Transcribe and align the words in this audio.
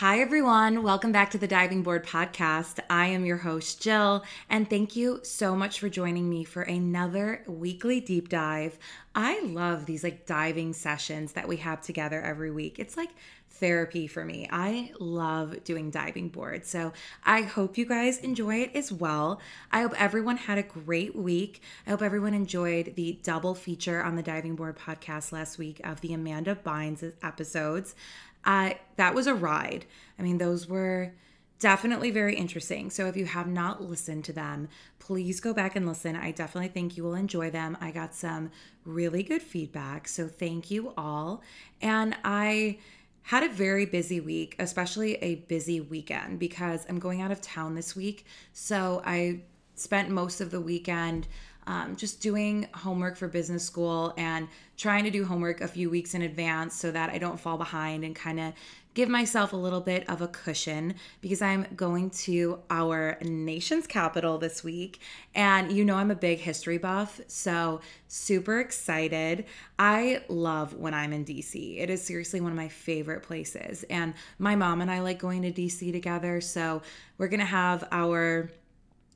Hi, 0.00 0.20
everyone. 0.20 0.82
Welcome 0.82 1.12
back 1.12 1.30
to 1.32 1.36
the 1.36 1.46
Diving 1.46 1.82
Board 1.82 2.06
Podcast. 2.06 2.80
I 2.88 3.08
am 3.08 3.26
your 3.26 3.36
host, 3.36 3.82
Jill, 3.82 4.24
and 4.48 4.66
thank 4.70 4.96
you 4.96 5.20
so 5.22 5.54
much 5.54 5.78
for 5.78 5.90
joining 5.90 6.30
me 6.30 6.42
for 6.42 6.62
another 6.62 7.44
weekly 7.46 8.00
deep 8.00 8.30
dive. 8.30 8.78
I 9.14 9.42
love 9.42 9.84
these 9.84 10.02
like 10.02 10.24
diving 10.24 10.72
sessions 10.72 11.32
that 11.32 11.46
we 11.46 11.58
have 11.58 11.82
together 11.82 12.18
every 12.18 12.50
week. 12.50 12.78
It's 12.78 12.96
like 12.96 13.10
therapy 13.50 14.06
for 14.06 14.24
me. 14.24 14.48
I 14.50 14.90
love 14.98 15.64
doing 15.64 15.90
diving 15.90 16.30
board. 16.30 16.64
So 16.64 16.94
I 17.22 17.42
hope 17.42 17.76
you 17.76 17.84
guys 17.84 18.18
enjoy 18.20 18.62
it 18.62 18.74
as 18.74 18.90
well. 18.90 19.38
I 19.70 19.82
hope 19.82 19.92
everyone 20.00 20.38
had 20.38 20.56
a 20.56 20.62
great 20.62 21.14
week. 21.14 21.60
I 21.86 21.90
hope 21.90 22.00
everyone 22.00 22.32
enjoyed 22.32 22.94
the 22.96 23.18
double 23.22 23.54
feature 23.54 24.02
on 24.02 24.16
the 24.16 24.22
Diving 24.22 24.56
Board 24.56 24.78
podcast 24.78 25.30
last 25.30 25.58
week 25.58 25.78
of 25.84 26.00
the 26.00 26.14
Amanda 26.14 26.54
Bynes 26.54 27.12
episodes. 27.22 27.94
Uh, 28.44 28.70
that 28.96 29.14
was 29.14 29.26
a 29.26 29.34
ride. 29.34 29.86
I 30.18 30.22
mean, 30.22 30.38
those 30.38 30.66
were 30.66 31.12
definitely 31.58 32.10
very 32.10 32.34
interesting. 32.34 32.90
So 32.90 33.06
if 33.06 33.16
you 33.16 33.26
have 33.26 33.46
not 33.46 33.82
listened 33.82 34.24
to 34.24 34.32
them, 34.32 34.68
please 34.98 35.40
go 35.40 35.52
back 35.52 35.76
and 35.76 35.86
listen. 35.86 36.16
I 36.16 36.32
definitely 36.32 36.68
think 36.68 36.96
you 36.96 37.04
will 37.04 37.14
enjoy 37.14 37.50
them. 37.50 37.76
I 37.80 37.90
got 37.90 38.14
some 38.14 38.50
really 38.84 39.22
good 39.22 39.42
feedback. 39.42 40.08
So 40.08 40.26
thank 40.26 40.70
you 40.70 40.94
all. 40.96 41.42
And 41.82 42.16
I 42.24 42.78
had 43.22 43.42
a 43.42 43.48
very 43.48 43.84
busy 43.84 44.20
week, 44.20 44.56
especially 44.58 45.16
a 45.16 45.36
busy 45.36 45.80
weekend 45.80 46.38
because 46.38 46.86
I'm 46.88 46.98
going 46.98 47.20
out 47.20 47.30
of 47.30 47.42
town 47.42 47.74
this 47.74 47.94
week. 47.94 48.24
So 48.54 49.02
I 49.04 49.42
spent 49.74 50.10
most 50.10 50.40
of 50.40 50.50
the 50.50 50.60
weekend 50.60 51.28
um, 51.70 51.94
just 51.94 52.20
doing 52.20 52.66
homework 52.74 53.16
for 53.16 53.28
business 53.28 53.64
school 53.64 54.12
and 54.16 54.48
trying 54.76 55.04
to 55.04 55.10
do 55.10 55.24
homework 55.24 55.60
a 55.60 55.68
few 55.68 55.88
weeks 55.88 56.14
in 56.14 56.22
advance 56.22 56.74
so 56.74 56.90
that 56.90 57.10
I 57.10 57.18
don't 57.18 57.38
fall 57.38 57.56
behind 57.56 58.02
and 58.04 58.12
kind 58.12 58.40
of 58.40 58.54
give 58.94 59.08
myself 59.08 59.52
a 59.52 59.56
little 59.56 59.80
bit 59.80 60.08
of 60.10 60.20
a 60.20 60.26
cushion 60.26 60.96
because 61.20 61.40
I'm 61.40 61.68
going 61.76 62.10
to 62.10 62.58
our 62.70 63.18
nation's 63.22 63.86
capital 63.86 64.36
this 64.36 64.64
week. 64.64 64.98
And 65.32 65.70
you 65.70 65.84
know, 65.84 65.94
I'm 65.94 66.10
a 66.10 66.16
big 66.16 66.40
history 66.40 66.76
buff, 66.76 67.20
so 67.28 67.82
super 68.08 68.58
excited. 68.58 69.44
I 69.78 70.24
love 70.28 70.74
when 70.74 70.92
I'm 70.92 71.12
in 71.12 71.24
DC. 71.24 71.78
It 71.78 71.88
is 71.88 72.02
seriously 72.02 72.40
one 72.40 72.50
of 72.50 72.56
my 72.56 72.68
favorite 72.68 73.22
places. 73.22 73.84
And 73.84 74.14
my 74.40 74.56
mom 74.56 74.80
and 74.80 74.90
I 74.90 75.02
like 75.02 75.20
going 75.20 75.42
to 75.42 75.52
DC 75.52 75.92
together. 75.92 76.40
So 76.40 76.82
we're 77.16 77.28
to 77.28 77.44
have 77.44 77.86
our 77.92 78.50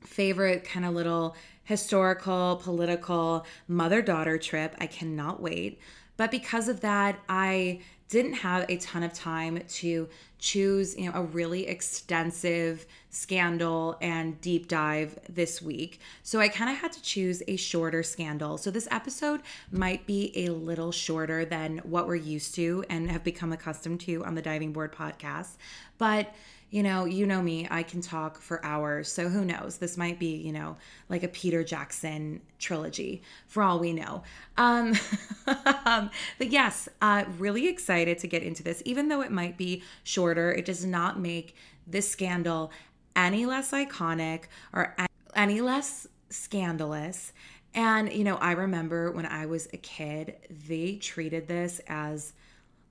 favorite 0.05 0.63
kind 0.63 0.85
of 0.85 0.93
little 0.93 1.35
historical, 1.65 2.61
political 2.63 3.45
mother 3.67 4.01
daughter 4.01 4.37
trip. 4.37 4.75
I 4.79 4.87
cannot 4.87 5.41
wait. 5.41 5.79
But 6.17 6.31
because 6.31 6.69
of 6.69 6.79
that, 6.81 7.19
I 7.27 7.81
didn't 8.07 8.33
have 8.33 8.65
a 8.69 8.77
ton 8.77 9.03
of 9.03 9.13
time 9.13 9.59
to 9.67 10.07
choose, 10.37 10.95
you 10.95 11.05
know, 11.09 11.11
a 11.15 11.23
really 11.23 11.67
extensive 11.67 12.85
scandal 13.09 13.97
and 13.99 14.39
deep 14.41 14.67
dive 14.67 15.17
this 15.27 15.59
week. 15.61 15.99
So 16.21 16.39
I 16.39 16.47
kind 16.47 16.69
of 16.69 16.77
had 16.77 16.93
to 16.93 17.01
choose 17.01 17.41
a 17.47 17.55
shorter 17.55 18.03
scandal. 18.03 18.59
So 18.59 18.69
this 18.69 18.87
episode 18.91 19.41
might 19.71 20.05
be 20.05 20.31
a 20.35 20.49
little 20.49 20.91
shorter 20.91 21.45
than 21.45 21.79
what 21.79 22.07
we're 22.07 22.15
used 22.15 22.53
to 22.55 22.85
and 22.89 23.09
have 23.09 23.23
become 23.23 23.51
accustomed 23.51 24.01
to 24.01 24.23
on 24.23 24.35
the 24.35 24.41
Diving 24.41 24.71
Board 24.71 24.93
podcast, 24.93 25.55
but 25.97 26.33
you 26.75 26.83
know, 26.83 27.05
you 27.05 27.25
know 27.25 27.41
me, 27.41 27.65
I 27.71 27.83
can 27.83 28.01
talk 28.01 28.41
for 28.41 28.63
hours. 28.65 29.09
So 29.09 29.29
who 29.29 29.45
knows? 29.45 29.77
This 29.77 29.95
might 29.95 30.19
be, 30.19 30.35
you 30.35 30.51
know, 30.51 30.75
like 31.07 31.23
a 31.23 31.29
Peter 31.29 31.63
Jackson 31.63 32.41
trilogy 32.59 33.23
for 33.47 33.63
all 33.63 33.79
we 33.79 33.93
know. 33.93 34.23
Um, 34.57 34.93
but 35.45 36.11
yes, 36.39 36.89
uh, 37.01 37.23
really 37.37 37.69
excited 37.69 38.19
to 38.19 38.27
get 38.27 38.43
into 38.43 38.61
this. 38.61 38.81
Even 38.83 39.07
though 39.07 39.21
it 39.21 39.31
might 39.31 39.55
be 39.57 39.83
shorter, 40.03 40.51
it 40.51 40.65
does 40.65 40.83
not 40.83 41.17
make 41.17 41.55
this 41.87 42.09
scandal 42.11 42.73
any 43.15 43.45
less 43.45 43.71
iconic 43.71 44.47
or 44.73 44.97
any 45.33 45.61
less 45.61 46.07
scandalous. 46.29 47.31
And, 47.73 48.11
you 48.11 48.25
know, 48.25 48.35
I 48.35 48.51
remember 48.51 49.13
when 49.13 49.25
I 49.25 49.45
was 49.45 49.69
a 49.71 49.77
kid, 49.77 50.35
they 50.67 50.97
treated 50.97 51.47
this 51.47 51.79
as 51.87 52.33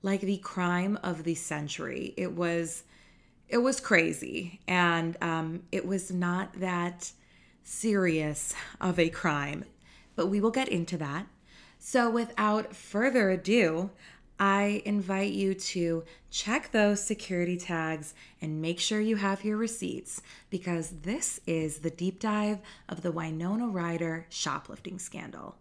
like 0.01 0.23
the 0.23 0.39
crime 0.39 0.99
of 1.03 1.25
the 1.25 1.35
century. 1.35 2.15
It 2.17 2.33
was 2.33 2.85
it 3.49 3.59
was 3.59 3.81
crazy. 3.81 4.61
And 4.67 5.17
um, 5.21 5.63
it 5.71 5.87
was 5.87 6.11
not 6.11 6.61
that 6.61 7.13
serious 7.63 8.55
of 8.81 8.99
a 8.99 9.09
crime 9.09 9.65
but 10.17 10.27
we 10.27 10.41
will 10.41 10.51
get 10.51 10.69
into 10.69 10.97
that. 10.99 11.27
So 11.79 12.09
without 12.11 12.75
further 12.75 13.31
ado 13.31 13.91
i 14.41 14.83
invite 14.85 15.33
you 15.33 15.55
to 15.55 16.03
check 16.29 16.73
those 16.73 17.01
security 17.01 17.57
tags 17.57 18.15
and 18.43 18.61
make 18.61 18.81
sure 18.81 19.01
you 19.01 19.15
have 19.15 19.45
your 19.45 19.57
receipts 19.57 20.21
because 20.51 20.91
this 21.03 21.39
is 21.47 21.79
the 21.79 21.91
deep 21.91 22.19
dive 22.19 22.59
of 22.89 23.03
the 23.03 23.13
winona 23.13 23.69
ryder 23.69 24.27
shoplifting 24.31 24.99
scandal 24.99 25.55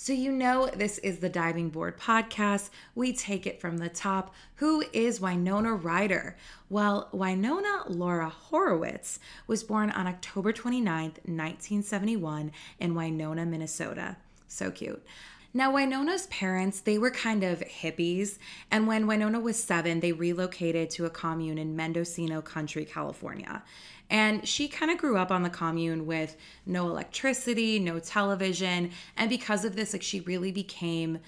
so, 0.00 0.12
you 0.12 0.30
know, 0.30 0.68
this 0.68 0.98
is 0.98 1.18
the 1.18 1.28
Diving 1.28 1.70
Board 1.70 1.98
podcast. 1.98 2.70
We 2.94 3.12
take 3.12 3.48
it 3.48 3.60
from 3.60 3.78
the 3.78 3.88
top. 3.88 4.32
Who 4.54 4.84
is 4.92 5.20
Winona 5.20 5.74
Ryder? 5.74 6.36
Well, 6.70 7.08
Winona 7.10 7.82
Laura 7.88 8.28
Horowitz 8.28 9.18
was 9.48 9.64
born 9.64 9.90
on 9.90 10.06
October 10.06 10.52
29th, 10.52 11.18
1971, 11.26 12.52
in 12.78 12.94
Winona, 12.94 13.44
Minnesota. 13.44 14.18
So 14.46 14.70
cute. 14.70 15.04
Now, 15.52 15.72
Winona's 15.72 16.28
parents, 16.28 16.78
they 16.78 16.96
were 16.96 17.10
kind 17.10 17.42
of 17.42 17.58
hippies, 17.60 18.38
and 18.70 18.86
when 18.86 19.08
Winona 19.08 19.40
was 19.40 19.60
seven, 19.60 19.98
they 19.98 20.12
relocated 20.12 20.90
to 20.90 21.06
a 21.06 21.10
commune 21.10 21.58
in 21.58 21.74
Mendocino 21.74 22.40
Country, 22.40 22.84
California. 22.84 23.64
And 24.10 24.46
she 24.48 24.68
kind 24.68 24.90
of 24.90 24.98
grew 24.98 25.16
up 25.18 25.30
on 25.30 25.42
the 25.42 25.50
commune 25.50 26.06
with 26.06 26.36
no 26.64 26.88
electricity, 26.88 27.78
no 27.78 27.98
television, 27.98 28.90
and 29.16 29.28
because 29.28 29.64
of 29.64 29.76
this, 29.76 29.92
like 29.92 30.02
she 30.02 30.20
really 30.20 30.50
became 30.50 31.18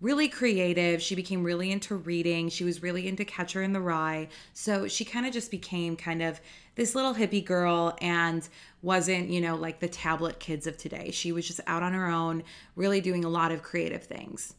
really 0.00 0.28
creative. 0.28 1.02
She 1.02 1.14
became 1.14 1.42
really 1.42 1.72
into 1.72 1.96
reading. 1.96 2.48
She 2.48 2.64
was 2.64 2.82
really 2.82 3.08
into 3.08 3.24
Catcher 3.24 3.62
in 3.62 3.72
the 3.72 3.80
Rye. 3.80 4.28
So 4.52 4.86
she 4.86 5.04
kind 5.04 5.26
of 5.26 5.32
just 5.32 5.50
became 5.50 5.96
kind 5.96 6.22
of 6.22 6.40
this 6.76 6.94
little 6.94 7.14
hippie 7.14 7.44
girl 7.44 7.96
and 8.00 8.48
wasn't, 8.82 9.28
you 9.28 9.40
know, 9.40 9.56
like 9.56 9.80
the 9.80 9.88
tablet 9.88 10.38
kids 10.38 10.68
of 10.68 10.76
today. 10.76 11.10
She 11.10 11.32
was 11.32 11.46
just 11.46 11.60
out 11.66 11.82
on 11.82 11.94
her 11.94 12.06
own, 12.06 12.44
really 12.76 13.00
doing 13.00 13.24
a 13.24 13.28
lot 13.28 13.50
of 13.50 13.64
creative 13.64 14.04
things. 14.04 14.54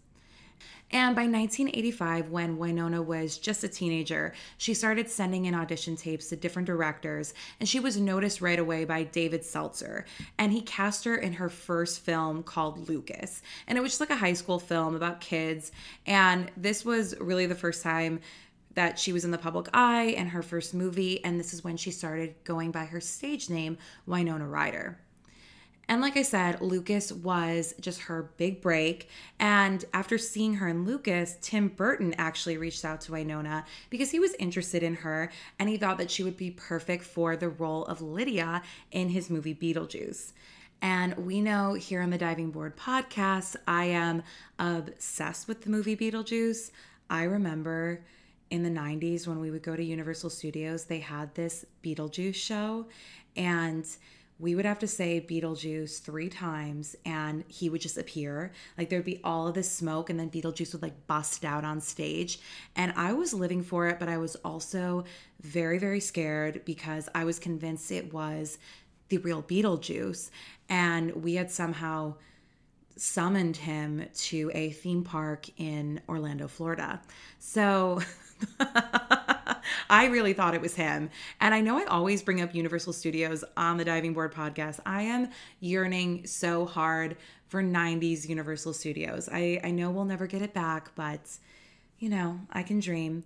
And 0.91 1.15
by 1.15 1.23
1985, 1.23 2.29
when 2.29 2.57
Winona 2.57 3.01
was 3.01 3.37
just 3.37 3.63
a 3.63 3.67
teenager, 3.67 4.33
she 4.57 4.73
started 4.73 5.09
sending 5.09 5.45
in 5.45 5.53
audition 5.53 5.95
tapes 5.95 6.29
to 6.29 6.35
different 6.35 6.65
directors, 6.65 7.33
and 7.59 7.69
she 7.69 7.79
was 7.79 7.97
noticed 7.97 8.41
right 8.41 8.57
away 8.57 8.85
by 8.85 9.03
David 9.03 9.45
Seltzer. 9.45 10.05
And 10.37 10.51
he 10.51 10.61
cast 10.61 11.05
her 11.05 11.15
in 11.15 11.33
her 11.33 11.49
first 11.49 11.99
film 11.99 12.41
called 12.41 12.89
Lucas. 12.89 13.41
And 13.67 13.77
it 13.77 13.81
was 13.81 13.91
just 13.91 13.99
like 13.99 14.09
a 14.09 14.15
high 14.15 14.33
school 14.33 14.59
film 14.59 14.95
about 14.95 15.21
kids. 15.21 15.71
And 16.07 16.51
this 16.57 16.83
was 16.83 17.15
really 17.19 17.45
the 17.45 17.55
first 17.55 17.83
time 17.83 18.19
that 18.73 18.97
she 18.97 19.13
was 19.13 19.25
in 19.25 19.31
the 19.31 19.37
public 19.37 19.67
eye 19.73 20.15
and 20.17 20.29
her 20.29 20.41
first 20.41 20.73
movie. 20.73 21.23
And 21.23 21.39
this 21.39 21.53
is 21.53 21.63
when 21.63 21.77
she 21.77 21.91
started 21.91 22.35
going 22.43 22.71
by 22.71 22.85
her 22.85 23.01
stage 23.01 23.49
name, 23.49 23.77
Winona 24.05 24.47
Ryder. 24.47 24.97
And 25.89 26.01
like 26.01 26.17
I 26.17 26.21
said, 26.21 26.61
Lucas 26.61 27.11
was 27.11 27.73
just 27.81 28.01
her 28.01 28.31
big 28.37 28.61
break. 28.61 29.09
And 29.39 29.83
after 29.91 30.19
seeing 30.19 30.53
her 30.53 30.67
in 30.67 30.85
Lucas, 30.85 31.35
Tim 31.41 31.69
Burton 31.69 32.13
actually 32.19 32.57
reached 32.57 32.85
out 32.85 33.01
to 33.01 33.13
Winona 33.13 33.65
because 33.89 34.11
he 34.11 34.19
was 34.19 34.35
interested 34.35 34.83
in 34.83 34.97
her 34.97 35.31
and 35.57 35.67
he 35.67 35.77
thought 35.77 35.97
that 35.97 36.11
she 36.11 36.21
would 36.21 36.37
be 36.37 36.51
perfect 36.51 37.03
for 37.03 37.35
the 37.35 37.49
role 37.49 37.85
of 37.85 38.03
Lydia 38.03 38.61
in 38.91 39.09
his 39.09 39.31
movie 39.31 39.55
Beetlejuice. 39.55 40.33
And 40.79 41.17
we 41.17 41.41
know 41.41 41.73
here 41.73 42.03
on 42.03 42.11
the 42.11 42.19
Diving 42.19 42.51
Board 42.51 42.77
podcast, 42.77 43.55
I 43.67 43.85
am 43.85 44.21
obsessed 44.59 45.47
with 45.47 45.63
the 45.63 45.71
movie 45.71 45.97
Beetlejuice. 45.97 46.69
I 47.09 47.23
remember 47.23 48.05
in 48.51 48.61
the 48.61 48.69
90s 48.69 49.25
when 49.25 49.39
we 49.39 49.49
would 49.49 49.63
go 49.63 49.75
to 49.75 49.83
Universal 49.83 50.29
Studios, 50.29 50.85
they 50.85 50.99
had 50.99 51.33
this 51.33 51.65
Beetlejuice 51.83 52.35
show. 52.35 52.85
And 53.35 53.85
we 54.39 54.55
would 54.55 54.65
have 54.65 54.79
to 54.79 54.87
say 54.87 55.19
Beetlejuice 55.19 56.01
three 56.01 56.29
times 56.29 56.95
and 57.05 57.43
he 57.49 57.69
would 57.69 57.81
just 57.81 57.97
appear. 57.97 58.53
Like 58.77 58.89
there'd 58.89 59.03
be 59.03 59.19
all 59.23 59.47
of 59.47 59.53
this 59.53 59.69
smoke 59.69 60.09
and 60.09 60.17
then 60.17 60.29
Beetlejuice 60.29 60.71
would 60.71 60.81
like 60.81 61.07
bust 61.07 61.43
out 61.43 61.65
on 61.65 61.81
stage. 61.81 62.39
And 62.75 62.93
I 62.95 63.11
was 63.11 63.33
living 63.33 63.61
for 63.61 63.87
it, 63.87 63.99
but 63.99 64.07
I 64.07 64.17
was 64.17 64.35
also 64.37 65.03
very, 65.41 65.77
very 65.77 65.99
scared 65.99 66.63
because 66.63 67.09
I 67.13 67.25
was 67.25 67.37
convinced 67.37 67.91
it 67.91 68.13
was 68.13 68.57
the 69.09 69.17
real 69.17 69.43
Beetlejuice. 69.43 70.29
And 70.69 71.23
we 71.23 71.35
had 71.35 71.51
somehow 71.51 72.15
summoned 72.95 73.57
him 73.57 74.05
to 74.13 74.51
a 74.53 74.71
theme 74.71 75.03
park 75.03 75.47
in 75.57 75.99
Orlando, 76.07 76.47
Florida. 76.47 77.01
So 77.39 77.99
I 79.89 80.05
really 80.05 80.33
thought 80.33 80.53
it 80.53 80.61
was 80.61 80.75
him. 80.75 81.09
And 81.41 81.53
I 81.53 81.61
know 81.61 81.77
I 81.77 81.85
always 81.85 82.21
bring 82.21 82.41
up 82.41 82.53
Universal 82.53 82.93
Studios 82.93 83.43
on 83.57 83.77
the 83.77 83.85
Diving 83.85 84.13
Board 84.13 84.33
podcast. 84.33 84.79
I 84.85 85.03
am 85.03 85.29
yearning 85.59 86.27
so 86.27 86.65
hard 86.65 87.17
for 87.47 87.63
90s 87.63 88.29
Universal 88.29 88.73
Studios. 88.73 89.27
I, 89.31 89.59
I 89.63 89.71
know 89.71 89.89
we'll 89.89 90.05
never 90.05 90.27
get 90.27 90.41
it 90.41 90.53
back, 90.53 90.91
but 90.95 91.21
you 91.99 92.09
know, 92.09 92.39
I 92.51 92.63
can 92.63 92.79
dream. 92.79 93.23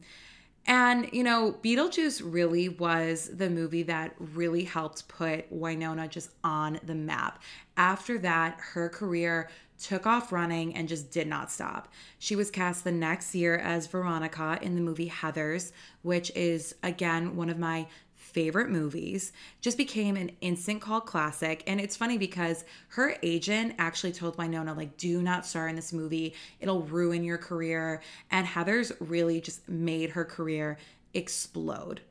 And, 0.65 1.09
you 1.11 1.23
know, 1.23 1.57
Beetlejuice 1.61 2.21
really 2.23 2.69
was 2.69 3.29
the 3.33 3.49
movie 3.49 3.83
that 3.83 4.15
really 4.17 4.63
helped 4.63 5.07
put 5.09 5.51
Winona 5.51 6.07
just 6.07 6.31
on 6.43 6.79
the 6.85 6.95
map. 6.95 7.43
After 7.75 8.17
that, 8.19 8.57
her 8.59 8.87
career 8.87 9.49
took 9.79 10.05
off 10.05 10.31
running 10.31 10.75
and 10.75 10.87
just 10.87 11.11
did 11.11 11.27
not 11.27 11.51
stop. 11.51 11.87
She 12.19 12.35
was 12.35 12.51
cast 12.51 12.83
the 12.83 12.91
next 12.91 13.35
year 13.35 13.57
as 13.57 13.87
Veronica 13.87 14.59
in 14.61 14.75
the 14.75 14.81
movie 14.81 15.09
Heathers, 15.09 15.71
which 16.01 16.31
is, 16.35 16.75
again, 16.83 17.35
one 17.35 17.49
of 17.49 17.59
my 17.59 17.87
favorite 18.15 18.69
movies, 18.69 19.31
just 19.61 19.77
became 19.77 20.15
an 20.15 20.31
instant 20.41 20.81
cult 20.81 21.05
classic. 21.05 21.63
And 21.67 21.79
it's 21.79 21.95
funny 21.95 22.17
because 22.17 22.65
her 22.89 23.15
agent 23.21 23.75
actually 23.77 24.13
told 24.13 24.37
Winona, 24.37 24.73
like, 24.73 24.97
do 24.97 25.21
not 25.21 25.45
star 25.45 25.67
in 25.67 25.75
this 25.75 25.93
movie, 25.93 26.33
it'll 26.59 26.81
ruin 26.81 27.23
your 27.23 27.37
career. 27.37 28.01
And 28.31 28.47
Heathers 28.47 28.91
really 28.99 29.39
just 29.39 29.67
made 29.69 30.11
her 30.11 30.25
career 30.25 30.77
explode. 31.13 32.01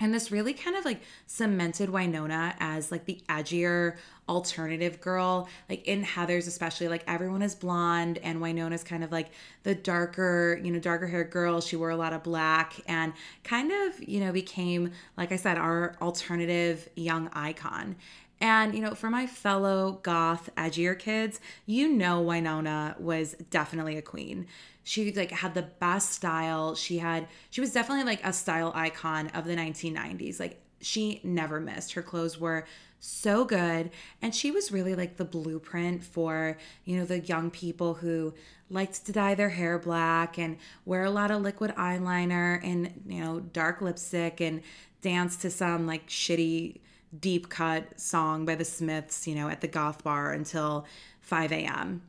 And 0.00 0.14
this 0.14 0.32
really 0.32 0.54
kind 0.54 0.76
of 0.76 0.84
like 0.86 1.02
cemented 1.26 1.90
Winona 1.90 2.56
as 2.58 2.90
like 2.90 3.04
the 3.04 3.20
edgier 3.28 3.96
alternative 4.30 5.00
girl. 5.00 5.48
Like 5.68 5.86
in 5.86 6.02
Heathers, 6.02 6.48
especially, 6.48 6.88
like 6.88 7.04
everyone 7.06 7.42
is 7.42 7.54
blonde, 7.54 8.18
and 8.22 8.40
Winona's 8.40 8.82
kind 8.82 9.04
of 9.04 9.12
like 9.12 9.30
the 9.62 9.74
darker, 9.74 10.58
you 10.62 10.72
know, 10.72 10.78
darker 10.78 11.06
haired 11.06 11.30
girl. 11.30 11.60
She 11.60 11.76
wore 11.76 11.90
a 11.90 11.96
lot 11.96 12.14
of 12.14 12.22
black 12.22 12.74
and 12.86 13.12
kind 13.44 13.70
of, 13.70 14.02
you 14.02 14.20
know, 14.20 14.32
became, 14.32 14.92
like 15.18 15.32
I 15.32 15.36
said, 15.36 15.58
our 15.58 15.96
alternative 16.00 16.88
young 16.96 17.28
icon. 17.34 17.96
And, 18.40 18.74
you 18.74 18.80
know, 18.80 18.94
for 18.94 19.10
my 19.10 19.26
fellow 19.26 20.00
goth, 20.02 20.48
edgier 20.56 20.98
kids, 20.98 21.40
you 21.66 21.88
know, 21.88 22.20
Winona 22.20 22.96
was 22.98 23.34
definitely 23.50 23.98
a 23.98 24.02
queen. 24.02 24.46
She 24.82 25.12
like 25.12 25.30
had 25.30 25.54
the 25.54 25.62
best 25.62 26.12
style. 26.12 26.74
She 26.74 26.98
had 26.98 27.28
she 27.50 27.60
was 27.60 27.72
definitely 27.72 28.04
like 28.04 28.24
a 28.24 28.32
style 28.32 28.72
icon 28.74 29.28
of 29.28 29.44
the 29.44 29.54
1990s 29.54 30.40
like 30.40 30.60
she 30.80 31.20
never 31.22 31.60
missed. 31.60 31.92
Her 31.92 32.02
clothes 32.02 32.40
were 32.40 32.66
so 32.98 33.44
good. 33.44 33.90
And 34.22 34.34
she 34.34 34.50
was 34.50 34.72
really 34.72 34.94
like 34.94 35.16
the 35.16 35.24
blueprint 35.24 36.02
for 36.02 36.56
you 36.84 36.96
know 36.96 37.04
the 37.04 37.20
young 37.20 37.50
people 37.50 37.94
who 37.94 38.34
liked 38.70 39.04
to 39.04 39.12
dye 39.12 39.34
their 39.34 39.50
hair 39.50 39.78
black 39.78 40.38
and 40.38 40.56
wear 40.84 41.04
a 41.04 41.10
lot 41.10 41.30
of 41.30 41.42
liquid 41.42 41.74
eyeliner 41.76 42.60
and 42.64 43.02
you 43.06 43.22
know 43.22 43.40
dark 43.40 43.82
lipstick 43.82 44.40
and 44.40 44.62
dance 45.02 45.36
to 45.36 45.50
some 45.50 45.86
like 45.86 46.06
shitty 46.08 46.78
deep 47.18 47.48
cut 47.48 47.98
song 47.98 48.44
by 48.44 48.54
the 48.54 48.64
smiths 48.64 49.26
you 49.26 49.34
know 49.34 49.48
at 49.48 49.60
the 49.60 49.68
goth 49.68 50.04
bar 50.04 50.32
until 50.32 50.86
5 51.20 51.52
a.m 51.52 52.02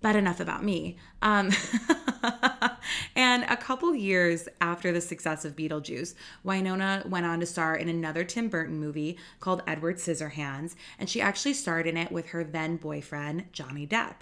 but 0.00 0.16
enough 0.16 0.40
about 0.40 0.64
me. 0.64 0.96
Um, 1.22 1.50
and 3.16 3.44
a 3.44 3.56
couple 3.56 3.94
years 3.94 4.48
after 4.60 4.92
the 4.92 5.00
success 5.00 5.44
of 5.44 5.56
Beetlejuice, 5.56 6.14
Winona 6.42 7.02
went 7.06 7.26
on 7.26 7.40
to 7.40 7.46
star 7.46 7.76
in 7.76 7.88
another 7.88 8.24
Tim 8.24 8.48
Burton 8.48 8.78
movie 8.78 9.18
called 9.40 9.62
Edward 9.66 9.96
Scissorhands, 9.96 10.74
and 10.98 11.08
she 11.08 11.20
actually 11.20 11.54
starred 11.54 11.86
in 11.86 11.96
it 11.96 12.10
with 12.10 12.30
her 12.30 12.44
then 12.44 12.76
boyfriend, 12.76 13.52
Johnny 13.52 13.86
Depp. 13.86 14.16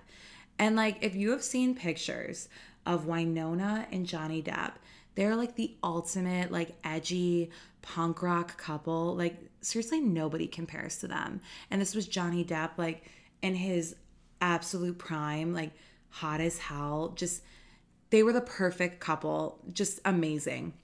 And 0.59 0.75
like, 0.75 0.99
if 1.01 1.15
you 1.15 1.31
have 1.31 1.45
seen 1.45 1.77
pictures 1.77 2.49
of 2.85 3.07
Winona 3.07 3.87
and 3.93 4.07
Johnny 4.07 4.43
Depp, 4.43 4.73
they're 5.19 5.37
like 5.37 5.57
the 5.57 5.75
ultimate, 5.83 6.53
like, 6.53 6.77
edgy 6.85 7.51
punk 7.83 8.23
rock 8.23 8.57
couple. 8.57 9.17
Like, 9.17 9.37
seriously, 9.61 10.01
nobody 10.01 10.47
compares 10.47 10.99
to 10.99 11.09
them. 11.09 11.41
And 11.71 11.81
this 11.81 11.95
was 11.95 12.07
Johnny 12.07 12.45
Depp, 12.45 12.71
like, 12.77 13.05
in 13.43 13.55
his 13.55 13.97
absolute 14.41 14.99
prime, 14.99 15.53
like 15.53 15.71
hot 16.11 16.41
as 16.41 16.59
hell. 16.59 17.13
Just 17.17 17.43
they 18.11 18.23
were 18.23 18.33
the 18.33 18.41
perfect 18.41 19.01
couple, 19.01 19.59
just 19.73 20.01
amazing. 20.05 20.75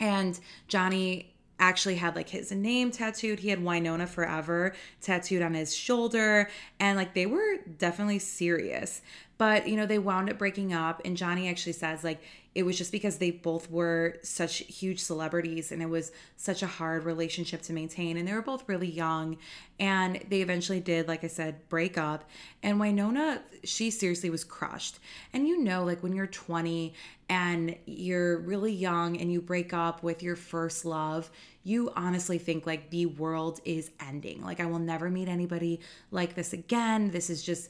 And 0.00 0.38
Johnny 0.68 1.34
actually 1.60 1.96
had 1.96 2.14
like 2.14 2.28
his 2.28 2.52
name 2.52 2.90
tattooed. 2.90 3.40
He 3.40 3.48
had 3.48 3.62
Winona 3.64 4.06
Forever 4.06 4.74
tattooed 5.00 5.42
on 5.42 5.54
his 5.54 5.74
shoulder. 5.74 6.48
And 6.78 6.96
like 6.96 7.14
they 7.14 7.26
were 7.26 7.58
definitely 7.78 8.20
serious. 8.20 9.02
But, 9.38 9.68
you 9.68 9.76
know, 9.76 9.86
they 9.86 10.00
wound 10.00 10.28
up 10.28 10.36
breaking 10.36 10.72
up. 10.72 11.00
And 11.04 11.16
Johnny 11.16 11.48
actually 11.48 11.72
says, 11.72 12.02
like, 12.02 12.20
it 12.56 12.64
was 12.64 12.76
just 12.76 12.90
because 12.90 13.18
they 13.18 13.30
both 13.30 13.70
were 13.70 14.16
such 14.22 14.56
huge 14.58 14.98
celebrities 14.98 15.70
and 15.70 15.80
it 15.80 15.88
was 15.88 16.10
such 16.36 16.64
a 16.64 16.66
hard 16.66 17.04
relationship 17.04 17.62
to 17.62 17.72
maintain. 17.72 18.16
And 18.16 18.26
they 18.26 18.32
were 18.32 18.42
both 18.42 18.68
really 18.68 18.90
young. 18.90 19.38
And 19.78 20.20
they 20.28 20.42
eventually 20.42 20.80
did, 20.80 21.06
like 21.06 21.22
I 21.22 21.28
said, 21.28 21.68
break 21.68 21.96
up. 21.96 22.28
And 22.64 22.80
Winona, 22.80 23.42
she 23.62 23.92
seriously 23.92 24.28
was 24.28 24.42
crushed. 24.42 24.98
And 25.32 25.46
you 25.46 25.62
know, 25.62 25.84
like 25.84 26.02
when 26.02 26.12
you're 26.12 26.26
20 26.26 26.92
and 27.28 27.76
you're 27.86 28.38
really 28.38 28.72
young 28.72 29.18
and 29.18 29.30
you 29.30 29.40
break 29.40 29.72
up 29.72 30.02
with 30.02 30.20
your 30.20 30.34
first 30.34 30.84
love, 30.84 31.30
you 31.62 31.92
honestly 31.94 32.38
think 32.38 32.66
like 32.66 32.90
the 32.90 33.06
world 33.06 33.60
is 33.64 33.92
ending. 34.00 34.42
Like, 34.42 34.58
I 34.58 34.66
will 34.66 34.78
never 34.80 35.10
meet 35.10 35.28
anybody 35.28 35.78
like 36.10 36.34
this 36.34 36.54
again. 36.54 37.10
This 37.12 37.30
is 37.30 37.42
just 37.42 37.68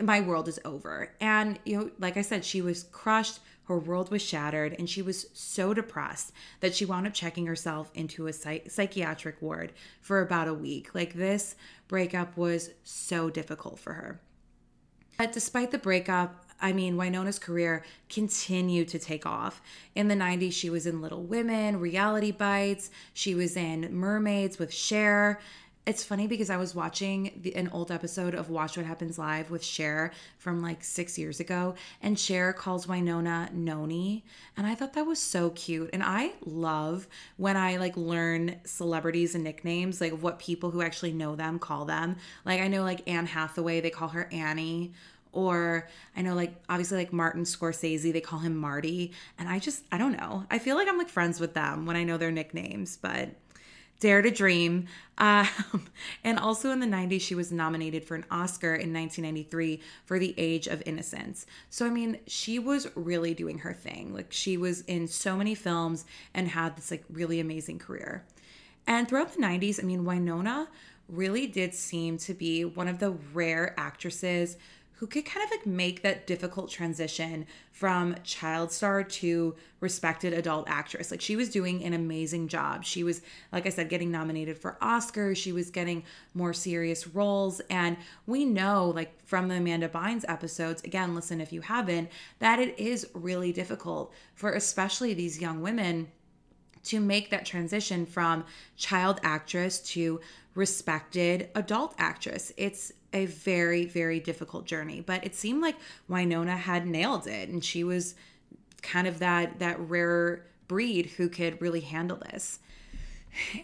my 0.00 0.20
world 0.20 0.48
is 0.48 0.60
over. 0.64 1.12
And, 1.20 1.58
you 1.64 1.78
know, 1.78 1.90
like 1.98 2.16
I 2.16 2.22
said, 2.22 2.44
she 2.44 2.60
was 2.60 2.84
crushed. 2.84 3.40
Her 3.64 3.78
world 3.78 4.10
was 4.10 4.22
shattered, 4.22 4.74
and 4.78 4.88
she 4.88 5.02
was 5.02 5.26
so 5.34 5.74
depressed 5.74 6.32
that 6.60 6.74
she 6.74 6.86
wound 6.86 7.06
up 7.06 7.12
checking 7.12 7.46
herself 7.46 7.90
into 7.94 8.26
a 8.26 8.32
psych- 8.32 8.70
psychiatric 8.70 9.42
ward 9.42 9.72
for 10.00 10.22
about 10.22 10.48
a 10.48 10.54
week. 10.54 10.94
Like, 10.94 11.14
this 11.14 11.54
breakup 11.86 12.36
was 12.36 12.70
so 12.82 13.28
difficult 13.28 13.78
for 13.78 13.92
her. 13.92 14.20
But 15.18 15.32
despite 15.32 15.70
the 15.70 15.78
breakup, 15.78 16.46
I 16.60 16.72
mean, 16.72 16.96
Winona's 16.96 17.38
career 17.38 17.84
continued 18.08 18.88
to 18.88 18.98
take 18.98 19.26
off. 19.26 19.60
In 19.94 20.08
the 20.08 20.14
90s, 20.14 20.52
she 20.52 20.70
was 20.70 20.86
in 20.86 21.00
Little 21.00 21.22
Women, 21.22 21.78
Reality 21.78 22.32
Bites, 22.32 22.90
she 23.12 23.34
was 23.34 23.56
in 23.56 23.94
Mermaids 23.94 24.58
with 24.58 24.72
Cher, 24.72 25.40
it's 25.88 26.04
funny 26.04 26.26
because 26.26 26.50
I 26.50 26.58
was 26.58 26.74
watching 26.74 27.40
the, 27.40 27.56
an 27.56 27.70
old 27.72 27.90
episode 27.90 28.34
of 28.34 28.50
Watch 28.50 28.76
What 28.76 28.84
Happens 28.84 29.18
Live 29.18 29.50
with 29.50 29.64
Cher 29.64 30.12
from 30.36 30.60
like 30.60 30.84
six 30.84 31.16
years 31.16 31.40
ago, 31.40 31.76
and 32.02 32.18
Cher 32.18 32.52
calls 32.52 32.86
Winona 32.86 33.48
Noni, 33.54 34.22
and 34.54 34.66
I 34.66 34.74
thought 34.74 34.92
that 34.92 35.06
was 35.06 35.18
so 35.18 35.48
cute. 35.48 35.88
And 35.94 36.02
I 36.02 36.32
love 36.44 37.08
when 37.38 37.56
I 37.56 37.78
like 37.78 37.96
learn 37.96 38.56
celebrities 38.64 39.34
and 39.34 39.42
nicknames, 39.42 39.98
like 39.98 40.12
what 40.12 40.38
people 40.38 40.70
who 40.70 40.82
actually 40.82 41.12
know 41.12 41.34
them 41.34 41.58
call 41.58 41.86
them. 41.86 42.16
Like 42.44 42.60
I 42.60 42.68
know 42.68 42.82
like 42.82 43.08
Anne 43.08 43.24
Hathaway, 43.24 43.80
they 43.80 43.88
call 43.88 44.08
her 44.08 44.28
Annie 44.30 44.92
or 45.32 45.88
I 46.16 46.22
know 46.22 46.34
like 46.34 46.54
obviously 46.68 46.98
like 46.98 47.14
Martin 47.14 47.44
Scorsese, 47.44 48.12
they 48.12 48.20
call 48.20 48.40
him 48.40 48.56
Marty. 48.56 49.12
And 49.38 49.48
I 49.48 49.58
just 49.58 49.84
I 49.90 49.96
don't 49.96 50.18
know. 50.18 50.44
I 50.50 50.58
feel 50.58 50.76
like 50.76 50.86
I'm 50.86 50.98
like 50.98 51.08
friends 51.08 51.40
with 51.40 51.54
them 51.54 51.86
when 51.86 51.96
I 51.96 52.04
know 52.04 52.18
their 52.18 52.30
nicknames, 52.30 52.98
but 52.98 53.30
Dare 54.00 54.22
to 54.22 54.30
Dream. 54.30 54.86
Um, 55.18 55.48
and 56.24 56.38
also 56.38 56.70
in 56.70 56.80
the 56.80 56.86
90s, 56.86 57.20
she 57.20 57.34
was 57.34 57.50
nominated 57.50 58.04
for 58.04 58.14
an 58.14 58.24
Oscar 58.30 58.74
in 58.74 58.92
1993 58.92 59.80
for 60.04 60.18
The 60.18 60.34
Age 60.38 60.66
of 60.66 60.82
Innocence. 60.86 61.46
So, 61.70 61.86
I 61.86 61.90
mean, 61.90 62.18
she 62.26 62.58
was 62.58 62.88
really 62.94 63.34
doing 63.34 63.58
her 63.58 63.72
thing. 63.72 64.14
Like, 64.14 64.32
she 64.32 64.56
was 64.56 64.82
in 64.82 65.08
so 65.08 65.36
many 65.36 65.54
films 65.54 66.04
and 66.34 66.48
had 66.48 66.76
this, 66.76 66.90
like, 66.90 67.04
really 67.10 67.40
amazing 67.40 67.78
career. 67.78 68.24
And 68.86 69.08
throughout 69.08 69.32
the 69.34 69.42
90s, 69.42 69.82
I 69.82 69.86
mean, 69.86 70.04
Winona 70.04 70.68
really 71.08 71.46
did 71.46 71.74
seem 71.74 72.18
to 72.18 72.34
be 72.34 72.64
one 72.64 72.88
of 72.88 72.98
the 72.98 73.10
rare 73.32 73.74
actresses 73.78 74.56
who 74.98 75.06
could 75.06 75.24
kind 75.24 75.44
of 75.44 75.50
like 75.50 75.64
make 75.64 76.02
that 76.02 76.26
difficult 76.26 76.68
transition 76.68 77.46
from 77.70 78.16
child 78.24 78.72
star 78.72 79.04
to 79.04 79.54
respected 79.78 80.32
adult 80.32 80.68
actress. 80.68 81.12
Like 81.12 81.20
she 81.20 81.36
was 81.36 81.50
doing 81.50 81.84
an 81.84 81.92
amazing 81.92 82.48
job. 82.48 82.84
She 82.84 83.04
was, 83.04 83.22
like 83.52 83.64
I 83.64 83.68
said, 83.68 83.88
getting 83.88 84.10
nominated 84.10 84.58
for 84.58 84.76
Oscars. 84.82 85.36
She 85.36 85.52
was 85.52 85.70
getting 85.70 86.02
more 86.34 86.52
serious 86.52 87.06
roles. 87.06 87.60
And 87.70 87.96
we 88.26 88.44
know, 88.44 88.92
like 88.92 89.24
from 89.24 89.46
the 89.46 89.54
Amanda 89.54 89.88
Bynes 89.88 90.24
episodes, 90.26 90.82
again, 90.82 91.14
listen 91.14 91.40
if 91.40 91.52
you 91.52 91.60
haven't, 91.60 92.10
that 92.40 92.58
it 92.58 92.76
is 92.76 93.08
really 93.14 93.52
difficult 93.52 94.12
for 94.34 94.52
especially 94.52 95.14
these 95.14 95.40
young 95.40 95.62
women 95.62 96.08
to 96.84 96.98
make 96.98 97.30
that 97.30 97.46
transition 97.46 98.04
from 98.04 98.44
child 98.76 99.20
actress 99.22 99.78
to 99.78 100.20
respected 100.56 101.50
adult 101.54 101.94
actress. 101.98 102.52
It's 102.56 102.92
a 103.12 103.26
very, 103.26 103.86
very 103.86 104.20
difficult 104.20 104.66
journey, 104.66 105.00
but 105.00 105.24
it 105.24 105.34
seemed 105.34 105.62
like 105.62 105.76
Winona 106.08 106.56
had 106.56 106.86
nailed 106.86 107.26
it 107.26 107.48
and 107.48 107.64
she 107.64 107.84
was 107.84 108.14
kind 108.82 109.06
of 109.06 109.18
that 109.18 109.58
that 109.58 109.78
rare 109.80 110.44
breed 110.68 111.06
who 111.16 111.28
could 111.28 111.60
really 111.60 111.80
handle 111.80 112.18
this. 112.18 112.58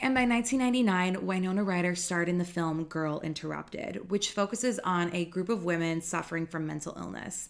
And 0.00 0.14
by 0.14 0.24
1999, 0.24 1.26
Winona 1.26 1.64
Ryder 1.64 1.94
starred 1.94 2.28
in 2.28 2.38
the 2.38 2.44
film 2.44 2.84
Girl 2.84 3.20
Interrupted, 3.20 4.10
which 4.10 4.30
focuses 4.30 4.78
on 4.80 5.10
a 5.14 5.24
group 5.24 5.48
of 5.48 5.64
women 5.64 6.00
suffering 6.00 6.46
from 6.46 6.66
mental 6.66 6.94
illness. 6.96 7.48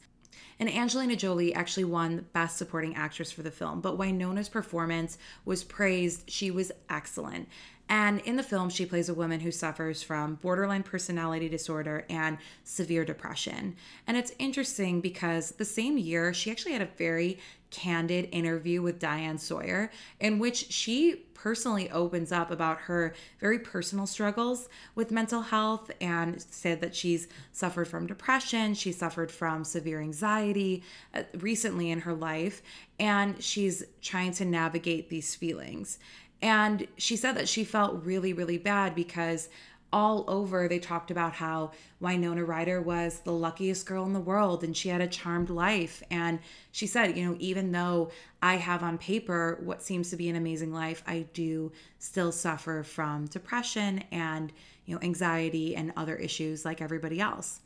And 0.60 0.72
Angelina 0.72 1.16
Jolie 1.16 1.54
actually 1.54 1.84
won 1.84 2.26
Best 2.32 2.56
Supporting 2.56 2.94
Actress 2.94 3.32
for 3.32 3.42
the 3.42 3.50
film, 3.50 3.80
but 3.80 3.98
Winona's 3.98 4.48
performance 4.48 5.18
was 5.44 5.64
praised. 5.64 6.30
She 6.30 6.50
was 6.50 6.70
excellent. 6.88 7.48
And 7.88 8.20
in 8.20 8.36
the 8.36 8.42
film, 8.42 8.70
she 8.70 8.86
plays 8.86 9.08
a 9.08 9.14
woman 9.14 9.40
who 9.40 9.50
suffers 9.50 10.02
from 10.02 10.36
borderline 10.36 10.82
personality 10.82 11.48
disorder 11.48 12.06
and 12.08 12.38
severe 12.64 13.04
depression. 13.04 13.76
And 14.06 14.16
it's 14.16 14.32
interesting 14.38 15.00
because 15.00 15.52
the 15.52 15.64
same 15.64 15.98
year, 15.98 16.32
she 16.32 16.50
actually 16.50 16.72
had 16.72 16.82
a 16.82 16.88
very 16.96 17.38
candid 17.70 18.28
interview 18.30 18.80
with 18.80 19.00
Diane 19.00 19.36
Sawyer 19.36 19.90
in 20.20 20.38
which 20.38 20.70
she 20.70 21.24
personally 21.34 21.90
opens 21.90 22.32
up 22.32 22.50
about 22.50 22.78
her 22.78 23.14
very 23.38 23.58
personal 23.58 24.06
struggles 24.06 24.68
with 24.94 25.10
mental 25.10 25.42
health 25.42 25.90
and 26.00 26.40
said 26.40 26.80
that 26.80 26.94
she's 26.94 27.28
suffered 27.52 27.86
from 27.86 28.06
depression, 28.06 28.72
she 28.72 28.92
suffered 28.92 29.30
from 29.30 29.62
severe 29.62 30.00
anxiety 30.00 30.82
uh, 31.12 31.22
recently 31.38 31.90
in 31.90 32.00
her 32.00 32.14
life, 32.14 32.62
and 32.98 33.42
she's 33.42 33.84
trying 34.00 34.32
to 34.32 34.44
navigate 34.44 35.10
these 35.10 35.34
feelings. 35.34 35.98
And 36.44 36.86
she 36.98 37.16
said 37.16 37.38
that 37.38 37.48
she 37.48 37.64
felt 37.64 38.04
really, 38.04 38.34
really 38.34 38.58
bad 38.58 38.94
because 38.94 39.48
all 39.94 40.26
over 40.28 40.68
they 40.68 40.78
talked 40.78 41.10
about 41.10 41.32
how 41.32 41.70
Winona 42.00 42.44
Ryder 42.44 42.82
was 42.82 43.20
the 43.20 43.32
luckiest 43.32 43.86
girl 43.86 44.04
in 44.04 44.12
the 44.12 44.20
world 44.20 44.62
and 44.62 44.76
she 44.76 44.90
had 44.90 45.00
a 45.00 45.06
charmed 45.06 45.48
life. 45.48 46.02
And 46.10 46.40
she 46.70 46.86
said 46.86 47.16
you 47.16 47.24
know 47.24 47.36
even 47.40 47.72
though 47.72 48.10
I 48.42 48.56
have 48.56 48.82
on 48.82 48.98
paper 48.98 49.58
what 49.62 49.80
seems 49.80 50.10
to 50.10 50.16
be 50.16 50.28
an 50.28 50.36
amazing 50.36 50.70
life 50.70 51.02
I 51.06 51.26
do 51.32 51.72
still 51.98 52.30
suffer 52.30 52.82
from 52.82 53.24
depression 53.26 54.04
and 54.10 54.52
you 54.84 54.94
know 54.94 55.00
anxiety 55.00 55.74
and 55.74 55.94
other 55.96 56.16
issues 56.16 56.66
like 56.66 56.82
everybody 56.82 57.20
else 57.20 57.60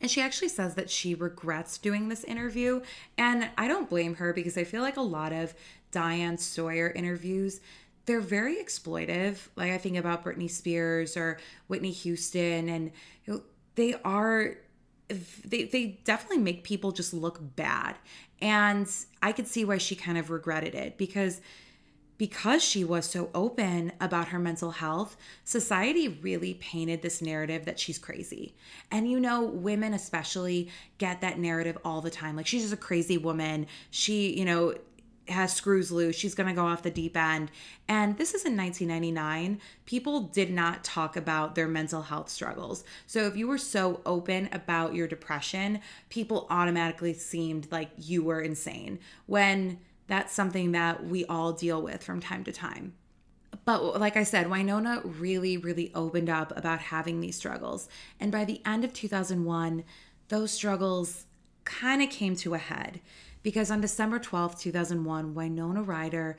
and 0.00 0.10
she 0.10 0.20
actually 0.20 0.48
says 0.48 0.74
that 0.74 0.90
she 0.90 1.14
regrets 1.14 1.78
doing 1.78 2.08
this 2.08 2.24
interview. 2.24 2.82
And 3.16 3.48
I 3.58 3.66
don't 3.66 3.90
blame 3.90 4.14
her 4.16 4.32
because 4.32 4.56
I 4.56 4.64
feel 4.64 4.82
like 4.82 4.96
a 4.96 5.02
lot 5.02 5.32
of 5.32 5.54
Diane 5.90 6.38
Sawyer 6.38 6.90
interviews, 6.90 7.60
they're 8.06 8.20
very 8.20 8.56
exploitive. 8.56 9.48
Like 9.56 9.72
I 9.72 9.78
think 9.78 9.96
about 9.96 10.24
Britney 10.24 10.50
Spears 10.50 11.16
or 11.16 11.38
Whitney 11.66 11.90
Houston, 11.90 12.68
and 12.68 12.92
you 13.24 13.34
know, 13.34 13.42
they 13.74 13.94
are 14.04 14.56
they 15.44 15.64
they 15.64 15.98
definitely 16.04 16.38
make 16.38 16.64
people 16.64 16.92
just 16.92 17.12
look 17.12 17.40
bad. 17.56 17.96
And 18.40 18.88
I 19.22 19.32
could 19.32 19.48
see 19.48 19.64
why 19.64 19.78
she 19.78 19.96
kind 19.96 20.16
of 20.16 20.30
regretted 20.30 20.74
it 20.74 20.96
because 20.96 21.40
because 22.18 22.62
she 22.62 22.84
was 22.84 23.08
so 23.08 23.30
open 23.34 23.92
about 24.00 24.28
her 24.28 24.38
mental 24.38 24.72
health, 24.72 25.16
society 25.44 26.08
really 26.08 26.54
painted 26.54 27.00
this 27.00 27.22
narrative 27.22 27.64
that 27.64 27.78
she's 27.78 27.98
crazy. 27.98 28.54
And 28.90 29.08
you 29.08 29.20
know, 29.20 29.44
women 29.44 29.94
especially 29.94 30.68
get 30.98 31.20
that 31.20 31.38
narrative 31.38 31.78
all 31.84 32.00
the 32.00 32.10
time. 32.10 32.36
Like 32.36 32.46
she's 32.46 32.62
just 32.62 32.74
a 32.74 32.76
crazy 32.76 33.16
woman. 33.16 33.66
She, 33.90 34.36
you 34.36 34.44
know, 34.44 34.74
has 35.28 35.52
screws 35.52 35.92
loose. 35.92 36.16
She's 36.16 36.34
going 36.34 36.48
to 36.48 36.54
go 36.54 36.64
off 36.64 36.82
the 36.82 36.90
deep 36.90 37.16
end. 37.16 37.50
And 37.86 38.16
this 38.16 38.34
is 38.34 38.44
in 38.44 38.56
1999. 38.56 39.60
People 39.84 40.22
did 40.22 40.50
not 40.50 40.84
talk 40.84 41.16
about 41.16 41.54
their 41.54 41.68
mental 41.68 42.02
health 42.02 42.28
struggles. 42.28 42.84
So 43.06 43.26
if 43.26 43.36
you 43.36 43.46
were 43.46 43.58
so 43.58 44.00
open 44.06 44.48
about 44.52 44.94
your 44.94 45.06
depression, 45.06 45.80
people 46.08 46.46
automatically 46.50 47.14
seemed 47.14 47.70
like 47.70 47.90
you 47.96 48.24
were 48.24 48.40
insane 48.40 48.98
when 49.26 49.78
that's 50.08 50.32
something 50.32 50.72
that 50.72 51.06
we 51.06 51.24
all 51.26 51.52
deal 51.52 51.80
with 51.80 52.02
from 52.02 52.20
time 52.20 52.42
to 52.44 52.52
time. 52.52 52.94
But 53.64 54.00
like 54.00 54.16
I 54.16 54.24
said, 54.24 54.50
Winona 54.50 55.02
really, 55.04 55.56
really 55.56 55.92
opened 55.94 56.30
up 56.30 56.56
about 56.56 56.80
having 56.80 57.20
these 57.20 57.36
struggles. 57.36 57.88
And 58.18 58.32
by 58.32 58.44
the 58.44 58.60
end 58.66 58.84
of 58.84 58.92
2001, 58.92 59.84
those 60.28 60.50
struggles 60.50 61.26
kind 61.64 62.02
of 62.02 62.10
came 62.10 62.34
to 62.36 62.54
a 62.54 62.58
head 62.58 63.00
because 63.42 63.70
on 63.70 63.80
December 63.80 64.18
12th, 64.18 64.58
2001, 64.58 65.34
Winona 65.34 65.82
Ryder 65.82 66.38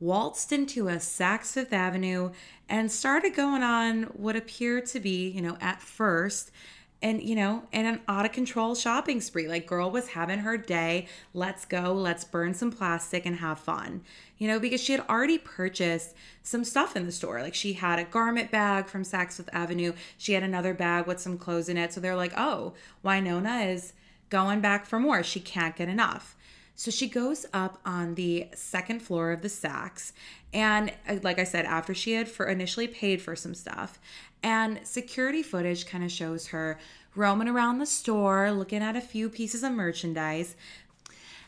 waltzed 0.00 0.52
into 0.52 0.88
a 0.88 0.96
Saks 0.96 1.52
Fifth 1.52 1.72
Avenue 1.72 2.30
and 2.68 2.90
started 2.90 3.34
going 3.34 3.62
on 3.62 4.04
what 4.04 4.36
appeared 4.36 4.86
to 4.86 5.00
be, 5.00 5.28
you 5.28 5.42
know, 5.42 5.56
at 5.60 5.82
first, 5.82 6.52
and 7.00 7.22
you 7.22 7.36
know, 7.36 7.62
and 7.72 7.86
an 7.86 8.00
out 8.08 8.24
of 8.24 8.32
control 8.32 8.74
shopping 8.74 9.20
spree. 9.20 9.46
Like, 9.46 9.66
girl 9.66 9.90
was 9.90 10.08
having 10.08 10.40
her 10.40 10.56
day. 10.56 11.06
Let's 11.32 11.64
go, 11.64 11.92
let's 11.92 12.24
burn 12.24 12.54
some 12.54 12.72
plastic 12.72 13.24
and 13.24 13.36
have 13.36 13.60
fun, 13.60 14.02
you 14.36 14.48
know, 14.48 14.58
because 14.58 14.82
she 14.82 14.92
had 14.92 15.04
already 15.08 15.38
purchased 15.38 16.14
some 16.42 16.64
stuff 16.64 16.96
in 16.96 17.06
the 17.06 17.12
store. 17.12 17.40
Like, 17.40 17.54
she 17.54 17.74
had 17.74 17.98
a 17.98 18.04
garment 18.04 18.50
bag 18.50 18.88
from 18.88 19.02
Saks 19.02 19.34
Fifth 19.34 19.50
Avenue, 19.52 19.92
she 20.16 20.32
had 20.32 20.42
another 20.42 20.74
bag 20.74 21.06
with 21.06 21.20
some 21.20 21.38
clothes 21.38 21.68
in 21.68 21.76
it. 21.76 21.92
So 21.92 22.00
they're 22.00 22.16
like, 22.16 22.32
oh, 22.36 22.74
Winona 23.02 23.60
is 23.60 23.92
going 24.30 24.60
back 24.60 24.84
for 24.84 24.98
more. 24.98 25.22
She 25.22 25.40
can't 25.40 25.76
get 25.76 25.88
enough. 25.88 26.36
So 26.74 26.92
she 26.92 27.08
goes 27.08 27.44
up 27.52 27.80
on 27.84 28.14
the 28.14 28.46
second 28.54 29.02
floor 29.02 29.32
of 29.32 29.42
the 29.42 29.48
Saks. 29.48 30.12
And 30.52 30.92
uh, 31.08 31.16
like 31.22 31.38
I 31.38 31.44
said, 31.44 31.66
after 31.66 31.94
she 31.94 32.12
had 32.12 32.28
for 32.28 32.46
initially 32.46 32.86
paid 32.86 33.20
for 33.20 33.36
some 33.36 33.54
stuff, 33.54 33.98
and 34.42 34.80
security 34.84 35.42
footage 35.42 35.86
kind 35.86 36.04
of 36.04 36.12
shows 36.12 36.48
her 36.48 36.78
roaming 37.14 37.48
around 37.48 37.78
the 37.78 37.86
store, 37.86 38.50
looking 38.52 38.82
at 38.82 38.96
a 38.96 39.00
few 39.00 39.28
pieces 39.28 39.62
of 39.62 39.72
merchandise. 39.72 40.54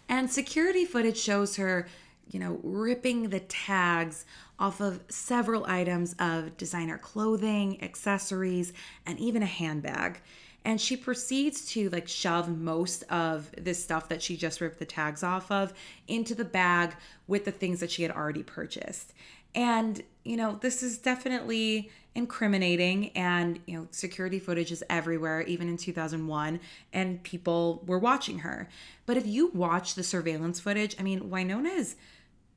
And 0.08 0.30
security 0.30 0.84
footage 0.84 1.16
shows 1.16 1.56
her, 1.56 1.88
you 2.30 2.40
know, 2.40 2.58
ripping 2.62 3.30
the 3.30 3.40
tags 3.40 4.24
off 4.58 4.80
of 4.80 5.00
several 5.08 5.64
items 5.66 6.14
of 6.18 6.56
designer 6.56 6.98
clothing, 6.98 7.82
accessories, 7.82 8.72
and 9.06 9.18
even 9.18 9.42
a 9.42 9.46
handbag 9.46 10.20
and 10.64 10.80
she 10.80 10.96
proceeds 10.96 11.66
to 11.72 11.88
like 11.90 12.08
shove 12.08 12.48
most 12.48 13.02
of 13.04 13.50
this 13.56 13.82
stuff 13.82 14.08
that 14.08 14.22
she 14.22 14.36
just 14.36 14.60
ripped 14.60 14.78
the 14.78 14.84
tags 14.84 15.22
off 15.22 15.50
of 15.50 15.72
into 16.06 16.34
the 16.34 16.44
bag 16.44 16.94
with 17.26 17.44
the 17.44 17.52
things 17.52 17.80
that 17.80 17.90
she 17.90 18.02
had 18.02 18.12
already 18.12 18.42
purchased. 18.42 19.12
And 19.54 20.02
you 20.24 20.36
know 20.36 20.58
this 20.60 20.82
is 20.82 20.98
definitely 20.98 21.90
incriminating 22.14 23.10
and 23.10 23.60
you 23.66 23.78
know 23.78 23.88
security 23.90 24.38
footage 24.38 24.72
is 24.72 24.82
everywhere 24.90 25.42
even 25.42 25.68
in 25.68 25.76
2001 25.76 26.60
and 26.92 27.22
people 27.22 27.82
were 27.86 27.98
watching 27.98 28.40
her. 28.40 28.68
But 29.06 29.16
if 29.16 29.26
you 29.26 29.50
watch 29.54 29.94
the 29.94 30.02
surveillance 30.02 30.60
footage 30.60 30.94
i 30.98 31.02
mean 31.02 31.30
winona 31.30 31.70
is 31.70 31.96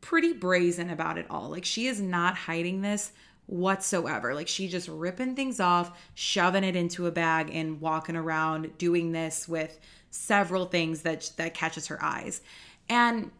pretty 0.03 0.33
brazen 0.33 0.89
about 0.89 1.17
it 1.17 1.25
all. 1.29 1.49
Like 1.49 1.65
she 1.65 1.87
is 1.87 2.01
not 2.01 2.35
hiding 2.35 2.81
this 2.81 3.13
whatsoever. 3.47 4.33
Like 4.33 4.47
she 4.47 4.67
just 4.67 4.87
ripping 4.87 5.35
things 5.35 5.59
off, 5.59 5.97
shoving 6.13 6.63
it 6.63 6.75
into 6.75 7.07
a 7.07 7.11
bag 7.11 7.49
and 7.53 7.81
walking 7.81 8.15
around 8.15 8.77
doing 8.77 9.11
this 9.11 9.47
with 9.47 9.79
several 10.09 10.65
things 10.65 11.01
that 11.01 11.31
that 11.37 11.53
catches 11.53 11.87
her 11.87 12.01
eyes. 12.03 12.41
And 12.89 13.31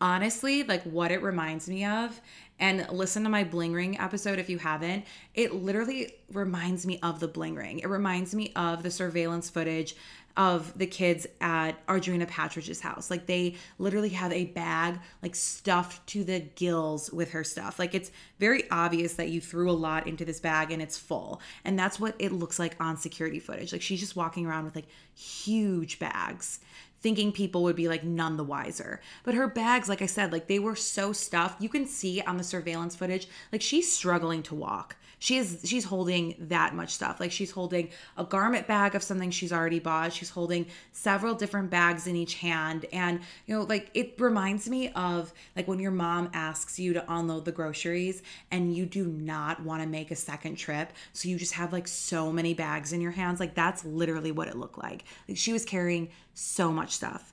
honestly, 0.00 0.62
like 0.62 0.82
what 0.84 1.12
it 1.12 1.22
reminds 1.22 1.68
me 1.68 1.84
of 1.84 2.20
and 2.58 2.86
listen 2.90 3.24
to 3.24 3.30
my 3.30 3.42
bling 3.42 3.72
ring 3.72 3.98
episode 3.98 4.38
if 4.38 4.50
you 4.50 4.58
haven't. 4.58 5.04
It 5.34 5.54
literally 5.54 6.14
reminds 6.32 6.86
me 6.86 7.00
of 7.02 7.18
the 7.18 7.28
bling 7.28 7.54
ring. 7.54 7.78
It 7.80 7.88
reminds 7.88 8.34
me 8.34 8.52
of 8.54 8.82
the 8.82 8.90
surveillance 8.90 9.48
footage 9.48 9.96
of 10.36 10.76
the 10.78 10.86
kids 10.86 11.26
at 11.40 11.84
Audrina 11.86 12.26
Patridge's 12.26 12.80
house. 12.80 13.10
Like 13.10 13.26
they 13.26 13.56
literally 13.78 14.10
have 14.10 14.32
a 14.32 14.46
bag 14.46 14.98
like 15.22 15.34
stuffed 15.34 16.06
to 16.08 16.24
the 16.24 16.40
gills 16.40 17.12
with 17.12 17.32
her 17.32 17.44
stuff. 17.44 17.78
Like 17.78 17.94
it's 17.94 18.10
very 18.38 18.70
obvious 18.70 19.14
that 19.14 19.28
you 19.28 19.40
threw 19.40 19.70
a 19.70 19.72
lot 19.72 20.06
into 20.06 20.24
this 20.24 20.40
bag 20.40 20.70
and 20.70 20.80
it's 20.80 20.96
full. 20.96 21.40
And 21.64 21.78
that's 21.78 21.98
what 21.98 22.14
it 22.18 22.32
looks 22.32 22.58
like 22.58 22.76
on 22.80 22.96
security 22.96 23.38
footage. 23.38 23.72
Like 23.72 23.82
she's 23.82 24.00
just 24.00 24.16
walking 24.16 24.46
around 24.46 24.64
with 24.64 24.76
like 24.76 24.88
huge 25.14 25.98
bags 25.98 26.60
thinking 27.00 27.32
people 27.32 27.62
would 27.62 27.76
be 27.76 27.88
like 27.88 28.04
none 28.04 28.36
the 28.36 28.44
wiser. 28.44 29.00
But 29.24 29.34
her 29.34 29.48
bags, 29.48 29.88
like 29.88 30.02
I 30.02 30.06
said, 30.06 30.32
like 30.32 30.46
they 30.46 30.58
were 30.58 30.76
so 30.76 31.12
stuffed. 31.12 31.62
You 31.62 31.68
can 31.68 31.86
see 31.86 32.20
on 32.20 32.36
the 32.36 32.44
surveillance 32.44 32.94
footage, 32.94 33.26
like 33.52 33.62
she's 33.62 33.92
struggling 33.92 34.42
to 34.44 34.54
walk 34.54 34.96
she 35.20 35.36
is 35.36 35.60
she's 35.64 35.84
holding 35.84 36.34
that 36.38 36.74
much 36.74 36.90
stuff. 36.90 37.20
Like 37.20 37.30
she's 37.30 37.52
holding 37.52 37.90
a 38.16 38.24
garment 38.24 38.66
bag 38.66 38.94
of 38.94 39.02
something 39.02 39.30
she's 39.30 39.52
already 39.52 39.78
bought. 39.78 40.12
She's 40.12 40.30
holding 40.30 40.66
several 40.92 41.34
different 41.34 41.70
bags 41.70 42.06
in 42.06 42.16
each 42.16 42.34
hand. 42.34 42.86
And 42.92 43.20
you 43.46 43.54
know, 43.54 43.62
like 43.62 43.90
it 43.94 44.14
reminds 44.18 44.68
me 44.68 44.88
of 44.92 45.32
like 45.54 45.68
when 45.68 45.78
your 45.78 45.90
mom 45.92 46.30
asks 46.32 46.78
you 46.80 46.94
to 46.94 47.04
unload 47.12 47.44
the 47.44 47.52
groceries 47.52 48.22
and 48.50 48.74
you 48.74 48.86
do 48.86 49.06
not 49.06 49.62
want 49.62 49.82
to 49.82 49.88
make 49.88 50.10
a 50.10 50.16
second 50.16 50.56
trip. 50.56 50.92
So 51.12 51.28
you 51.28 51.36
just 51.36 51.52
have 51.52 51.72
like 51.72 51.86
so 51.86 52.32
many 52.32 52.54
bags 52.54 52.94
in 52.94 53.02
your 53.02 53.12
hands. 53.12 53.40
Like 53.40 53.54
that's 53.54 53.84
literally 53.84 54.32
what 54.32 54.48
it 54.48 54.56
looked 54.56 54.78
like. 54.78 55.04
Like 55.28 55.36
she 55.36 55.52
was 55.52 55.66
carrying 55.66 56.08
so 56.32 56.72
much 56.72 56.92
stuff. 56.92 57.29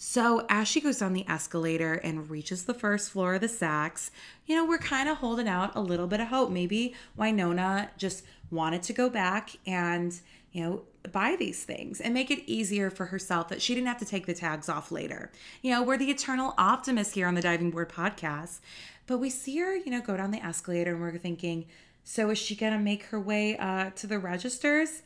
So, 0.00 0.46
as 0.48 0.68
she 0.68 0.80
goes 0.80 0.98
down 0.98 1.12
the 1.12 1.28
escalator 1.28 1.94
and 1.94 2.30
reaches 2.30 2.64
the 2.64 2.72
first 2.72 3.10
floor 3.10 3.34
of 3.34 3.40
the 3.40 3.48
Saks, 3.48 4.10
you 4.46 4.54
know, 4.54 4.64
we're 4.64 4.78
kind 4.78 5.08
of 5.08 5.16
holding 5.16 5.48
out 5.48 5.74
a 5.74 5.80
little 5.80 6.06
bit 6.06 6.20
of 6.20 6.28
hope. 6.28 6.50
Maybe 6.50 6.94
Winona 7.16 7.90
just 7.98 8.24
wanted 8.48 8.84
to 8.84 8.92
go 8.92 9.10
back 9.10 9.56
and, 9.66 10.14
you 10.52 10.62
know, 10.62 10.82
buy 11.10 11.34
these 11.36 11.64
things 11.64 12.00
and 12.00 12.14
make 12.14 12.30
it 12.30 12.48
easier 12.48 12.90
for 12.90 13.06
herself 13.06 13.48
that 13.48 13.60
she 13.60 13.74
didn't 13.74 13.88
have 13.88 13.98
to 13.98 14.04
take 14.04 14.26
the 14.26 14.34
tags 14.34 14.68
off 14.68 14.92
later. 14.92 15.32
You 15.62 15.72
know, 15.72 15.82
we're 15.82 15.98
the 15.98 16.12
eternal 16.12 16.54
optimists 16.56 17.14
here 17.14 17.26
on 17.26 17.34
the 17.34 17.42
Diving 17.42 17.72
Board 17.72 17.88
podcast. 17.88 18.60
But 19.08 19.18
we 19.18 19.30
see 19.30 19.58
her, 19.58 19.74
you 19.74 19.90
know, 19.90 20.00
go 20.00 20.16
down 20.16 20.30
the 20.30 20.44
escalator 20.44 20.92
and 20.92 21.00
we're 21.00 21.18
thinking, 21.18 21.66
so 22.04 22.30
is 22.30 22.38
she 22.38 22.54
going 22.54 22.72
to 22.72 22.78
make 22.78 23.02
her 23.06 23.18
way 23.18 23.56
uh, 23.56 23.90
to 23.96 24.06
the 24.06 24.20
registers? 24.20 25.02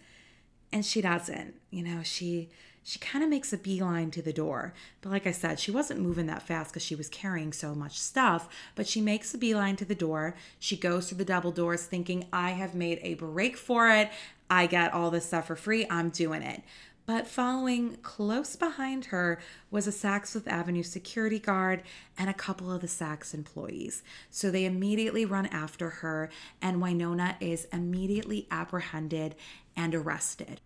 And 0.70 0.84
she 0.84 1.00
doesn't. 1.00 1.54
You 1.70 1.82
know, 1.82 2.02
she 2.02 2.50
she 2.84 2.98
kind 2.98 3.22
of 3.22 3.30
makes 3.30 3.52
a 3.52 3.58
beeline 3.58 4.10
to 4.10 4.22
the 4.22 4.32
door. 4.32 4.74
But 5.00 5.10
like 5.10 5.26
I 5.26 5.32
said, 5.32 5.60
she 5.60 5.70
wasn't 5.70 6.00
moving 6.00 6.26
that 6.26 6.42
fast 6.42 6.72
because 6.72 6.82
she 6.82 6.94
was 6.94 7.08
carrying 7.08 7.52
so 7.52 7.74
much 7.74 7.98
stuff. 7.98 8.48
But 8.74 8.86
she 8.86 9.00
makes 9.00 9.32
a 9.32 9.38
beeline 9.38 9.76
to 9.76 9.84
the 9.84 9.94
door. 9.94 10.34
She 10.58 10.76
goes 10.76 11.08
through 11.08 11.18
the 11.18 11.24
double 11.24 11.52
doors 11.52 11.84
thinking, 11.84 12.26
I 12.32 12.50
have 12.50 12.74
made 12.74 12.98
a 13.02 13.14
break 13.14 13.56
for 13.56 13.88
it. 13.88 14.10
I 14.50 14.66
get 14.66 14.92
all 14.92 15.10
this 15.10 15.26
stuff 15.26 15.46
for 15.46 15.56
free. 15.56 15.86
I'm 15.88 16.10
doing 16.10 16.42
it. 16.42 16.62
But 17.04 17.26
following 17.26 17.96
close 18.02 18.54
behind 18.54 19.06
her 19.06 19.40
was 19.70 19.88
a 19.88 19.90
Saks 19.90 20.32
Fifth 20.32 20.46
Avenue 20.46 20.84
security 20.84 21.40
guard 21.40 21.82
and 22.16 22.30
a 22.30 22.34
couple 22.34 22.70
of 22.70 22.80
the 22.80 22.86
Saks 22.86 23.34
employees. 23.34 24.04
So 24.30 24.50
they 24.50 24.64
immediately 24.64 25.24
run 25.24 25.46
after 25.46 25.90
her, 25.90 26.30
and 26.60 26.80
Winona 26.80 27.36
is 27.40 27.66
immediately 27.72 28.46
apprehended 28.52 29.34
and 29.76 29.94
arrested. 29.96 30.60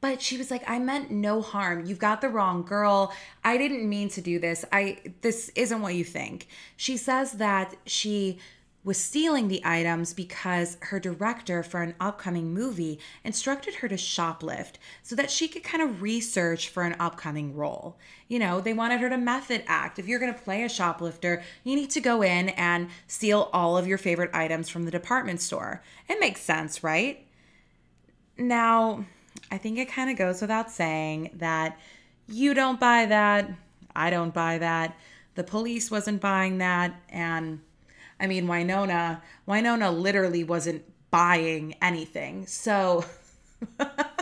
But 0.00 0.22
she 0.22 0.38
was 0.38 0.50
like, 0.50 0.62
I 0.68 0.78
meant 0.78 1.10
no 1.10 1.42
harm. 1.42 1.84
You've 1.84 1.98
got 1.98 2.20
the 2.20 2.28
wrong 2.28 2.62
girl. 2.62 3.12
I 3.44 3.56
didn't 3.56 3.88
mean 3.88 4.08
to 4.10 4.20
do 4.20 4.38
this. 4.38 4.64
I 4.72 4.98
this 5.22 5.50
isn't 5.56 5.82
what 5.82 5.94
you 5.94 6.04
think. 6.04 6.46
She 6.76 6.96
says 6.96 7.32
that 7.32 7.74
she 7.84 8.38
was 8.84 8.96
stealing 8.96 9.48
the 9.48 9.60
items 9.64 10.14
because 10.14 10.78
her 10.80 11.00
director 11.00 11.62
for 11.62 11.82
an 11.82 11.94
upcoming 12.00 12.54
movie 12.54 12.98
instructed 13.24 13.74
her 13.74 13.88
to 13.88 13.96
shoplift 13.96 14.74
so 15.02 15.16
that 15.16 15.30
she 15.30 15.48
could 15.48 15.64
kind 15.64 15.82
of 15.82 16.00
research 16.00 16.68
for 16.68 16.84
an 16.84 16.96
upcoming 16.98 17.54
role. 17.54 17.98
You 18.28 18.38
know, 18.38 18.60
they 18.60 18.72
wanted 18.72 19.00
her 19.00 19.10
to 19.10 19.18
method 19.18 19.64
act. 19.66 19.98
If 19.98 20.06
you're 20.06 20.20
going 20.20 20.32
to 20.32 20.40
play 20.40 20.62
a 20.62 20.68
shoplifter, 20.68 21.42
you 21.64 21.74
need 21.74 21.90
to 21.90 22.00
go 22.00 22.22
in 22.22 22.50
and 22.50 22.88
steal 23.08 23.50
all 23.52 23.76
of 23.76 23.86
your 23.86 23.98
favorite 23.98 24.30
items 24.32 24.68
from 24.68 24.84
the 24.84 24.90
department 24.90 25.40
store. 25.40 25.82
It 26.08 26.20
makes 26.20 26.40
sense, 26.40 26.82
right? 26.82 27.26
Now, 28.38 29.04
I 29.50 29.58
think 29.58 29.78
it 29.78 29.88
kind 29.88 30.10
of 30.10 30.16
goes 30.16 30.40
without 30.40 30.70
saying 30.70 31.30
that 31.34 31.78
you 32.26 32.54
don't 32.54 32.78
buy 32.78 33.06
that. 33.06 33.50
I 33.94 34.10
don't 34.10 34.34
buy 34.34 34.58
that. 34.58 34.96
The 35.34 35.44
police 35.44 35.90
wasn't 35.90 36.20
buying 36.20 36.58
that. 36.58 36.94
And 37.08 37.60
I 38.20 38.26
mean, 38.26 38.46
Winona, 38.46 39.22
Winona 39.46 39.90
literally 39.90 40.44
wasn't 40.44 40.84
buying 41.10 41.74
anything. 41.80 42.46
So 42.46 43.04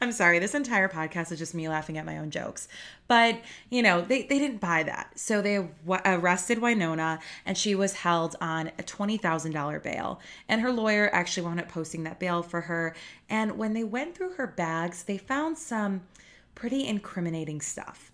I'm 0.00 0.12
sorry, 0.12 0.38
this 0.38 0.54
entire 0.54 0.88
podcast 0.88 1.32
is 1.32 1.38
just 1.38 1.54
me 1.54 1.68
laughing 1.68 1.98
at 1.98 2.06
my 2.06 2.18
own 2.18 2.30
jokes. 2.30 2.68
But, 3.08 3.40
you 3.70 3.82
know, 3.82 4.02
they, 4.02 4.22
they 4.22 4.38
didn't 4.38 4.60
buy 4.60 4.82
that. 4.84 5.18
So 5.18 5.42
they 5.42 5.56
w- 5.56 6.00
arrested 6.04 6.60
Winona 6.60 7.20
and 7.44 7.56
she 7.56 7.74
was 7.74 7.94
held 7.94 8.36
on 8.40 8.68
a 8.78 8.82
$20,000 8.82 9.82
bail. 9.82 10.20
And 10.48 10.60
her 10.60 10.72
lawyer 10.72 11.10
actually 11.12 11.46
wound 11.46 11.60
up 11.60 11.68
posting 11.68 12.04
that 12.04 12.20
bail 12.20 12.42
for 12.42 12.62
her. 12.62 12.94
And 13.28 13.58
when 13.58 13.72
they 13.72 13.84
went 13.84 14.14
through 14.16 14.34
her 14.34 14.46
bags, 14.46 15.04
they 15.04 15.18
found 15.18 15.58
some 15.58 16.02
pretty 16.54 16.86
incriminating 16.86 17.60
stuff 17.60 18.09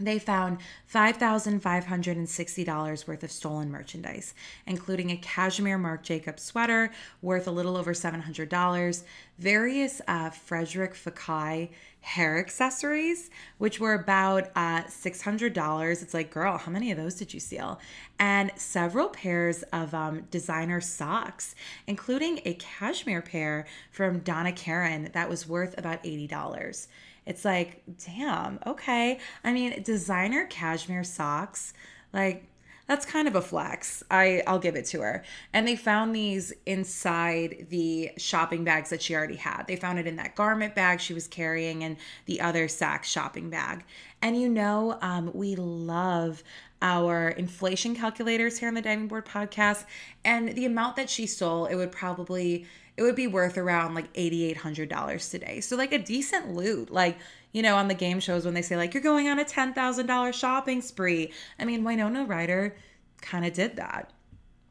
they 0.00 0.18
found 0.18 0.58
$5,560 0.92 3.06
worth 3.06 3.22
of 3.22 3.30
stolen 3.30 3.70
merchandise, 3.70 4.34
including 4.66 5.10
a 5.10 5.16
cashmere 5.16 5.78
Marc 5.78 6.02
Jacobs 6.02 6.42
sweater 6.42 6.90
worth 7.22 7.46
a 7.46 7.50
little 7.50 7.76
over 7.76 7.92
$700, 7.92 9.02
various 9.38 10.00
uh, 10.06 10.30
Frederic 10.30 10.94
Fekkai 10.94 11.70
hair 12.00 12.38
accessories, 12.38 13.30
which 13.58 13.80
were 13.80 13.94
about 13.94 14.50
uh, 14.54 14.82
$600. 14.84 16.02
It's 16.02 16.14
like, 16.14 16.30
girl, 16.30 16.56
how 16.56 16.70
many 16.70 16.90
of 16.90 16.96
those 16.96 17.14
did 17.14 17.34
you 17.34 17.40
steal? 17.40 17.80
And 18.18 18.52
several 18.56 19.08
pairs 19.08 19.62
of 19.72 19.94
um, 19.94 20.22
designer 20.30 20.80
socks, 20.80 21.54
including 21.86 22.40
a 22.44 22.54
cashmere 22.54 23.22
pair 23.22 23.66
from 23.90 24.20
Donna 24.20 24.52
Karan 24.52 25.10
that 25.12 25.28
was 25.28 25.48
worth 25.48 25.76
about 25.76 26.02
$80 26.04 26.86
it's 27.28 27.44
like, 27.44 27.82
damn, 28.06 28.58
okay. 28.66 29.20
I 29.44 29.52
mean, 29.52 29.82
designer 29.82 30.46
cashmere 30.46 31.04
socks, 31.04 31.74
like 32.12 32.48
that's 32.86 33.04
kind 33.04 33.28
of 33.28 33.36
a 33.36 33.42
flex. 33.42 34.02
I 34.10 34.42
I'll 34.46 34.58
give 34.58 34.74
it 34.74 34.86
to 34.86 35.02
her. 35.02 35.22
And 35.52 35.68
they 35.68 35.76
found 35.76 36.16
these 36.16 36.54
inside 36.64 37.66
the 37.68 38.12
shopping 38.16 38.64
bags 38.64 38.88
that 38.88 39.02
she 39.02 39.14
already 39.14 39.36
had. 39.36 39.64
They 39.68 39.76
found 39.76 39.98
it 39.98 40.06
in 40.06 40.16
that 40.16 40.34
garment 40.34 40.74
bag 40.74 41.00
she 41.00 41.12
was 41.12 41.28
carrying 41.28 41.84
and 41.84 41.98
the 42.24 42.40
other 42.40 42.66
Saks 42.66 43.04
shopping 43.04 43.50
bag. 43.50 43.84
And 44.22 44.40
you 44.40 44.48
know, 44.48 44.98
um, 45.02 45.30
we 45.34 45.54
love 45.54 46.42
our 46.80 47.28
inflation 47.28 47.94
calculators 47.94 48.58
here 48.58 48.68
on 48.68 48.74
the 48.74 48.80
Diving 48.80 49.08
Board 49.08 49.26
podcast. 49.26 49.84
And 50.24 50.54
the 50.54 50.64
amount 50.64 50.96
that 50.96 51.10
she 51.10 51.26
stole, 51.26 51.66
it 51.66 51.74
would 51.74 51.92
probably 51.92 52.66
it 52.98 53.02
would 53.02 53.14
be 53.14 53.28
worth 53.28 53.56
around 53.56 53.94
like 53.94 54.12
$8,800 54.14 55.30
today. 55.30 55.60
So, 55.60 55.76
like 55.76 55.92
a 55.92 55.98
decent 55.98 56.52
loot. 56.52 56.90
Like, 56.90 57.16
you 57.52 57.62
know, 57.62 57.76
on 57.76 57.86
the 57.86 57.94
game 57.94 58.18
shows 58.18 58.44
when 58.44 58.54
they 58.54 58.62
say, 58.62 58.76
like, 58.76 58.92
you're 58.92 59.02
going 59.02 59.28
on 59.28 59.38
a 59.38 59.44
$10,000 59.44 60.34
shopping 60.34 60.82
spree. 60.82 61.32
I 61.60 61.64
mean, 61.64 61.84
Winona 61.84 62.24
Ryder 62.24 62.74
kind 63.22 63.46
of 63.46 63.52
did 63.52 63.76
that 63.76 64.12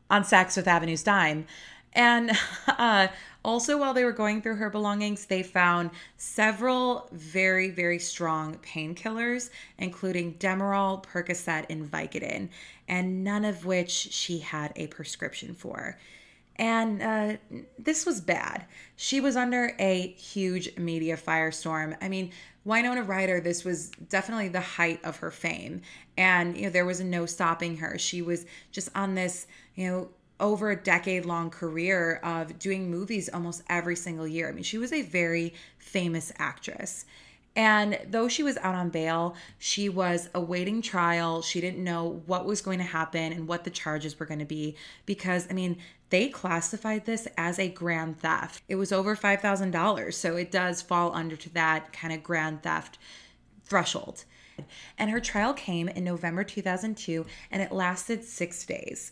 on 0.10 0.24
Saks 0.24 0.56
Fifth 0.56 0.68
Avenue's 0.68 1.04
dime. 1.04 1.46
And 1.94 2.32
uh, 2.68 3.08
also, 3.46 3.78
while 3.78 3.94
they 3.94 4.04
were 4.04 4.12
going 4.12 4.42
through 4.42 4.58
her 4.58 4.70
belongings, 4.70 5.26
they 5.26 5.42
found 5.42 5.92
several 6.18 7.08
very, 7.14 7.70
very 7.70 7.98
strong 7.98 8.56
painkillers, 8.56 9.52
including 9.78 10.34
Demerol, 10.34 11.02
Percocet, 11.02 11.66
and 11.70 11.90
Vicodin, 11.90 12.50
and 12.90 13.24
none 13.24 13.46
of 13.46 13.66
which 13.66 13.90
she 13.90 14.40
had 14.40 14.74
a 14.76 14.88
prescription 14.88 15.56
for. 15.56 15.98
And 16.60 17.02
uh, 17.02 17.38
this 17.78 18.06
was 18.06 18.20
bad. 18.20 18.66
She 18.96 19.22
was 19.22 19.36
under 19.36 19.76
a 19.80 20.08
huge 20.14 20.76
media 20.78 21.16
firestorm. 21.16 21.96
I 22.02 22.10
mean, 22.10 22.32
Winona 22.66 23.04
Ryder, 23.04 23.40
this 23.40 23.64
was 23.64 23.90
definitely 23.90 24.50
the 24.50 24.60
height 24.60 25.00
of 25.06 25.18
her 25.18 25.32
fame. 25.32 25.82
And, 26.18 26.58
you 26.58 26.64
know, 26.64 26.70
there 26.70 26.86
was 26.86 27.00
no 27.00 27.26
stopping 27.26 27.78
her. 27.78 27.98
She 27.98 28.22
was 28.22 28.46
just 28.72 28.90
on 28.96 29.16
this, 29.16 29.48
you 29.76 29.88
know, 29.88 30.10
over 30.40 30.72
a 30.72 30.76
decade 30.76 31.26
long 31.26 31.50
career 31.50 32.20
of 32.24 32.60
doing 32.60 32.92
movies 32.92 33.30
almost 33.34 33.64
every 33.70 33.96
single 33.96 34.28
year. 34.28 34.50
I 34.50 34.52
mean, 34.52 34.64
she 34.64 34.78
was 34.78 34.94
a 34.94 35.02
very 35.02 35.54
famous 35.78 36.32
actress. 36.38 37.06
And 37.56 37.98
though 38.08 38.28
she 38.28 38.44
was 38.44 38.56
out 38.58 38.76
on 38.76 38.90
bail, 38.90 39.36
she 39.58 39.90
was 39.90 40.30
awaiting 40.36 40.84
trial. 40.84 41.42
She 41.42 41.60
didn't 41.60 41.84
know 41.84 42.22
what 42.28 42.46
was 42.46 42.62
going 42.62 42.78
to 42.78 42.86
happen 42.86 43.34
and 43.34 43.48
what 43.48 43.64
the 43.64 43.72
charges 43.72 44.20
were 44.20 44.28
going 44.28 44.40
to 44.40 44.46
be 44.46 44.76
because, 45.08 45.48
I 45.50 45.54
mean, 45.54 45.78
they 46.10 46.30
classified 46.30 47.06
this 47.06 47.28
as 47.38 47.60
a 47.60 47.70
grand 47.70 48.20
theft. 48.20 48.64
It 48.68 48.76
was 48.76 48.92
over 48.92 49.16
$5,000. 49.16 50.14
So 50.14 50.38
it 50.38 50.52
does 50.52 50.82
fall 50.82 51.14
under 51.14 51.36
to 51.36 51.50
that 51.54 51.92
kind 51.92 52.14
of 52.14 52.24
grand 52.24 52.64
theft 52.64 52.98
threshold. 53.64 54.24
And 54.98 55.12
her 55.12 55.20
trial 55.20 55.54
came 55.54 55.88
in 55.88 56.04
November 56.04 56.44
2002 56.44 57.26
and 57.52 57.62
it 57.62 57.72
lasted 57.72 58.24
six 58.24 58.66
days. 58.66 59.12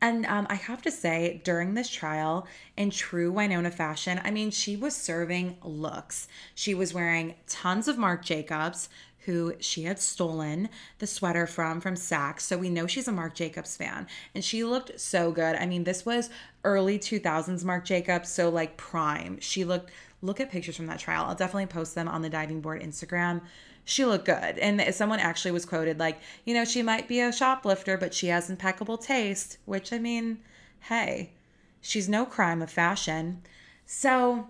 And 0.00 0.26
um, 0.26 0.46
I 0.50 0.54
have 0.54 0.82
to 0.82 0.90
say, 0.90 1.40
during 1.42 1.74
this 1.74 1.88
trial, 1.88 2.46
in 2.76 2.90
true 2.90 3.32
Winona 3.32 3.70
fashion, 3.70 4.20
I 4.24 4.30
mean, 4.30 4.50
she 4.50 4.76
was 4.76 4.94
serving 4.94 5.56
looks. 5.62 6.28
She 6.54 6.74
was 6.74 6.92
wearing 6.92 7.34
tons 7.46 7.88
of 7.88 7.96
Marc 7.96 8.22
Jacobs, 8.22 8.90
who 9.26 9.54
she 9.60 9.82
had 9.82 9.98
stolen 9.98 10.68
the 10.98 11.06
sweater 11.06 11.46
from 11.46 11.80
from 11.80 11.94
Saks. 11.94 12.40
So 12.40 12.58
we 12.58 12.70
know 12.70 12.86
she's 12.86 13.08
a 13.08 13.12
Marc 13.12 13.34
Jacobs 13.34 13.76
fan. 13.76 14.06
And 14.34 14.44
she 14.44 14.64
looked 14.64 14.98
so 14.98 15.30
good. 15.30 15.56
I 15.56 15.66
mean, 15.66 15.84
this 15.84 16.06
was 16.06 16.30
early 16.64 16.98
2000s 16.98 17.64
Marc 17.64 17.84
Jacobs, 17.84 18.28
so 18.28 18.48
like 18.48 18.76
prime. 18.76 19.38
She 19.40 19.64
looked, 19.64 19.90
look 20.22 20.40
at 20.40 20.50
pictures 20.50 20.76
from 20.76 20.86
that 20.86 20.98
trial. 20.98 21.26
I'll 21.26 21.34
definitely 21.34 21.66
post 21.66 21.94
them 21.94 22.08
on 22.08 22.22
the 22.22 22.30
diving 22.30 22.60
board 22.60 22.82
Instagram 22.82 23.42
she 23.88 24.04
looked 24.04 24.24
good. 24.24 24.58
And 24.58 24.82
someone 24.94 25.20
actually 25.20 25.52
was 25.52 25.64
quoted 25.64 26.00
like, 26.00 26.18
you 26.44 26.52
know, 26.52 26.64
she 26.64 26.82
might 26.82 27.06
be 27.06 27.20
a 27.20 27.32
shoplifter, 27.32 27.96
but 27.96 28.12
she 28.12 28.26
has 28.26 28.50
impeccable 28.50 28.98
taste, 28.98 29.58
which 29.64 29.92
I 29.92 29.98
mean, 30.00 30.38
hey, 30.80 31.30
she's 31.80 32.08
no 32.08 32.26
crime 32.26 32.60
of 32.60 32.70
fashion. 32.70 33.42
So 33.86 34.48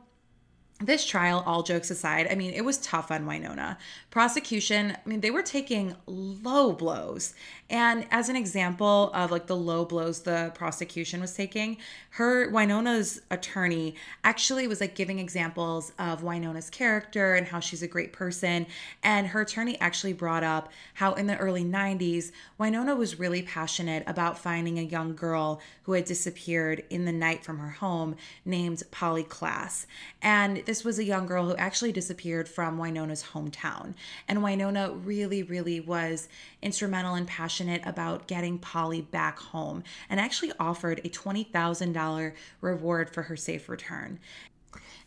this 0.80 1.04
trial, 1.04 1.42
all 1.46 1.62
jokes 1.62 1.90
aside, 1.90 2.28
I 2.30 2.34
mean, 2.34 2.52
it 2.52 2.64
was 2.64 2.78
tough 2.78 3.10
on 3.10 3.26
Winona. 3.26 3.76
Prosecution, 4.16 4.92
I 4.92 5.07
mean, 5.07 5.20
they 5.20 5.31
were 5.31 5.42
taking 5.42 5.94
low 6.07 6.72
blows. 6.72 7.35
And 7.68 8.07
as 8.11 8.31
an 8.31 8.37
example 8.37 9.11
of 9.12 9.31
like 9.31 9.46
the 9.46 9.57
low 9.57 9.85
blows 9.85 10.22
the 10.22 10.52
prosecution 10.55 11.20
was 11.20 11.35
taking, 11.35 11.76
her 12.11 12.48
Winona's 12.48 13.20
attorney 13.31 13.94
actually 14.24 14.68
was 14.68 14.81
like 14.81 14.94
giving 14.94 15.18
examples 15.18 15.92
of 15.98 16.22
Winona's 16.22 16.70
character 16.70 17.35
and 17.35 17.46
how 17.46 17.61
she's 17.61 17.83
a 17.83 17.87
great 17.87 18.14
person. 18.14 18.66
And 19.02 19.26
her 19.26 19.42
attorney 19.42 19.79
actually 19.81 20.14
brought 20.14 20.44
up 20.44 20.72
how 20.94 21.12
in 21.12 21.26
the 21.26 21.37
early 21.37 21.64
90s, 21.64 22.33
Winona 22.57 22.94
was 22.94 23.18
really 23.18 23.42
passionate 23.42 24.02
about 24.07 24.38
finding 24.38 24.79
a 24.79 24.83
young 24.83 25.14
girl 25.14 25.61
who 25.83 25.92
had 25.92 26.07
disappeared 26.07 26.85
in 26.88 27.05
the 27.05 27.12
night 27.12 27.44
from 27.44 27.59
her 27.59 27.70
home 27.70 28.16
named 28.46 28.83
Polly 28.90 29.24
Klaas. 29.24 29.87
And 30.22 30.64
this 30.64 30.85
was 30.85 30.98
a 30.98 31.05
young 31.05 31.26
girl 31.26 31.44
who 31.44 31.57
actually 31.57 31.92
disappeared 31.92 32.48
from 32.48 32.79
Winona's 32.79 33.24
hometown. 33.35 33.94
And 34.28 34.42
Winona 34.42 34.92
really, 34.92 35.42
really 35.42 35.80
was 35.80 36.28
instrumental 36.62 37.14
and 37.14 37.26
passionate 37.26 37.82
about 37.84 38.26
getting 38.26 38.58
Polly 38.58 39.02
back 39.02 39.38
home 39.38 39.82
and 40.08 40.20
actually 40.20 40.52
offered 40.58 41.00
a 41.00 41.08
$20,000 41.08 42.32
reward 42.60 43.10
for 43.10 43.22
her 43.22 43.36
safe 43.36 43.68
return. 43.68 44.18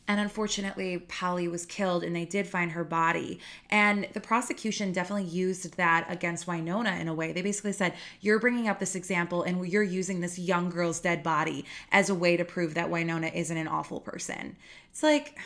And 0.09 0.19
unfortunately, 0.19 0.97
Polly 1.07 1.47
was 1.47 1.67
killed 1.67 2.03
and 2.03 2.15
they 2.15 2.25
did 2.25 2.47
find 2.47 2.71
her 2.71 2.83
body. 2.83 3.39
And 3.69 4.07
the 4.13 4.19
prosecution 4.19 4.91
definitely 4.91 5.29
used 5.29 5.77
that 5.77 6.07
against 6.09 6.47
Winona 6.47 6.93
in 6.93 7.07
a 7.07 7.13
way. 7.13 7.31
They 7.31 7.43
basically 7.43 7.73
said, 7.73 7.93
You're 8.19 8.39
bringing 8.39 8.67
up 8.67 8.79
this 8.79 8.95
example 8.95 9.43
and 9.43 9.63
you're 9.67 9.83
using 9.83 10.19
this 10.19 10.39
young 10.39 10.71
girl's 10.71 10.99
dead 10.99 11.21
body 11.21 11.63
as 11.91 12.09
a 12.09 12.15
way 12.15 12.37
to 12.37 12.43
prove 12.43 12.73
that 12.73 12.89
Winona 12.89 13.27
isn't 13.27 13.55
an 13.55 13.67
awful 13.67 13.99
person. 13.99 14.55
It's 14.89 15.03
like, 15.03 15.37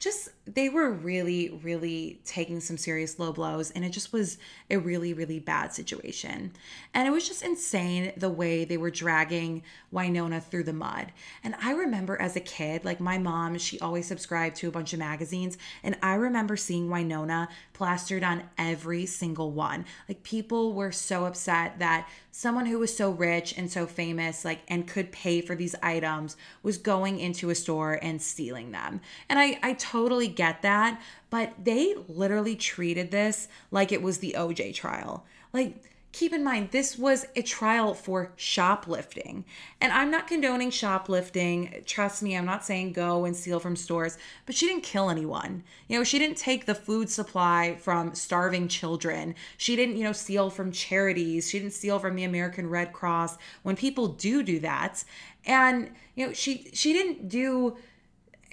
just 0.00 0.30
they 0.46 0.68
were 0.68 0.90
really 0.90 1.50
really 1.62 2.20
taking 2.24 2.60
some 2.60 2.76
serious 2.76 3.18
low 3.18 3.32
blows 3.32 3.70
and 3.72 3.84
it 3.84 3.90
just 3.90 4.12
was 4.12 4.38
a 4.70 4.76
really 4.76 5.12
really 5.12 5.40
bad 5.40 5.72
situation. 5.72 6.52
And 6.94 7.08
it 7.08 7.10
was 7.10 7.26
just 7.26 7.42
insane 7.42 8.12
the 8.16 8.30
way 8.30 8.64
they 8.64 8.76
were 8.76 8.90
dragging 8.90 9.62
Winona 9.90 10.40
through 10.40 10.64
the 10.64 10.72
mud. 10.72 11.12
And 11.42 11.54
i 11.62 11.72
remember 11.72 12.20
as 12.20 12.36
a 12.36 12.40
kid 12.40 12.84
like 12.84 13.00
my 13.00 13.18
mom 13.18 13.58
she 13.58 13.80
always 13.80 14.06
subscribed 14.06 14.56
to 14.56 14.68
a 14.68 14.72
bunch 14.72 14.92
of 14.92 14.98
magazines 14.98 15.58
and 15.82 15.96
i 16.02 16.14
remember 16.14 16.56
seeing 16.56 16.90
Winona 16.90 17.48
plastered 17.72 18.24
on 18.24 18.42
every 18.56 19.04
single 19.04 19.50
one. 19.50 19.84
Like 20.08 20.22
people 20.22 20.72
were 20.72 20.92
so 20.92 21.26
upset 21.26 21.78
that 21.78 22.08
someone 22.30 22.66
who 22.66 22.78
was 22.78 22.94
so 22.94 23.10
rich 23.10 23.56
and 23.56 23.70
so 23.70 23.86
famous 23.86 24.44
like 24.44 24.60
and 24.68 24.86
could 24.86 25.10
pay 25.12 25.40
for 25.40 25.54
these 25.54 25.74
items 25.82 26.36
was 26.62 26.78
going 26.78 27.18
into 27.18 27.50
a 27.50 27.54
store 27.54 27.98
and 28.02 28.20
stealing 28.20 28.72
them. 28.72 29.00
And 29.28 29.38
i 29.38 29.58
i 29.62 29.72
totally 29.74 30.28
get 30.36 30.62
that 30.62 31.00
but 31.30 31.52
they 31.62 31.94
literally 32.08 32.56
treated 32.56 33.10
this 33.10 33.48
like 33.70 33.92
it 33.92 34.02
was 34.02 34.18
the 34.18 34.34
oj 34.38 34.74
trial. 34.74 35.24
Like 35.52 35.82
keep 36.12 36.32
in 36.32 36.42
mind 36.42 36.70
this 36.70 36.96
was 36.96 37.26
a 37.36 37.42
trial 37.42 37.92
for 37.92 38.32
shoplifting. 38.36 39.44
And 39.80 39.92
i'm 39.92 40.10
not 40.10 40.26
condoning 40.28 40.70
shoplifting. 40.70 41.82
Trust 41.84 42.22
me 42.22 42.36
i'm 42.36 42.46
not 42.46 42.64
saying 42.64 42.92
go 42.92 43.24
and 43.24 43.36
steal 43.36 43.60
from 43.60 43.76
stores 43.76 44.16
but 44.46 44.54
she 44.54 44.66
didn't 44.66 44.82
kill 44.82 45.10
anyone. 45.10 45.64
You 45.88 45.98
know 45.98 46.04
she 46.04 46.18
didn't 46.18 46.38
take 46.38 46.66
the 46.66 46.74
food 46.74 47.10
supply 47.10 47.76
from 47.80 48.14
starving 48.14 48.68
children. 48.68 49.34
She 49.58 49.76
didn't 49.76 49.96
you 49.96 50.04
know 50.04 50.12
steal 50.12 50.48
from 50.48 50.72
charities. 50.72 51.50
She 51.50 51.58
didn't 51.58 51.74
steal 51.74 51.98
from 51.98 52.14
the 52.14 52.24
american 52.24 52.70
red 52.70 52.92
cross. 52.92 53.36
When 53.62 53.76
people 53.76 54.08
do 54.08 54.42
do 54.42 54.60
that 54.60 55.04
and 55.44 55.90
you 56.14 56.26
know 56.26 56.32
she 56.32 56.70
she 56.72 56.92
didn't 56.92 57.28
do 57.28 57.76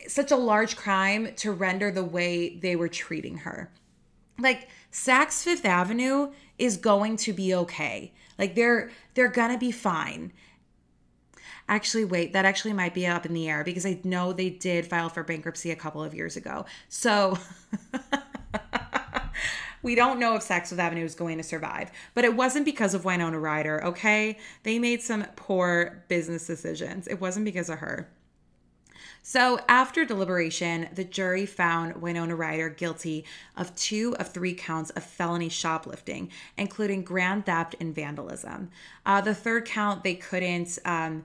such 0.07 0.31
a 0.31 0.35
large 0.35 0.75
crime 0.75 1.33
to 1.37 1.51
render 1.51 1.91
the 1.91 2.03
way 2.03 2.57
they 2.57 2.75
were 2.75 2.89
treating 2.89 3.39
her 3.39 3.69
like 4.39 4.67
Saks 4.91 5.43
Fifth 5.43 5.65
Avenue 5.65 6.31
is 6.57 6.77
going 6.77 7.17
to 7.17 7.33
be 7.33 7.53
okay. 7.53 8.13
Like 8.37 8.55
they're 8.55 8.91
they're 9.13 9.29
gonna 9.29 9.57
be 9.57 9.71
fine. 9.71 10.33
Actually, 11.69 12.05
wait, 12.05 12.33
that 12.33 12.45
actually 12.45 12.73
might 12.73 12.93
be 12.93 13.07
up 13.07 13.25
in 13.25 13.33
the 13.33 13.49
air 13.49 13.63
because 13.63 13.85
I 13.85 13.99
know 14.03 14.33
they 14.33 14.49
did 14.49 14.85
file 14.85 15.09
for 15.09 15.23
bankruptcy 15.23 15.71
a 15.71 15.75
couple 15.75 16.03
of 16.03 16.13
years 16.13 16.35
ago. 16.35 16.65
So 16.89 17.37
we 19.81 19.95
don't 19.95 20.19
know 20.19 20.35
if 20.35 20.45
Saks 20.45 20.67
Fifth 20.67 20.79
Avenue 20.79 21.05
is 21.05 21.15
going 21.15 21.37
to 21.37 21.43
survive, 21.43 21.89
but 22.15 22.25
it 22.25 22.35
wasn't 22.35 22.65
because 22.65 22.93
of 22.93 23.05
Winona 23.05 23.39
Ryder, 23.39 23.81
okay? 23.85 24.37
They 24.63 24.77
made 24.77 25.01
some 25.01 25.25
poor 25.37 26.03
business 26.09 26.45
decisions. 26.45 27.07
It 27.07 27.21
wasn't 27.21 27.45
because 27.45 27.69
of 27.69 27.79
her. 27.79 28.09
So, 29.25 29.61
after 29.69 30.03
deliberation, 30.03 30.89
the 30.93 31.05
jury 31.05 31.45
found 31.45 32.01
Winona 32.01 32.35
Ryder 32.35 32.67
guilty 32.67 33.23
of 33.55 33.73
two 33.73 34.17
of 34.19 34.27
three 34.27 34.53
counts 34.53 34.89
of 34.91 35.03
felony 35.03 35.47
shoplifting, 35.47 36.29
including 36.57 37.03
grand 37.03 37.45
theft 37.45 37.77
and 37.79 37.95
vandalism. 37.95 38.69
Uh, 39.05 39.21
the 39.21 39.33
third 39.33 39.65
count 39.65 40.03
they 40.03 40.15
couldn't. 40.15 40.77
Um, 40.85 41.23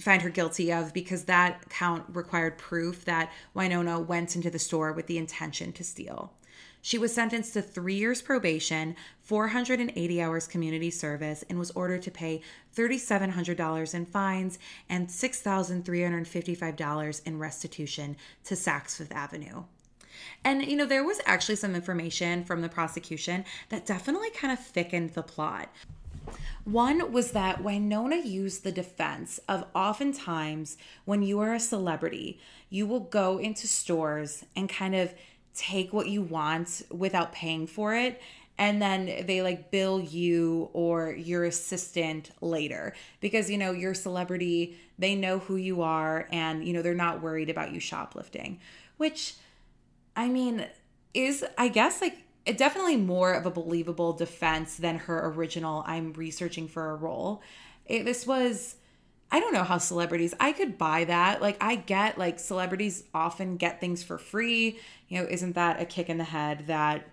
find 0.00 0.22
her 0.22 0.30
guilty 0.30 0.72
of 0.72 0.94
because 0.94 1.24
that 1.24 1.68
count 1.68 2.02
required 2.14 2.56
proof 2.56 3.04
that 3.04 3.30
Winona 3.52 4.00
went 4.00 4.34
into 4.34 4.48
the 4.48 4.58
store 4.58 4.90
with 4.90 5.06
the 5.06 5.18
intention 5.18 5.70
to 5.70 5.84
steal. 5.84 6.32
She 6.84 6.98
was 6.98 7.14
sentenced 7.14 7.54
to 7.54 7.62
three 7.62 7.94
years 7.94 8.20
probation, 8.20 8.96
480 9.20 10.20
hours 10.20 10.48
community 10.48 10.90
service, 10.90 11.44
and 11.48 11.56
was 11.56 11.70
ordered 11.70 12.02
to 12.02 12.10
pay 12.10 12.42
$3,700 12.74 13.94
in 13.94 14.04
fines 14.04 14.58
and 14.88 15.06
$6,355 15.06 17.22
in 17.24 17.38
restitution 17.38 18.16
to 18.44 18.54
Saks 18.54 18.96
Fifth 18.96 19.12
Avenue. 19.12 19.62
And, 20.44 20.64
you 20.64 20.76
know, 20.76 20.84
there 20.84 21.04
was 21.04 21.20
actually 21.24 21.56
some 21.56 21.76
information 21.76 22.44
from 22.44 22.62
the 22.62 22.68
prosecution 22.68 23.44
that 23.68 23.86
definitely 23.86 24.30
kind 24.30 24.52
of 24.52 24.58
thickened 24.58 25.10
the 25.10 25.22
plot. 25.22 25.68
One 26.64 27.12
was 27.12 27.32
that 27.32 27.62
Winona 27.62 28.16
used 28.16 28.62
the 28.62 28.72
defense 28.72 29.40
of 29.48 29.64
oftentimes 29.74 30.76
when 31.04 31.22
you 31.22 31.40
are 31.40 31.54
a 31.54 31.60
celebrity, 31.60 32.38
you 32.70 32.86
will 32.86 33.00
go 33.00 33.38
into 33.38 33.66
stores 33.66 34.44
and 34.54 34.68
kind 34.68 34.94
of 34.94 35.14
take 35.54 35.92
what 35.92 36.08
you 36.08 36.22
want 36.22 36.82
without 36.90 37.32
paying 37.32 37.66
for 37.66 37.94
it 37.94 38.20
and 38.58 38.80
then 38.80 39.24
they 39.26 39.42
like 39.42 39.70
bill 39.70 39.98
you 39.98 40.68
or 40.72 41.12
your 41.12 41.44
assistant 41.44 42.30
later. 42.40 42.94
Because 43.20 43.50
you 43.50 43.58
know 43.58 43.72
your 43.72 43.94
celebrity 43.94 44.76
they 44.98 45.14
know 45.14 45.38
who 45.40 45.56
you 45.56 45.82
are 45.82 46.28
and 46.30 46.64
you 46.64 46.72
know 46.72 46.80
they're 46.80 46.94
not 46.94 47.20
worried 47.20 47.50
about 47.50 47.72
you 47.72 47.80
shoplifting 47.80 48.60
which 48.98 49.34
i 50.16 50.28
mean 50.28 50.66
is 51.12 51.44
i 51.58 51.68
guess 51.68 52.00
like 52.00 52.18
it 52.46 52.56
definitely 52.58 52.96
more 52.96 53.32
of 53.32 53.46
a 53.46 53.50
believable 53.50 54.12
defense 54.12 54.76
than 54.76 54.98
her 54.98 55.26
original 55.30 55.82
i'm 55.86 56.12
researching 56.14 56.68
for 56.68 56.90
a 56.90 56.94
role. 56.94 57.42
It, 57.86 58.04
this 58.04 58.26
was 58.26 58.76
I 59.32 59.40
don't 59.40 59.54
know 59.54 59.64
how 59.64 59.78
celebrities, 59.78 60.34
I 60.38 60.52
could 60.52 60.76
buy 60.78 61.04
that. 61.04 61.40
Like, 61.40 61.56
I 61.60 61.74
get 61.76 62.18
like 62.18 62.38
celebrities 62.38 63.04
often 63.14 63.56
get 63.56 63.80
things 63.80 64.02
for 64.02 64.18
free. 64.18 64.78
You 65.08 65.20
know, 65.20 65.26
isn't 65.28 65.54
that 65.54 65.80
a 65.80 65.86
kick 65.86 66.10
in 66.10 66.18
the 66.18 66.24
head 66.24 66.66
that 66.68 67.08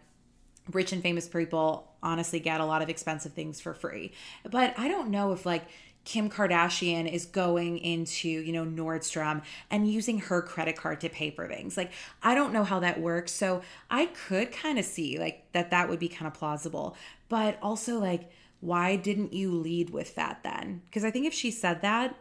rich 0.71 0.91
and 0.91 1.01
famous 1.01 1.27
people 1.27 1.87
honestly 2.03 2.39
get 2.39 2.61
a 2.61 2.65
lot 2.65 2.81
of 2.81 2.89
expensive 2.89 3.33
things 3.33 3.61
for 3.61 3.73
free? 3.73 4.11
But 4.43 4.77
I 4.77 4.89
don't 4.89 5.09
know 5.09 5.31
if 5.31 5.45
like, 5.45 5.63
Kim 6.05 6.29
Kardashian 6.29 7.11
is 7.11 7.25
going 7.25 7.77
into, 7.77 8.29
you 8.29 8.51
know, 8.51 8.65
Nordstrom 8.65 9.43
and 9.69 9.91
using 9.91 10.17
her 10.19 10.41
credit 10.41 10.75
card 10.75 11.01
to 11.01 11.09
pay 11.09 11.29
for 11.29 11.47
things. 11.47 11.77
Like, 11.77 11.91
I 12.23 12.35
don't 12.35 12.51
know 12.51 12.63
how 12.63 12.79
that 12.79 12.99
works. 12.99 13.31
So 13.31 13.61
I 13.91 14.07
could 14.07 14.51
kind 14.51 14.79
of 14.79 14.85
see 14.85 15.19
like 15.19 15.51
that 15.51 15.71
that 15.71 15.87
would 15.87 15.99
be 15.99 16.07
kind 16.07 16.25
of 16.25 16.33
plausible. 16.33 16.95
But 17.27 17.59
also, 17.61 17.99
like, 17.99 18.31
why 18.61 18.95
didn't 18.95 19.33
you 19.33 19.51
lead 19.51 19.89
with 19.89 20.15
that 20.15 20.43
then? 20.43 20.81
Because 20.89 21.03
I 21.03 21.11
think 21.11 21.25
if 21.25 21.33
she 21.33 21.51
said 21.51 21.81
that, 21.81 22.15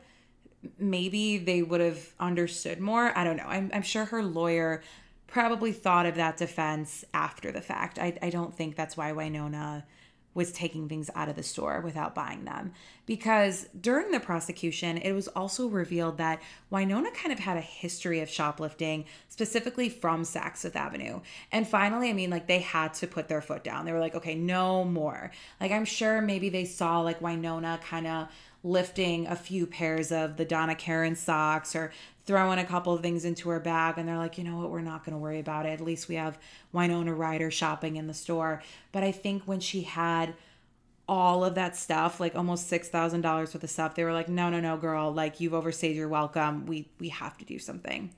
maybe 0.78 1.38
they 1.38 1.62
would 1.62 1.80
have 1.80 2.14
understood 2.18 2.80
more. 2.80 3.16
I 3.16 3.24
don't 3.24 3.36
know. 3.36 3.46
I'm, 3.46 3.70
I'm 3.72 3.82
sure 3.82 4.06
her 4.06 4.22
lawyer 4.22 4.82
probably 5.26 5.72
thought 5.72 6.06
of 6.06 6.14
that 6.16 6.36
defense 6.36 7.04
after 7.12 7.52
the 7.52 7.60
fact. 7.60 7.98
I, 7.98 8.18
I 8.22 8.30
don't 8.30 8.54
think 8.56 8.76
that's 8.76 8.96
why 8.96 9.12
Winona 9.12 9.84
was 10.34 10.52
taking 10.52 10.88
things 10.88 11.10
out 11.14 11.28
of 11.28 11.36
the 11.36 11.42
store 11.42 11.80
without 11.80 12.14
buying 12.14 12.44
them. 12.44 12.72
Because 13.06 13.68
during 13.80 14.10
the 14.10 14.20
prosecution, 14.20 14.98
it 14.98 15.12
was 15.12 15.28
also 15.28 15.66
revealed 15.66 16.18
that 16.18 16.40
Winona 16.70 17.10
kind 17.10 17.32
of 17.32 17.38
had 17.38 17.56
a 17.56 17.62
history 17.62 18.20
of 18.20 18.28
shoplifting, 18.28 19.06
specifically 19.28 19.88
from 19.88 20.22
Saks 20.22 20.58
Fifth 20.58 20.76
Avenue. 20.76 21.20
And 21.50 21.66
finally, 21.66 22.10
I 22.10 22.12
mean, 22.12 22.30
like 22.30 22.46
they 22.46 22.60
had 22.60 22.94
to 22.94 23.06
put 23.06 23.28
their 23.28 23.40
foot 23.40 23.64
down. 23.64 23.84
They 23.84 23.92
were 23.92 24.00
like, 24.00 24.14
okay, 24.14 24.34
no 24.34 24.84
more. 24.84 25.32
Like 25.60 25.72
I'm 25.72 25.84
sure 25.84 26.20
maybe 26.20 26.50
they 26.50 26.66
saw 26.66 27.00
like 27.00 27.20
Winona 27.20 27.80
kind 27.82 28.06
of 28.06 28.28
lifting 28.68 29.26
a 29.26 29.36
few 29.36 29.66
pairs 29.66 30.12
of 30.12 30.36
the 30.36 30.44
Donna 30.44 30.74
Karan 30.74 31.16
socks 31.16 31.74
or 31.74 31.92
throwing 32.26 32.58
a 32.58 32.64
couple 32.64 32.92
of 32.92 33.00
things 33.00 33.24
into 33.24 33.48
her 33.48 33.58
bag 33.58 33.96
and 33.96 34.06
they're 34.06 34.18
like, 34.18 34.36
you 34.36 34.44
know 34.44 34.58
what, 34.58 34.70
we're 34.70 34.82
not 34.82 35.04
going 35.04 35.14
to 35.14 35.18
worry 35.18 35.40
about 35.40 35.64
it. 35.64 35.70
At 35.70 35.80
least 35.80 36.08
we 36.08 36.16
have 36.16 36.38
Winona 36.72 37.14
Ryder 37.14 37.50
shopping 37.50 37.96
in 37.96 38.06
the 38.06 38.14
store. 38.14 38.62
But 38.92 39.02
I 39.02 39.12
think 39.12 39.44
when 39.44 39.60
she 39.60 39.82
had 39.82 40.34
all 41.08 41.42
of 41.42 41.54
that 41.54 41.74
stuff, 41.74 42.20
like 42.20 42.36
almost 42.36 42.68
six 42.68 42.88
thousand 42.88 43.22
dollars 43.22 43.54
worth 43.54 43.64
of 43.64 43.70
stuff, 43.70 43.94
they 43.94 44.04
were 44.04 44.12
like, 44.12 44.28
no, 44.28 44.50
no, 44.50 44.60
no, 44.60 44.76
girl, 44.76 45.10
like 45.12 45.40
you've 45.40 45.54
overstayed 45.54 45.96
your 45.96 46.08
welcome. 46.08 46.66
We 46.66 46.90
we 47.00 47.08
have 47.08 47.38
to 47.38 47.46
do 47.46 47.58
something. 47.58 48.10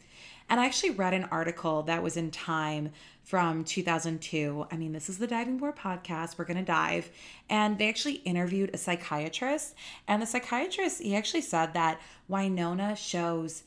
And 0.51 0.59
I 0.59 0.67
actually 0.67 0.91
read 0.91 1.15
an 1.15 1.29
article 1.31 1.85
that 1.85 2.03
was 2.03 2.17
in 2.17 2.33
Time 2.33 2.91
from 3.23 3.63
2002. 3.63 4.67
I 4.69 4.77
mean, 4.77 4.93
this 4.93 5.09
is 5.09 5.19
the 5.19 5.29
Diving 5.29 5.59
Board 5.59 5.77
podcast. 5.77 6.37
We're 6.37 6.45
going 6.45 6.57
to 6.57 6.65
dive. 6.65 7.09
And 7.49 7.79
they 7.79 7.89
actually 7.89 8.15
interviewed 8.15 8.71
a 8.75 8.77
psychiatrist. 8.77 9.77
And 10.09 10.21
the 10.21 10.27
psychiatrist, 10.27 11.03
he 11.03 11.15
actually 11.15 11.43
said 11.43 11.73
that 11.75 12.01
Winona 12.27 12.97
shows 12.97 13.63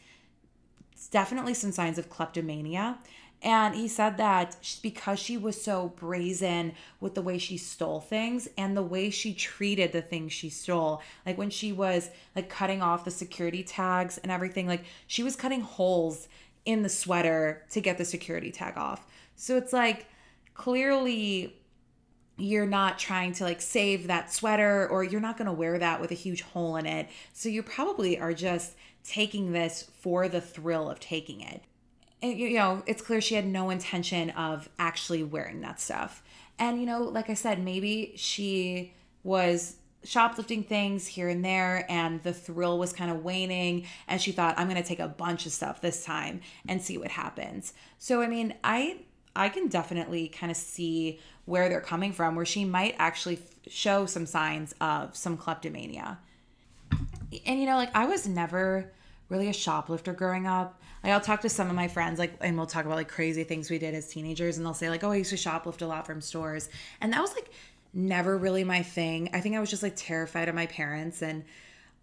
definitely 1.09 1.53
some 1.53 1.71
signs 1.71 1.97
of 1.97 2.09
kleptomania. 2.09 2.99
And 3.41 3.75
he 3.75 3.89
said 3.89 4.17
that 4.17 4.55
because 4.81 5.19
she 5.19 5.37
was 5.37 5.61
so 5.61 5.89
brazen 5.97 6.73
with 7.01 7.13
the 7.13 7.21
way 7.21 7.37
she 7.37 7.57
stole 7.57 7.99
things 7.99 8.47
and 8.57 8.75
the 8.75 8.83
way 8.83 9.09
she 9.09 9.33
treated 9.33 9.91
the 9.91 10.01
things 10.01 10.31
she 10.31 10.49
stole, 10.49 11.01
like 11.25 11.37
when 11.37 11.49
she 11.49 11.73
was 11.73 12.09
like 12.37 12.49
cutting 12.49 12.81
off 12.81 13.03
the 13.03 13.11
security 13.11 13.61
tags 13.61 14.17
and 14.17 14.31
everything, 14.31 14.65
like 14.65 14.85
she 15.07 15.23
was 15.23 15.35
cutting 15.35 15.59
holes 15.59 16.29
in 16.65 16.81
the 16.81 16.89
sweater 16.89 17.63
to 17.71 17.81
get 17.81 17.97
the 17.97 18.05
security 18.05 18.51
tag 18.51 18.77
off. 18.77 19.05
So 19.35 19.57
it's 19.57 19.73
like 19.73 20.07
clearly 20.53 21.55
you're 22.37 22.65
not 22.65 22.97
trying 22.97 23.33
to 23.33 23.43
like 23.43 23.61
save 23.61 24.07
that 24.07 24.31
sweater 24.31 24.87
or 24.89 25.03
you're 25.03 25.21
not 25.21 25.37
going 25.37 25.45
to 25.45 25.53
wear 25.53 25.77
that 25.77 26.01
with 26.01 26.11
a 26.11 26.15
huge 26.15 26.41
hole 26.41 26.77
in 26.77 26.85
it. 26.85 27.07
So 27.33 27.49
you 27.49 27.61
probably 27.61 28.19
are 28.19 28.33
just 28.33 28.75
taking 29.03 29.51
this 29.51 29.89
for 29.99 30.27
the 30.27 30.41
thrill 30.41 30.89
of 30.89 30.99
taking 30.99 31.41
it. 31.41 31.61
And, 32.21 32.39
you 32.39 32.55
know, 32.55 32.81
it's 32.85 33.01
clear 33.01 33.19
she 33.19 33.35
had 33.35 33.45
no 33.45 33.69
intention 33.69 34.29
of 34.31 34.69
actually 34.79 35.23
wearing 35.23 35.61
that 35.61 35.79
stuff. 35.79 36.23
And, 36.57 36.79
you 36.79 36.85
know, 36.85 37.03
like 37.03 37.29
I 37.29 37.33
said, 37.33 37.63
maybe 37.63 38.13
she 38.15 38.93
was 39.23 39.75
shoplifting 40.03 40.63
things 40.63 41.07
here 41.07 41.29
and 41.29 41.43
there 41.43 41.85
and 41.89 42.21
the 42.23 42.33
thrill 42.33 42.77
was 42.77 42.91
kind 42.93 43.09
of 43.09 43.23
waning 43.23 43.85
and 44.07 44.21
she 44.21 44.31
thought 44.31 44.57
i'm 44.57 44.67
going 44.67 44.81
to 44.81 44.87
take 44.87 44.99
a 44.99 45.07
bunch 45.07 45.45
of 45.45 45.51
stuff 45.51 45.81
this 45.81 46.03
time 46.03 46.41
and 46.67 46.81
see 46.81 46.97
what 46.97 47.11
happens. 47.11 47.73
So 47.97 48.21
i 48.21 48.27
mean 48.27 48.53
i 48.63 48.97
i 49.35 49.49
can 49.49 49.67
definitely 49.67 50.27
kind 50.27 50.51
of 50.51 50.57
see 50.57 51.19
where 51.45 51.69
they're 51.69 51.81
coming 51.81 52.13
from 52.13 52.35
where 52.35 52.45
she 52.45 52.65
might 52.65 52.95
actually 52.99 53.39
show 53.67 54.05
some 54.05 54.25
signs 54.25 54.73
of 54.81 55.15
some 55.15 55.37
kleptomania. 55.37 56.19
And 57.45 57.59
you 57.59 57.65
know 57.65 57.77
like 57.77 57.95
i 57.95 58.05
was 58.05 58.27
never 58.27 58.91
really 59.33 59.49
a 59.49 59.53
shoplifter 59.53 60.13
growing 60.13 60.47
up. 60.47 60.79
Like 61.03 61.11
I'll 61.11 61.21
talk 61.21 61.41
to 61.41 61.49
some 61.49 61.69
of 61.69 61.75
my 61.75 61.87
friends, 61.87 62.19
like, 62.19 62.35
and 62.39 62.55
we'll 62.55 62.67
talk 62.67 62.85
about 62.85 62.95
like 62.95 63.09
crazy 63.09 63.43
things 63.43 63.69
we 63.69 63.77
did 63.77 63.93
as 63.93 64.07
teenagers, 64.07 64.57
and 64.57 64.65
they'll 64.65 64.73
say 64.73 64.89
like, 64.89 65.03
"Oh, 65.03 65.11
I 65.11 65.17
used 65.17 65.31
to 65.31 65.35
shoplift 65.35 65.81
a 65.81 65.85
lot 65.85 66.05
from 66.05 66.21
stores," 66.21 66.69
and 67.01 67.11
that 67.11 67.21
was 67.21 67.33
like 67.33 67.51
never 67.93 68.37
really 68.37 68.63
my 68.63 68.83
thing. 68.83 69.29
I 69.33 69.39
think 69.39 69.55
I 69.55 69.59
was 69.59 69.69
just 69.69 69.83
like 69.83 69.93
terrified 69.95 70.49
of 70.49 70.55
my 70.55 70.67
parents, 70.67 71.21
and 71.21 71.43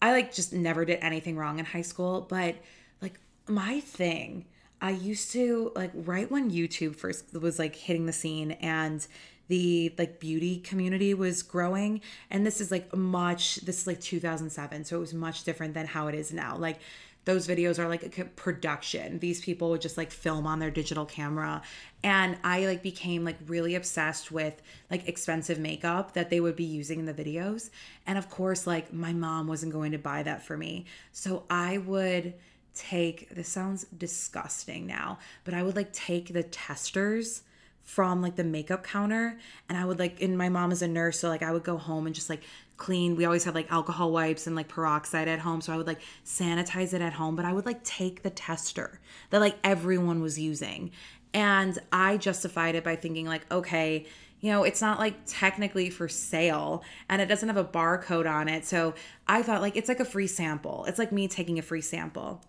I 0.01 0.13
like 0.13 0.35
just 0.35 0.53
never 0.53 0.85
did 0.85 0.99
anything 1.03 1.37
wrong 1.37 1.59
in 1.59 1.65
high 1.65 1.83
school. 1.83 2.27
But 2.29 2.57
like 3.03 3.19
my 3.49 3.81
thing, 3.81 4.47
I 4.81 4.91
used 4.91 5.33
to 5.33 5.73
like 5.75 5.91
right 5.95 6.31
when 6.31 6.51
YouTube 6.51 6.97
first 6.97 7.35
was 7.35 7.59
like 7.59 7.77
hitting 7.77 8.07
the 8.07 8.13
scene 8.13 8.53
and 8.53 9.07
the 9.49 9.93
like 9.99 10.21
beauty 10.21 10.59
community 10.61 11.13
was 11.13 11.43
growing 11.43 12.01
and 12.31 12.47
this 12.47 12.61
is 12.61 12.71
like 12.71 12.95
much 12.95 13.57
this 13.57 13.81
is 13.81 13.87
like 13.89 14.01
2007 14.01 14.85
so 14.85 14.97
it 14.97 15.01
was 15.01 15.13
much 15.13 15.43
different 15.43 15.75
than 15.75 15.87
how 15.87 16.07
it 16.07 16.15
is 16.15 16.33
now 16.33 16.57
like 16.57 16.79
those 17.25 17.47
videos 17.47 17.79
are 17.79 17.89
like 17.89 18.19
a 18.19 18.25
production. 18.25 19.19
These 19.19 19.41
people 19.43 19.71
would 19.71 19.81
just 19.81 19.97
like 19.97 20.11
film 20.11 20.47
on 20.47 20.59
their 20.59 20.71
digital 20.71 21.05
camera. 21.05 21.63
And 22.03 22.39
I 22.43 22.67
like 22.67 22.83
became 22.83 23.25
like 23.25 23.37
really 23.47 23.75
obsessed 23.75 24.33
with 24.33 24.61
like 24.91 25.07
expensive 25.07 25.59
makeup 25.59 26.15
that 26.15 26.31
they 26.31 26.41
would 26.41 26.57
be 26.57 26.65
using 26.65 26.99
in 26.99 27.07
the 27.07 27.15
videos. 27.15 27.71
And 28.07 28.17
of 28.17 28.31
course, 28.31 28.67
like 28.67 28.93
my 28.93 29.13
mom 29.13 29.47
wasn't 29.49 29.73
going 29.73 29.93
to 29.93 29.99
buy 29.99 30.23
that 30.23 30.43
for 30.43 30.57
me. 30.57 30.87
So 31.13 31.45
I 31.51 31.79
would 31.79 32.35
take 32.75 33.29
this 33.31 33.49
sounds 33.49 33.85
disgusting 33.97 34.87
now, 34.87 35.19
but 35.45 35.53
I 35.53 35.63
would 35.63 35.77
like 35.77 35.93
take 35.93 36.33
the 36.33 36.43
testers 36.43 37.43
from 37.83 38.23
like 38.23 38.37
the 38.37 38.45
makeup 38.45 38.85
counter 38.85 39.37
and 39.69 39.77
I 39.77 39.85
would 39.85 39.99
like 39.99 40.23
and 40.23 40.39
my 40.39 40.49
mom 40.49 40.71
is 40.71 40.81
a 40.81 40.87
nurse 40.87 41.19
so 41.19 41.29
like 41.29 41.43
I 41.43 41.51
would 41.51 41.65
go 41.65 41.77
home 41.77 42.07
and 42.07 42.15
just 42.15 42.31
like 42.31 42.43
clean. 42.81 43.15
We 43.15 43.25
always 43.25 43.45
had 43.45 43.55
like 43.55 43.71
alcohol 43.71 44.11
wipes 44.11 44.49
and 44.49 44.57
like 44.57 44.67
peroxide 44.67 45.29
at 45.29 45.39
home. 45.39 45.61
So 45.61 45.73
I 45.73 45.77
would 45.77 45.87
like 45.87 46.01
sanitize 46.25 46.93
it 46.93 47.01
at 47.01 47.13
home, 47.13 47.37
but 47.37 47.45
I 47.45 47.53
would 47.53 47.67
like 47.67 47.85
take 47.85 48.25
the 48.25 48.31
tester 48.31 48.99
that 49.31 49.41
like 49.41 49.57
everyone 49.63 50.21
was 50.21 50.37
using. 50.37 50.91
And 51.33 51.79
I 51.93 52.17
justified 52.17 52.75
it 52.75 52.83
by 52.83 52.97
thinking, 52.97 53.27
like, 53.27 53.47
okay, 53.53 54.07
you 54.41 54.51
know, 54.51 54.65
it's 54.65 54.81
not 54.81 54.99
like 54.99 55.15
technically 55.27 55.91
for 55.91 56.09
sale 56.09 56.83
and 57.09 57.23
it 57.23 57.27
doesn't 57.27 57.49
have 57.49 57.59
a 57.59 57.65
barcode 57.65 58.29
on 58.29 58.49
it. 58.49 58.65
So 58.65 58.95
I 59.29 59.43
thought 59.43 59.61
like 59.61 59.77
it's 59.77 59.89
like 59.89 60.01
a 60.01 60.05
free 60.05 60.27
sample. 60.27 60.87
It's 60.87 60.99
like 60.99 61.13
me 61.13 61.29
taking 61.29 61.59
a 61.59 61.63
free 61.63 61.83
sample. 61.83 62.43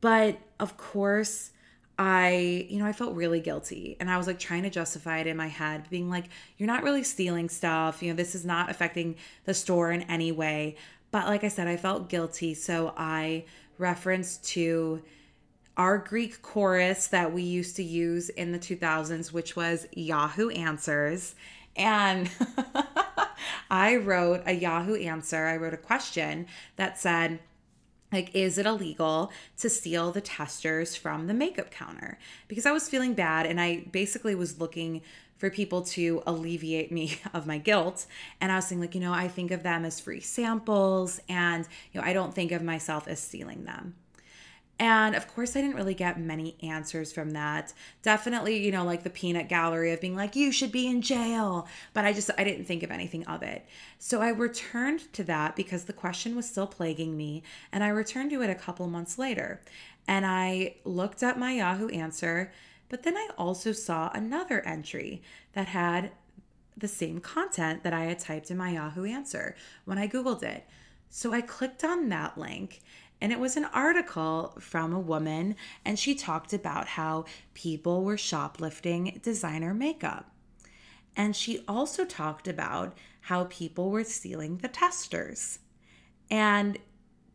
But 0.00 0.38
of 0.58 0.76
course, 0.76 1.50
I, 1.98 2.66
you 2.68 2.78
know, 2.78 2.86
I 2.86 2.92
felt 2.92 3.14
really 3.14 3.40
guilty 3.40 3.96
and 4.00 4.10
I 4.10 4.18
was 4.18 4.26
like 4.26 4.38
trying 4.38 4.64
to 4.64 4.70
justify 4.70 5.18
it 5.18 5.26
in 5.26 5.36
my 5.36 5.46
head, 5.46 5.88
being 5.88 6.10
like, 6.10 6.26
you're 6.58 6.66
not 6.66 6.82
really 6.82 7.02
stealing 7.02 7.48
stuff. 7.48 8.02
You 8.02 8.10
know, 8.10 8.16
this 8.16 8.34
is 8.34 8.44
not 8.44 8.70
affecting 8.70 9.16
the 9.44 9.54
store 9.54 9.90
in 9.92 10.02
any 10.02 10.30
way. 10.30 10.76
But 11.10 11.26
like 11.26 11.44
I 11.44 11.48
said, 11.48 11.68
I 11.68 11.76
felt 11.76 12.10
guilty. 12.10 12.52
So 12.52 12.92
I 12.96 13.44
referenced 13.78 14.44
to 14.48 15.02
our 15.76 15.98
Greek 15.98 16.42
chorus 16.42 17.08
that 17.08 17.32
we 17.32 17.42
used 17.42 17.76
to 17.76 17.82
use 17.82 18.28
in 18.30 18.52
the 18.52 18.58
2000s, 18.58 19.32
which 19.32 19.56
was 19.56 19.86
Yahoo 19.92 20.50
Answers. 20.50 21.34
And 21.76 22.30
I 23.70 23.96
wrote 23.96 24.42
a 24.46 24.52
Yahoo 24.52 24.96
answer. 24.96 25.46
I 25.46 25.56
wrote 25.56 25.74
a 25.74 25.78
question 25.78 26.46
that 26.76 26.98
said, 26.98 27.40
like 28.12 28.34
is 28.34 28.58
it 28.58 28.66
illegal 28.66 29.30
to 29.58 29.68
steal 29.68 30.12
the 30.12 30.20
testers 30.20 30.96
from 30.96 31.26
the 31.26 31.34
makeup 31.34 31.70
counter? 31.70 32.18
Because 32.48 32.66
i 32.66 32.72
was 32.72 32.88
feeling 32.88 33.14
bad 33.14 33.46
and 33.46 33.60
i 33.60 33.84
basically 33.90 34.34
was 34.34 34.60
looking 34.60 35.02
for 35.36 35.50
people 35.50 35.82
to 35.82 36.22
alleviate 36.26 36.90
me 36.90 37.18
of 37.34 37.46
my 37.46 37.58
guilt. 37.58 38.06
And 38.40 38.50
i 38.50 38.56
was 38.56 38.66
saying 38.66 38.80
like 38.80 38.94
you 38.94 39.00
know 39.00 39.12
i 39.12 39.28
think 39.28 39.50
of 39.50 39.62
them 39.62 39.84
as 39.84 40.00
free 40.00 40.20
samples 40.20 41.20
and 41.28 41.66
you 41.92 42.00
know 42.00 42.06
i 42.06 42.12
don't 42.12 42.34
think 42.34 42.52
of 42.52 42.62
myself 42.62 43.08
as 43.08 43.20
stealing 43.20 43.64
them 43.64 43.94
and 44.78 45.14
of 45.14 45.26
course, 45.26 45.56
I 45.56 45.62
didn't 45.62 45.76
really 45.76 45.94
get 45.94 46.20
many 46.20 46.56
answers 46.62 47.10
from 47.10 47.30
that. 47.30 47.72
Definitely, 48.02 48.62
you 48.62 48.70
know, 48.70 48.84
like 48.84 49.04
the 49.04 49.10
peanut 49.10 49.48
gallery 49.48 49.90
of 49.92 50.02
being 50.02 50.14
like, 50.14 50.36
you 50.36 50.52
should 50.52 50.70
be 50.70 50.86
in 50.86 51.00
jail. 51.00 51.66
But 51.94 52.04
I 52.04 52.12
just, 52.12 52.30
I 52.36 52.44
didn't 52.44 52.66
think 52.66 52.82
of 52.82 52.90
anything 52.90 53.24
of 53.26 53.42
it. 53.42 53.64
So 53.98 54.20
I 54.20 54.28
returned 54.28 55.10
to 55.14 55.24
that 55.24 55.56
because 55.56 55.84
the 55.84 55.94
question 55.94 56.36
was 56.36 56.48
still 56.48 56.66
plaguing 56.66 57.16
me. 57.16 57.42
And 57.72 57.82
I 57.82 57.88
returned 57.88 58.30
to 58.30 58.42
it 58.42 58.50
a 58.50 58.54
couple 58.54 58.86
months 58.86 59.18
later. 59.18 59.62
And 60.06 60.26
I 60.26 60.76
looked 60.84 61.22
at 61.22 61.38
my 61.38 61.52
Yahoo 61.52 61.88
answer. 61.88 62.52
But 62.90 63.02
then 63.02 63.16
I 63.16 63.30
also 63.38 63.72
saw 63.72 64.10
another 64.12 64.60
entry 64.60 65.22
that 65.54 65.68
had 65.68 66.10
the 66.76 66.86
same 66.86 67.20
content 67.20 67.82
that 67.82 67.94
I 67.94 68.04
had 68.04 68.18
typed 68.18 68.50
in 68.50 68.58
my 68.58 68.72
Yahoo 68.72 69.06
answer 69.06 69.56
when 69.86 69.96
I 69.96 70.06
Googled 70.06 70.42
it. 70.42 70.66
So 71.08 71.32
I 71.32 71.40
clicked 71.40 71.82
on 71.82 72.10
that 72.10 72.36
link 72.36 72.80
and 73.20 73.32
it 73.32 73.40
was 73.40 73.56
an 73.56 73.64
article 73.66 74.54
from 74.60 74.92
a 74.92 75.00
woman, 75.00 75.56
and 75.84 75.98
she 75.98 76.14
talked 76.14 76.52
about 76.52 76.88
how 76.88 77.24
people 77.54 78.04
were 78.04 78.18
shoplifting 78.18 79.20
designer 79.22 79.72
makeup. 79.72 80.30
And 81.16 81.34
she 81.34 81.64
also 81.66 82.04
talked 82.04 82.46
about 82.46 82.96
how 83.22 83.44
people 83.44 83.90
were 83.90 84.04
stealing 84.04 84.58
the 84.58 84.68
testers. 84.68 85.60
And 86.30 86.78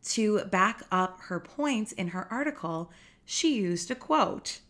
to 0.04 0.44
back 0.44 0.82
up 0.90 1.20
her 1.22 1.40
points 1.40 1.92
in 1.92 2.08
her 2.08 2.28
article, 2.30 2.92
she 3.24 3.56
used 3.56 3.90
a 3.90 3.94
quote. 3.94 4.60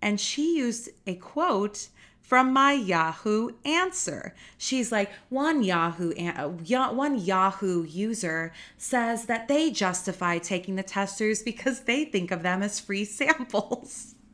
And 0.00 0.18
she 0.18 0.56
used 0.56 0.88
a 1.06 1.14
quote 1.14 1.88
from 2.22 2.52
my 2.52 2.72
Yahoo 2.72 3.50
answer. 3.64 4.34
She's 4.56 4.90
like, 4.90 5.10
one 5.28 5.62
Yahoo 5.62 6.14
uh, 6.14 6.48
one 6.48 7.18
Yahoo 7.18 7.82
user 7.84 8.52
says 8.78 9.26
that 9.26 9.48
they 9.48 9.70
justify 9.70 10.38
taking 10.38 10.76
the 10.76 10.82
testers 10.82 11.42
because 11.42 11.80
they 11.80 12.04
think 12.04 12.30
of 12.30 12.42
them 12.42 12.62
as 12.62 12.80
free 12.80 13.04
samples. 13.04 14.14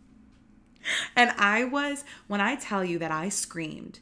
And 1.14 1.33
I 1.37 1.64
was, 1.64 2.03
when 2.29 2.40
I 2.40 2.55
tell 2.55 2.83
you 2.83 2.98
that 3.01 3.11
I 3.11 3.29
screamed, 3.29 3.98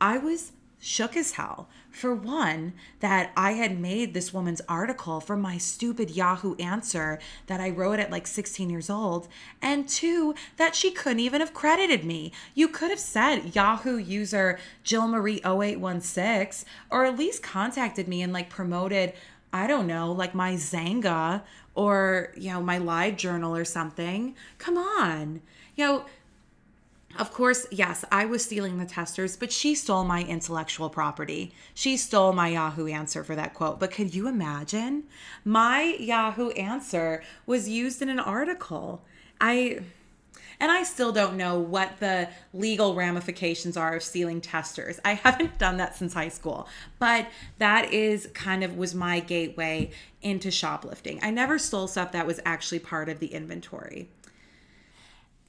I 0.00 0.16
was 0.16 0.52
shook 0.78 1.14
as 1.14 1.32
hell. 1.32 1.68
For 1.90 2.14
one, 2.14 2.74
that 3.00 3.32
I 3.36 3.52
had 3.52 3.80
made 3.80 4.14
this 4.14 4.32
woman's 4.32 4.62
article 4.68 5.20
from 5.20 5.40
my 5.40 5.58
stupid 5.58 6.10
Yahoo 6.10 6.54
answer 6.56 7.18
that 7.46 7.60
I 7.60 7.70
wrote 7.70 7.98
at 7.98 8.10
like 8.10 8.26
16 8.26 8.70
years 8.70 8.88
old. 8.88 9.28
And 9.60 9.88
two, 9.88 10.34
that 10.56 10.76
she 10.76 10.92
couldn't 10.92 11.20
even 11.20 11.40
have 11.40 11.52
credited 11.52 12.04
me. 12.04 12.32
You 12.54 12.68
could 12.68 12.90
have 12.90 13.00
said 13.00 13.54
Yahoo 13.54 13.96
user 13.96 14.58
Jill 14.84 15.08
Marie 15.08 15.40
0816 15.44 16.66
or 16.90 17.04
at 17.04 17.18
least 17.18 17.42
contacted 17.42 18.06
me 18.06 18.22
and 18.22 18.32
like 18.32 18.48
promoted, 18.48 19.12
I 19.52 19.66
don't 19.66 19.86
know, 19.86 20.12
like 20.12 20.34
my 20.34 20.54
Xanga 20.54 21.42
or, 21.74 22.32
you 22.36 22.50
know, 22.50 22.62
my 22.62 22.78
live 22.78 23.16
journal 23.16 23.54
or 23.56 23.64
something. 23.64 24.36
Come 24.58 24.78
on. 24.78 25.42
You 25.74 25.86
know, 25.86 26.04
of 27.18 27.32
course, 27.32 27.66
yes, 27.70 28.04
I 28.12 28.24
was 28.24 28.44
stealing 28.44 28.78
the 28.78 28.86
testers, 28.86 29.36
but 29.36 29.52
she 29.52 29.74
stole 29.74 30.04
my 30.04 30.22
intellectual 30.22 30.88
property. 30.88 31.52
She 31.74 31.96
stole 31.96 32.32
my 32.32 32.48
Yahoo 32.48 32.86
answer 32.86 33.24
for 33.24 33.34
that 33.34 33.52
quote. 33.52 33.80
But 33.80 33.90
could 33.90 34.14
you 34.14 34.28
imagine? 34.28 35.04
My 35.44 35.96
Yahoo 35.98 36.50
answer 36.50 37.22
was 37.46 37.68
used 37.68 38.00
in 38.00 38.08
an 38.08 38.20
article. 38.20 39.02
I 39.40 39.80
and 40.60 40.70
I 40.70 40.82
still 40.82 41.10
don't 41.10 41.38
know 41.38 41.58
what 41.58 42.00
the 42.00 42.28
legal 42.52 42.94
ramifications 42.94 43.78
are 43.78 43.96
of 43.96 44.02
stealing 44.02 44.42
testers. 44.42 45.00
I 45.04 45.14
haven't 45.14 45.58
done 45.58 45.78
that 45.78 45.96
since 45.96 46.12
high 46.12 46.28
school, 46.28 46.68
but 46.98 47.26
that 47.58 47.94
is 47.94 48.28
kind 48.34 48.62
of 48.62 48.76
was 48.76 48.94
my 48.94 49.20
gateway 49.20 49.90
into 50.20 50.50
shoplifting. 50.50 51.18
I 51.22 51.30
never 51.30 51.58
stole 51.58 51.88
stuff 51.88 52.12
that 52.12 52.26
was 52.26 52.40
actually 52.44 52.80
part 52.80 53.08
of 53.08 53.20
the 53.20 53.28
inventory. 53.28 54.10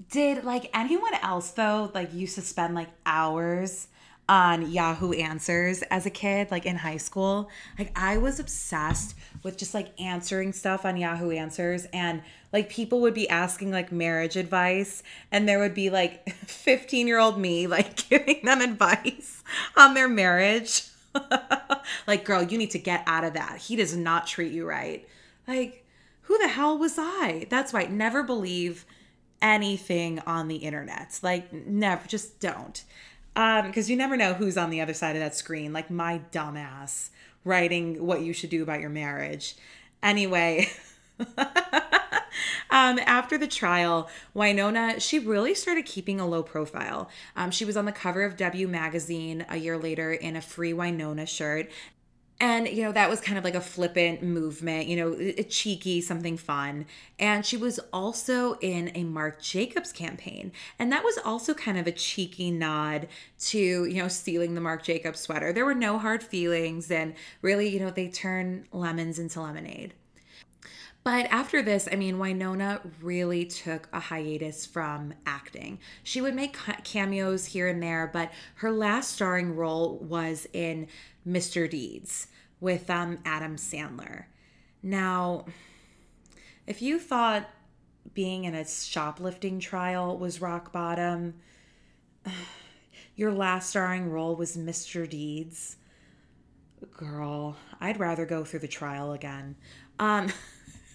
Did 0.10 0.44
like 0.44 0.70
anyone 0.74 1.14
else 1.22 1.52
though 1.52 1.92
like 1.94 2.14
used 2.14 2.36
to 2.36 2.42
spend 2.42 2.76
like 2.76 2.90
hours 3.06 3.88
on 4.30 4.72
Yahoo 4.72 5.12
Answers 5.12 5.82
as 5.84 6.06
a 6.06 6.10
kid, 6.10 6.50
like 6.50 6.66
in 6.66 6.78
high 6.78 6.98
school? 6.98 7.50
Like 7.78 7.92
I 7.96 8.18
was 8.18 8.40
obsessed 8.40 9.16
with 9.44 9.58
just 9.58 9.74
like 9.74 10.00
answering 10.00 10.54
stuff 10.54 10.86
on 10.86 10.98
Yahoo 10.98 11.32
Answers 11.32 11.86
and 11.92 12.22
like 12.54 12.70
people 12.70 13.02
would 13.02 13.14
be 13.14 13.28
asking 13.30 13.72
like 13.72 13.92
marriage 13.92 14.38
advice 14.38 15.04
and 15.32 15.48
there 15.48 15.60
would 15.60 15.74
be 15.74 15.90
like 15.90 16.30
15 16.46 17.08
year 17.08 17.20
old 17.20 17.38
me 17.38 17.68
like 17.68 17.96
giving 18.10 18.40
them 18.44 18.62
advice 18.62 19.44
on 19.76 19.94
their 19.94 20.08
marriage. 20.08 20.88
like, 22.08 22.24
girl, 22.24 22.42
you 22.42 22.58
need 22.58 22.72
to 22.72 22.80
get 22.80 23.04
out 23.06 23.26
of 23.26 23.34
that. 23.34 23.58
He 23.58 23.76
does 23.76 23.96
not 23.96 24.28
treat 24.28 24.54
you 24.54 24.66
right. 24.66 25.06
Like, 25.46 25.86
who 26.22 26.38
the 26.38 26.48
hell 26.48 26.78
was 26.78 26.96
I? 26.98 27.48
That's 27.50 27.74
right. 27.74 27.92
Never 27.92 28.24
believe 28.24 28.86
anything 29.42 30.20
on 30.26 30.48
the 30.48 30.58
internet. 30.58 31.20
Like, 31.22 31.52
never, 31.54 32.08
just 32.08 32.40
don't. 32.40 32.84
because 33.34 33.88
um, 33.88 33.92
you 33.92 33.96
never 33.96 34.18
know 34.18 34.34
who's 34.34 34.58
on 34.58 34.70
the 34.70 34.82
other 34.82 34.94
side 34.94 35.16
of 35.16 35.22
that 35.22 35.36
screen. 35.36 35.74
Like 35.74 35.90
my 35.90 36.22
dumbass 36.32 37.10
writing 37.44 38.06
what 38.06 38.22
you 38.22 38.34
should 38.34 38.50
do 38.50 38.64
about 38.64 38.80
your 38.82 38.90
marriage. 38.90 39.56
Anyway. 40.04 40.70
um, 42.70 43.00
after 43.06 43.38
the 43.38 43.48
trial, 43.48 44.10
Winona, 44.34 45.00
she 45.00 45.20
really 45.20 45.54
started 45.54 45.86
keeping 45.86 46.20
a 46.20 46.28
low 46.28 46.44
profile. 46.44 47.10
Um, 47.36 47.52
she 47.52 47.66
was 47.66 47.78
on 47.78 47.86
the 47.86 47.92
cover 47.92 48.24
of 48.24 48.38
W 48.38 48.68
Magazine 48.68 49.46
a 49.50 49.58
year 49.58 49.78
later 49.78 50.12
in 50.14 50.36
a 50.36 50.42
free 50.42 50.74
Winona 50.74 51.26
shirt. 51.26 51.70
And, 52.42 52.68
you 52.68 52.82
know, 52.82 52.92
that 52.92 53.08
was 53.08 53.22
kind 53.22 53.38
of 53.38 53.44
like 53.44 53.54
a 53.54 53.62
flippant 53.62 54.24
movement, 54.24 54.88
you 54.88 54.96
know, 54.96 55.14
a 55.14 55.44
cheeky, 55.44 56.02
something 56.02 56.38
fun. 56.38 56.88
And 57.20 57.46
she 57.46 57.56
was 57.56 57.80
also 57.94 58.58
in 58.62 58.92
a 58.96 59.04
Marc 59.04 59.44
Jacobs 59.44 59.92
campaign. 59.92 60.52
And 60.80 60.92
that 60.92 61.04
was 61.04 61.20
also 61.24 61.54
kind 61.54 61.78
of 61.78 61.86
a 61.86 61.92
cheeky 61.92 62.50
nod 62.50 63.08
to, 63.42 63.60
you 63.60 64.02
know, 64.02 64.08
stealing 64.08 64.56
the 64.56 64.62
Marc 64.62 64.84
Jacobs 64.84 65.20
sweater. 65.20 65.54
There 65.54 65.66
were 65.66 65.76
no 65.76 66.00
hard 66.00 66.24
feelings. 66.24 66.90
And 66.90 67.14
really, 67.44 67.68
you 67.70 67.80
know, 67.80 67.92
they 67.92 68.08
turn 68.08 68.66
lemons 68.72 69.20
into 69.20 69.40
lemonade. 69.40 69.94
But 71.04 71.28
after 71.28 71.62
this, 71.62 71.88
I 71.92 71.96
mean, 71.96 72.18
Winona 72.18 72.82
really 73.04 73.46
took 73.46 73.88
a 73.94 74.00
hiatus 74.00 74.66
from 74.66 75.14
acting. 75.28 75.78
She 76.02 76.22
would 76.22 76.34
make 76.34 76.58
cameos 76.84 77.46
here 77.46 77.68
and 77.68 77.82
there, 77.82 78.10
but 78.12 78.32
her 78.56 78.72
last 78.72 79.12
starring 79.12 79.56
role 79.56 79.98
was 79.98 80.48
in 80.54 80.88
Mr. 81.28 81.70
Deeds 81.70 82.28
with 82.62 82.90
um, 82.90 83.18
Adam 83.26 83.58
Sandler. 83.58 84.26
Now, 84.82 85.46
if 86.66 86.82
you 86.82 87.00
thought 87.00 87.50
being 88.14 88.46
in 88.46 88.56
a 88.56 88.66
shoplifting 88.66 89.60
trial 89.60 90.18
was 90.18 90.40
rock 90.40 90.72
bottom, 90.72 91.34
your 93.16 93.34
last 93.34 93.70
starring 93.70 94.10
role 94.10 94.36
was 94.36 94.56
Mr. 94.56 95.10
Deeds. 95.10 95.76
Girl, 96.98 97.58
I'd 97.80 98.00
rather 98.00 98.26
go 98.26 98.44
through 98.44 98.62
the 98.62 98.68
trial 98.68 99.12
again. 99.12 99.56
Um, 100.00 100.32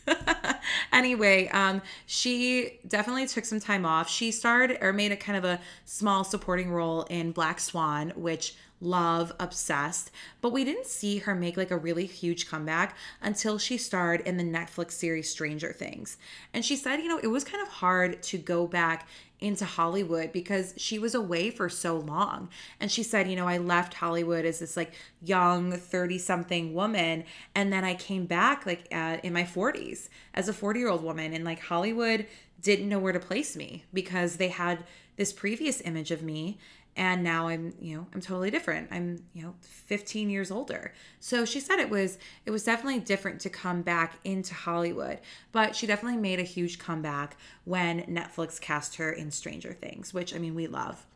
anyway, 0.92 1.48
um, 1.48 1.82
she 2.06 2.78
definitely 2.86 3.26
took 3.26 3.44
some 3.44 3.60
time 3.60 3.84
off. 3.84 4.08
She 4.08 4.30
starred 4.32 4.78
or 4.80 4.92
made 4.92 5.12
a 5.12 5.16
kind 5.16 5.38
of 5.38 5.44
a 5.44 5.60
small 5.84 6.24
supporting 6.24 6.70
role 6.70 7.02
in 7.04 7.32
Black 7.32 7.60
Swan, 7.60 8.12
which 8.16 8.54
love, 8.80 9.32
obsessed. 9.40 10.10
But 10.40 10.52
we 10.52 10.64
didn't 10.64 10.86
see 10.86 11.18
her 11.18 11.34
make 11.34 11.56
like 11.56 11.70
a 11.70 11.76
really 11.76 12.06
huge 12.06 12.48
comeback 12.48 12.96
until 13.22 13.58
she 13.58 13.78
starred 13.78 14.20
in 14.22 14.36
the 14.36 14.44
Netflix 14.44 14.92
series 14.92 15.30
Stranger 15.30 15.72
Things. 15.72 16.18
And 16.52 16.64
she 16.64 16.76
said, 16.76 17.00
you 17.00 17.08
know, 17.08 17.18
it 17.18 17.28
was 17.28 17.44
kind 17.44 17.62
of 17.62 17.68
hard 17.68 18.22
to 18.24 18.38
go 18.38 18.66
back 18.66 19.08
into 19.40 19.64
Hollywood 19.64 20.32
because 20.32 20.72
she 20.76 20.98
was 20.98 21.14
away 21.14 21.50
for 21.50 21.68
so 21.68 21.98
long. 21.98 22.48
And 22.80 22.90
she 22.90 23.02
said, 23.02 23.28
you 23.28 23.36
know, 23.36 23.46
I 23.46 23.58
left 23.58 23.94
Hollywood 23.94 24.46
as 24.46 24.60
this 24.60 24.76
like 24.76 24.94
young 25.22 25.72
30 25.72 26.18
something 26.18 26.74
woman. 26.74 27.24
And 27.54 27.72
then 27.72 27.84
I 27.84 27.94
came 27.94 28.26
back 28.26 28.64
like 28.64 28.88
uh, 28.90 29.18
in 29.22 29.32
my 29.32 29.44
40s 29.44 30.08
as 30.32 30.48
a 30.48 30.54
40 30.54 30.80
year 30.80 30.88
old 30.88 31.02
woman. 31.02 31.34
And 31.34 31.44
like 31.44 31.60
Hollywood 31.60 32.26
didn't 32.62 32.88
know 32.88 32.98
where 32.98 33.12
to 33.12 33.20
place 33.20 33.56
me 33.56 33.84
because 33.92 34.36
they 34.36 34.48
had 34.48 34.84
this 35.16 35.32
previous 35.32 35.80
image 35.82 36.10
of 36.10 36.22
me 36.22 36.58
and 36.96 37.22
now 37.22 37.48
i'm 37.48 37.74
you 37.80 37.96
know 37.96 38.06
i'm 38.14 38.20
totally 38.20 38.50
different. 38.50 38.88
I'm 38.90 39.22
you 39.34 39.42
know 39.42 39.54
15 39.60 40.30
years 40.30 40.50
older. 40.50 40.92
So 41.20 41.44
she 41.44 41.60
said 41.60 41.78
it 41.78 41.90
was 41.90 42.18
it 42.44 42.50
was 42.50 42.64
definitely 42.64 43.00
different 43.00 43.40
to 43.42 43.50
come 43.50 43.82
back 43.82 44.18
into 44.24 44.54
hollywood 44.54 45.18
but 45.52 45.76
she 45.76 45.86
definitely 45.86 46.18
made 46.20 46.40
a 46.40 46.44
huge 46.44 46.78
comeback 46.78 47.36
when 47.64 48.02
netflix 48.02 48.60
cast 48.60 48.96
her 48.96 49.12
in 49.12 49.30
stranger 49.30 49.72
things 49.72 50.12
which 50.14 50.34
i 50.34 50.38
mean 50.38 50.54
we 50.54 50.66
love. 50.66 51.06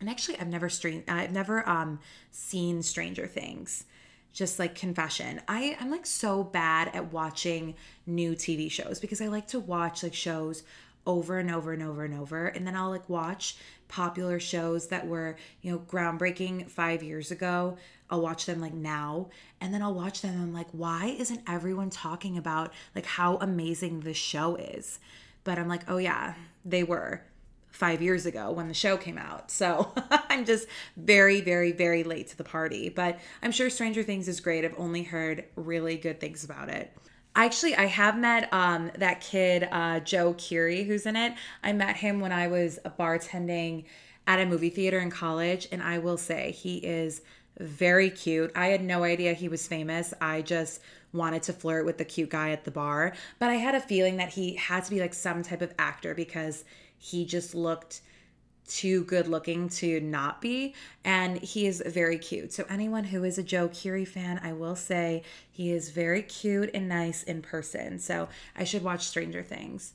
And 0.00 0.10
actually 0.10 0.38
i've 0.38 0.48
never 0.48 0.68
streamed 0.68 1.04
i've 1.08 1.32
never 1.32 1.66
um 1.68 2.00
seen 2.30 2.82
stranger 2.82 3.26
things. 3.26 3.84
Just 4.32 4.58
like 4.58 4.74
confession. 4.74 5.40
I 5.48 5.76
i'm 5.80 5.90
like 5.90 6.06
so 6.06 6.42
bad 6.44 6.90
at 6.94 7.12
watching 7.12 7.74
new 8.06 8.32
tv 8.34 8.70
shows 8.70 9.00
because 9.00 9.20
i 9.20 9.28
like 9.28 9.46
to 9.48 9.60
watch 9.60 10.02
like 10.02 10.14
shows 10.14 10.62
over 11.06 11.38
and 11.38 11.50
over 11.50 11.72
and 11.72 11.82
over 11.82 12.04
and 12.04 12.14
over. 12.14 12.46
And 12.48 12.66
then 12.66 12.74
I'll 12.74 12.90
like 12.90 13.08
watch 13.08 13.56
popular 13.88 14.40
shows 14.40 14.88
that 14.88 15.06
were, 15.06 15.36
you 15.62 15.72
know, 15.72 15.78
groundbreaking 15.78 16.68
5 16.68 17.02
years 17.02 17.30
ago. 17.30 17.76
I'll 18.08 18.20
watch 18.20 18.46
them 18.46 18.60
like 18.60 18.74
now 18.74 19.30
and 19.60 19.74
then 19.74 19.82
I'll 19.82 19.94
watch 19.94 20.22
them 20.22 20.34
and 20.34 20.42
I'm 20.42 20.54
like 20.54 20.68
why 20.70 21.16
isn't 21.18 21.40
everyone 21.48 21.90
talking 21.90 22.38
about 22.38 22.72
like 22.94 23.06
how 23.06 23.36
amazing 23.38 24.00
this 24.00 24.16
show 24.16 24.56
is? 24.56 25.00
But 25.42 25.58
I'm 25.58 25.68
like, 25.68 25.82
"Oh 25.88 25.98
yeah, 25.98 26.34
they 26.64 26.82
were." 26.82 27.22
five 27.76 28.00
years 28.00 28.24
ago 28.24 28.50
when 28.50 28.68
the 28.68 28.74
show 28.74 28.96
came 28.96 29.18
out. 29.18 29.50
So 29.50 29.92
I'm 30.30 30.44
just 30.44 30.66
very, 30.96 31.40
very, 31.42 31.72
very 31.72 32.04
late 32.04 32.28
to 32.28 32.36
the 32.36 32.44
party. 32.44 32.88
But 32.88 33.20
I'm 33.42 33.52
sure 33.52 33.68
Stranger 33.70 34.02
Things 34.02 34.28
is 34.28 34.40
great. 34.40 34.64
I've 34.64 34.78
only 34.78 35.02
heard 35.02 35.44
really 35.56 35.96
good 35.96 36.18
things 36.18 36.42
about 36.42 36.70
it. 36.70 36.96
Actually, 37.36 37.76
I 37.76 37.84
have 37.84 38.16
met 38.16 38.50
um, 38.50 38.90
that 38.96 39.20
kid, 39.20 39.68
uh, 39.70 40.00
Joe 40.00 40.32
Keery, 40.32 40.86
who's 40.86 41.04
in 41.04 41.16
it. 41.16 41.34
I 41.62 41.74
met 41.74 41.96
him 41.96 42.18
when 42.18 42.32
I 42.32 42.48
was 42.48 42.78
bartending 42.98 43.84
at 44.26 44.40
a 44.40 44.46
movie 44.46 44.70
theater 44.70 44.98
in 44.98 45.10
college, 45.10 45.68
and 45.70 45.82
I 45.82 45.98
will 45.98 46.16
say 46.16 46.52
he 46.52 46.78
is 46.78 47.20
very 47.60 48.08
cute. 48.08 48.50
I 48.56 48.68
had 48.68 48.82
no 48.82 49.04
idea 49.04 49.34
he 49.34 49.50
was 49.50 49.68
famous. 49.68 50.14
I 50.18 50.40
just 50.40 50.80
wanted 51.12 51.42
to 51.44 51.52
flirt 51.52 51.84
with 51.84 51.98
the 51.98 52.06
cute 52.06 52.30
guy 52.30 52.52
at 52.52 52.64
the 52.64 52.70
bar, 52.70 53.12
but 53.38 53.50
I 53.50 53.56
had 53.56 53.74
a 53.74 53.80
feeling 53.80 54.16
that 54.16 54.30
he 54.30 54.54
had 54.54 54.84
to 54.84 54.90
be 54.90 55.00
like 55.00 55.12
some 55.12 55.42
type 55.42 55.60
of 55.60 55.74
actor 55.78 56.14
because 56.14 56.64
he 56.96 57.26
just 57.26 57.54
looked 57.54 58.00
too 58.66 59.04
good 59.04 59.28
looking 59.28 59.68
to 59.68 60.00
not 60.00 60.40
be. 60.40 60.74
And 61.04 61.38
he 61.38 61.66
is 61.66 61.82
very 61.86 62.18
cute. 62.18 62.52
So, 62.52 62.64
anyone 62.68 63.04
who 63.04 63.24
is 63.24 63.38
a 63.38 63.42
Joe 63.42 63.68
Keery 63.68 64.06
fan, 64.06 64.40
I 64.42 64.52
will 64.52 64.76
say 64.76 65.22
he 65.50 65.72
is 65.72 65.90
very 65.90 66.22
cute 66.22 66.70
and 66.74 66.88
nice 66.88 67.22
in 67.22 67.42
person. 67.42 67.98
So, 67.98 68.28
I 68.56 68.64
should 68.64 68.82
watch 68.82 69.06
Stranger 69.06 69.42
Things. 69.42 69.92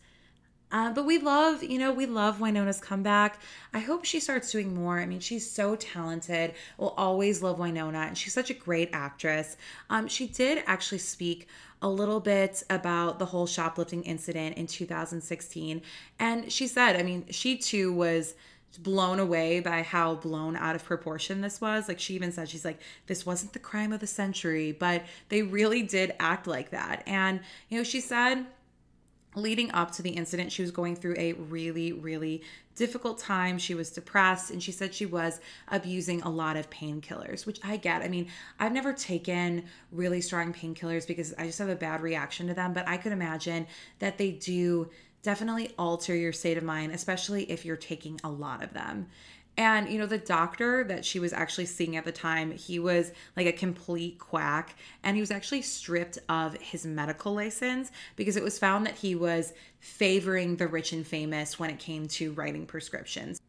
Uh, 0.72 0.92
but 0.94 1.06
we 1.06 1.18
love, 1.18 1.64
you 1.64 1.78
know, 1.78 1.92
we 1.92 2.06
love 2.06 2.40
Winona's 2.40 2.80
comeback. 2.80 3.42
I 3.74 3.80
hope 3.80 4.06
she 4.06 4.22
starts 4.22 4.52
doing 4.52 4.74
more. 4.74 5.00
I 5.00 5.06
mean, 5.06 5.20
she's 5.20 5.50
so 5.50 5.76
talented. 5.76 6.54
We'll 6.78 6.96
always 6.98 7.44
love 7.44 7.60
Winona, 7.60 8.00
and 8.00 8.18
she's 8.18 8.34
such 8.34 8.50
a 8.50 8.54
great 8.54 8.90
actress. 8.94 9.58
Um, 9.90 10.08
she 10.08 10.28
did 10.28 10.64
actually 10.66 11.00
speak 11.00 11.48
a 11.82 11.90
little 11.90 12.20
bit 12.20 12.64
about 12.70 13.20
the 13.20 13.26
whole 13.26 13.48
shoplifting 13.48 14.04
incident 14.04 14.58
in 14.58 14.68
2016. 14.68 15.82
And 16.20 16.52
she 16.52 16.68
said, 16.68 16.96
I 16.96 17.04
mean, 17.04 17.26
she 17.32 17.58
too 17.58 17.92
was 17.92 18.36
blown 18.78 19.20
away 19.20 19.60
by 19.60 19.82
how 19.82 20.16
blown 20.16 20.56
out 20.56 20.76
of 20.76 20.84
proportion 20.84 21.42
this 21.42 21.60
was. 21.60 21.88
Like 21.88 22.00
she 22.00 22.16
even 22.16 22.32
said, 22.32 22.50
she's 22.50 22.66
like, 22.66 22.80
this 23.08 23.26
wasn't 23.26 23.54
the 23.54 23.60
crime 23.60 23.94
of 23.94 24.00
the 24.00 24.08
century, 24.08 24.72
but 24.72 25.04
they 25.30 25.42
really 25.42 25.84
did 25.84 26.14
act 26.20 26.48
like 26.48 26.72
that. 26.72 27.04
And, 27.06 27.42
you 27.70 27.78
know, 27.78 27.84
she 27.84 28.00
said, 28.00 28.46
leading 29.36 29.72
up 29.72 29.92
to 29.92 30.02
the 30.02 30.10
incident, 30.10 30.52
she 30.52 30.62
was 30.62 30.72
going 30.72 30.96
through 30.96 31.16
a 31.18 31.34
really, 31.34 31.94
really 31.94 32.42
difficult 32.76 33.20
time. 33.20 33.58
She 33.58 33.76
was 33.76 33.90
depressed 33.90 34.52
and 34.52 34.62
she 34.62 34.72
said 34.72 34.94
she 34.94 35.06
was 35.06 35.40
abusing 35.70 36.22
a 36.22 36.30
lot 36.30 36.58
of 36.58 36.70
painkillers, 36.70 37.46
which 37.46 37.60
I 37.64 37.78
get. 37.78 38.02
I 38.02 38.08
mean, 38.08 38.28
I've 38.60 38.74
never 38.74 38.94
taken 38.94 39.66
really 39.92 40.22
strong 40.22 40.54
painkillers 40.54 41.08
because 41.08 41.34
I 41.38 41.46
just 41.46 41.60
have 41.60 41.70
a 41.70 41.76
bad 41.76 42.02
reaction 42.02 42.48
to 42.48 42.54
them, 42.54 42.74
but 42.74 42.88
I 42.88 42.98
could 42.98 43.12
imagine 43.12 43.68
that 44.00 44.18
they 44.18 44.32
do 44.32 44.90
definitely 45.24 45.72
alter 45.78 46.16
your 46.16 46.34
state 46.34 46.58
of 46.58 46.64
mind, 46.64 46.92
especially 46.92 47.50
if 47.52 47.66
you're 47.66 47.78
taking 47.78 48.20
a 48.24 48.30
lot 48.30 48.64
of 48.64 48.74
them. 48.74 49.08
And, 49.58 49.90
you 49.90 50.00
know, 50.00 50.06
the 50.06 50.18
doctor 50.18 50.84
that 50.86 51.04
she 51.04 51.20
was 51.20 51.34
actually 51.34 51.66
seeing 51.66 51.98
at 51.98 52.06
the 52.06 52.12
time, 52.12 52.52
he 52.52 52.80
was 52.80 53.12
like 53.36 53.48
a 53.48 53.52
complete 53.52 54.18
quack. 54.18 54.76
And 55.04 55.18
he 55.18 55.22
was 55.22 55.30
actually 55.30 55.62
stripped 55.62 56.18
of 56.30 56.56
his 56.56 56.86
medical 56.86 57.34
license 57.34 57.92
because 58.16 58.38
it 58.38 58.44
was 58.44 58.58
found 58.58 58.86
that 58.86 58.96
he 58.96 59.14
was 59.14 59.54
favoring 59.80 60.56
the 60.56 60.68
rich 60.68 60.94
and 60.94 61.06
famous 61.06 61.60
when 61.60 61.70
it 61.70 61.80
came 61.80 62.08
to 62.08 62.32
writing 62.32 62.66
prescriptions. 62.66 63.42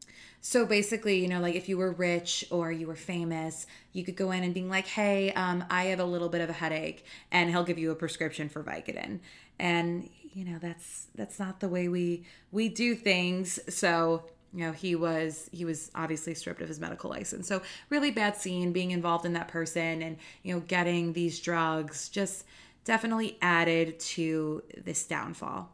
So 0.44 0.66
basically, 0.66 1.20
you 1.20 1.28
know, 1.28 1.38
like 1.38 1.54
if 1.54 1.68
you 1.68 1.78
were 1.78 1.92
rich 1.92 2.44
or 2.50 2.72
you 2.72 2.88
were 2.88 2.96
famous, 2.96 3.64
you 3.92 4.04
could 4.04 4.16
go 4.16 4.32
in 4.32 4.42
and 4.42 4.52
being 4.52 4.68
like, 4.68 4.88
hey, 4.88 5.32
um, 5.34 5.64
I 5.70 5.84
have 5.84 6.00
a 6.00 6.04
little 6.04 6.28
bit 6.28 6.40
of 6.40 6.50
a 6.50 6.52
headache, 6.52 7.04
and 7.30 7.48
he'll 7.48 7.62
give 7.62 7.78
you 7.78 7.92
a 7.92 7.94
prescription 7.94 8.48
for 8.48 8.60
Vicodin. 8.64 9.20
And 9.58 10.08
you 10.32 10.44
know 10.44 10.58
that's 10.58 11.06
that's 11.14 11.38
not 11.38 11.60
the 11.60 11.68
way 11.68 11.88
we 11.88 12.24
we 12.50 12.68
do 12.68 12.94
things. 12.94 13.58
So 13.68 14.24
you 14.52 14.66
know 14.66 14.72
he 14.72 14.94
was 14.94 15.48
he 15.52 15.64
was 15.64 15.90
obviously 15.94 16.34
stripped 16.34 16.62
of 16.62 16.68
his 16.68 16.80
medical 16.80 17.10
license. 17.10 17.48
So 17.48 17.62
really 17.90 18.10
bad 18.10 18.36
scene 18.36 18.72
being 18.72 18.90
involved 18.90 19.24
in 19.24 19.32
that 19.34 19.48
person 19.48 20.02
and 20.02 20.16
you 20.42 20.54
know 20.54 20.60
getting 20.60 21.12
these 21.12 21.40
drugs 21.40 22.08
just 22.08 22.44
definitely 22.84 23.38
added 23.40 23.98
to 24.00 24.62
this 24.84 25.06
downfall 25.06 25.70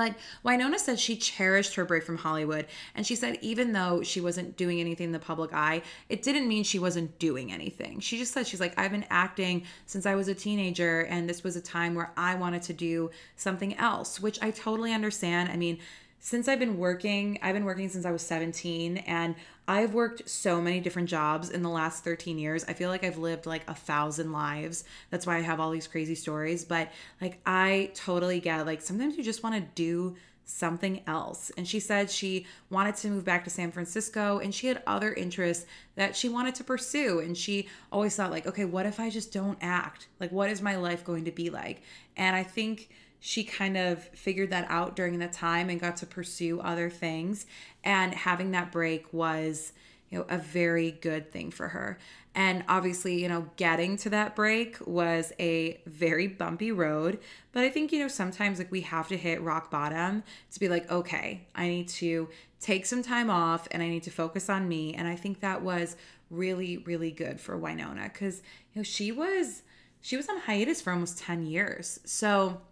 but 0.00 0.14
Winona 0.42 0.78
said 0.78 0.98
she 0.98 1.14
cherished 1.14 1.74
her 1.74 1.84
break 1.84 2.04
from 2.04 2.16
Hollywood. 2.16 2.66
And 2.94 3.06
she 3.06 3.14
said, 3.14 3.38
even 3.42 3.72
though 3.72 4.02
she 4.02 4.18
wasn't 4.18 4.56
doing 4.56 4.80
anything 4.80 5.04
in 5.08 5.12
the 5.12 5.18
public 5.18 5.52
eye, 5.52 5.82
it 6.08 6.22
didn't 6.22 6.48
mean 6.48 6.64
she 6.64 6.78
wasn't 6.78 7.18
doing 7.18 7.52
anything. 7.52 8.00
She 8.00 8.16
just 8.16 8.32
said, 8.32 8.46
she's 8.46 8.60
like, 8.60 8.72
I've 8.78 8.92
been 8.92 9.04
acting 9.10 9.64
since 9.84 10.06
I 10.06 10.14
was 10.14 10.28
a 10.28 10.34
teenager. 10.34 11.00
And 11.02 11.28
this 11.28 11.44
was 11.44 11.54
a 11.54 11.60
time 11.60 11.94
where 11.94 12.12
I 12.16 12.34
wanted 12.34 12.62
to 12.62 12.72
do 12.72 13.10
something 13.36 13.76
else, 13.76 14.18
which 14.18 14.42
I 14.42 14.52
totally 14.52 14.94
understand. 14.94 15.50
I 15.50 15.56
mean, 15.56 15.78
since 16.18 16.48
I've 16.48 16.58
been 16.58 16.78
working, 16.78 17.38
I've 17.42 17.54
been 17.54 17.66
working 17.66 17.90
since 17.90 18.06
I 18.06 18.10
was 18.10 18.22
17 18.22 18.98
and 18.98 19.34
I've 19.70 19.94
worked 19.94 20.28
so 20.28 20.60
many 20.60 20.80
different 20.80 21.08
jobs 21.08 21.48
in 21.48 21.62
the 21.62 21.68
last 21.68 22.02
13 22.02 22.40
years. 22.40 22.64
I 22.66 22.72
feel 22.72 22.90
like 22.90 23.04
I've 23.04 23.18
lived 23.18 23.46
like 23.46 23.62
a 23.68 23.74
thousand 23.74 24.32
lives. 24.32 24.82
That's 25.10 25.28
why 25.28 25.36
I 25.36 25.42
have 25.42 25.60
all 25.60 25.70
these 25.70 25.86
crazy 25.86 26.16
stories. 26.16 26.64
But 26.64 26.90
like, 27.20 27.38
I 27.46 27.92
totally 27.94 28.40
get 28.40 28.66
like 28.66 28.82
sometimes 28.82 29.16
you 29.16 29.22
just 29.22 29.44
want 29.44 29.54
to 29.54 29.60
do 29.76 30.16
something 30.44 31.02
else. 31.06 31.52
And 31.56 31.68
she 31.68 31.78
said 31.78 32.10
she 32.10 32.46
wanted 32.68 32.96
to 32.96 33.10
move 33.10 33.24
back 33.24 33.44
to 33.44 33.50
San 33.50 33.70
Francisco 33.70 34.40
and 34.40 34.52
she 34.52 34.66
had 34.66 34.82
other 34.88 35.14
interests 35.14 35.66
that 35.94 36.16
she 36.16 36.28
wanted 36.28 36.56
to 36.56 36.64
pursue. 36.64 37.20
And 37.20 37.38
she 37.38 37.68
always 37.92 38.16
thought, 38.16 38.32
like, 38.32 38.48
okay, 38.48 38.64
what 38.64 38.86
if 38.86 38.98
I 38.98 39.08
just 39.08 39.32
don't 39.32 39.58
act? 39.60 40.08
Like, 40.18 40.32
what 40.32 40.50
is 40.50 40.60
my 40.60 40.74
life 40.74 41.04
going 41.04 41.26
to 41.26 41.30
be 41.30 41.48
like? 41.48 41.82
And 42.16 42.34
I 42.34 42.42
think 42.42 42.90
she 43.20 43.44
kind 43.44 43.76
of 43.76 44.02
figured 44.02 44.50
that 44.50 44.66
out 44.68 44.96
during 44.96 45.18
that 45.18 45.32
time 45.32 45.68
and 45.68 45.78
got 45.78 45.98
to 45.98 46.06
pursue 46.06 46.60
other 46.60 46.90
things. 46.90 47.46
And 47.84 48.14
having 48.14 48.50
that 48.52 48.72
break 48.72 49.12
was, 49.12 49.72
you 50.08 50.18
know, 50.18 50.26
a 50.28 50.38
very 50.38 50.90
good 50.90 51.30
thing 51.30 51.50
for 51.50 51.68
her. 51.68 51.98
And 52.34 52.64
obviously, 52.68 53.20
you 53.20 53.28
know, 53.28 53.50
getting 53.56 53.96
to 53.98 54.10
that 54.10 54.36
break 54.36 54.76
was 54.86 55.32
a 55.38 55.80
very 55.86 56.28
bumpy 56.28 56.72
road. 56.72 57.18
But 57.52 57.64
I 57.64 57.70
think, 57.70 57.92
you 57.92 57.98
know, 57.98 58.08
sometimes 58.08 58.58
like 58.58 58.70
we 58.70 58.82
have 58.82 59.08
to 59.08 59.16
hit 59.16 59.42
rock 59.42 59.70
bottom 59.70 60.22
to 60.52 60.60
be 60.60 60.68
like, 60.68 60.90
okay, 60.90 61.46
I 61.54 61.68
need 61.68 61.88
to 61.88 62.28
take 62.60 62.86
some 62.86 63.02
time 63.02 63.30
off 63.30 63.66
and 63.70 63.82
I 63.82 63.88
need 63.88 64.04
to 64.04 64.10
focus 64.10 64.48
on 64.48 64.68
me. 64.68 64.94
And 64.94 65.08
I 65.08 65.16
think 65.16 65.40
that 65.40 65.62
was 65.62 65.96
really, 66.30 66.78
really 66.78 67.10
good 67.10 67.40
for 67.40 67.58
Winona 67.58 68.04
because, 68.04 68.42
you 68.72 68.80
know, 68.80 68.84
she 68.84 69.12
was. 69.12 69.62
She 70.02 70.16
was 70.16 70.30
on 70.30 70.38
hiatus 70.38 70.80
for 70.80 70.94
almost 70.94 71.18
10 71.18 71.44
years. 71.44 72.00
So, 72.06 72.62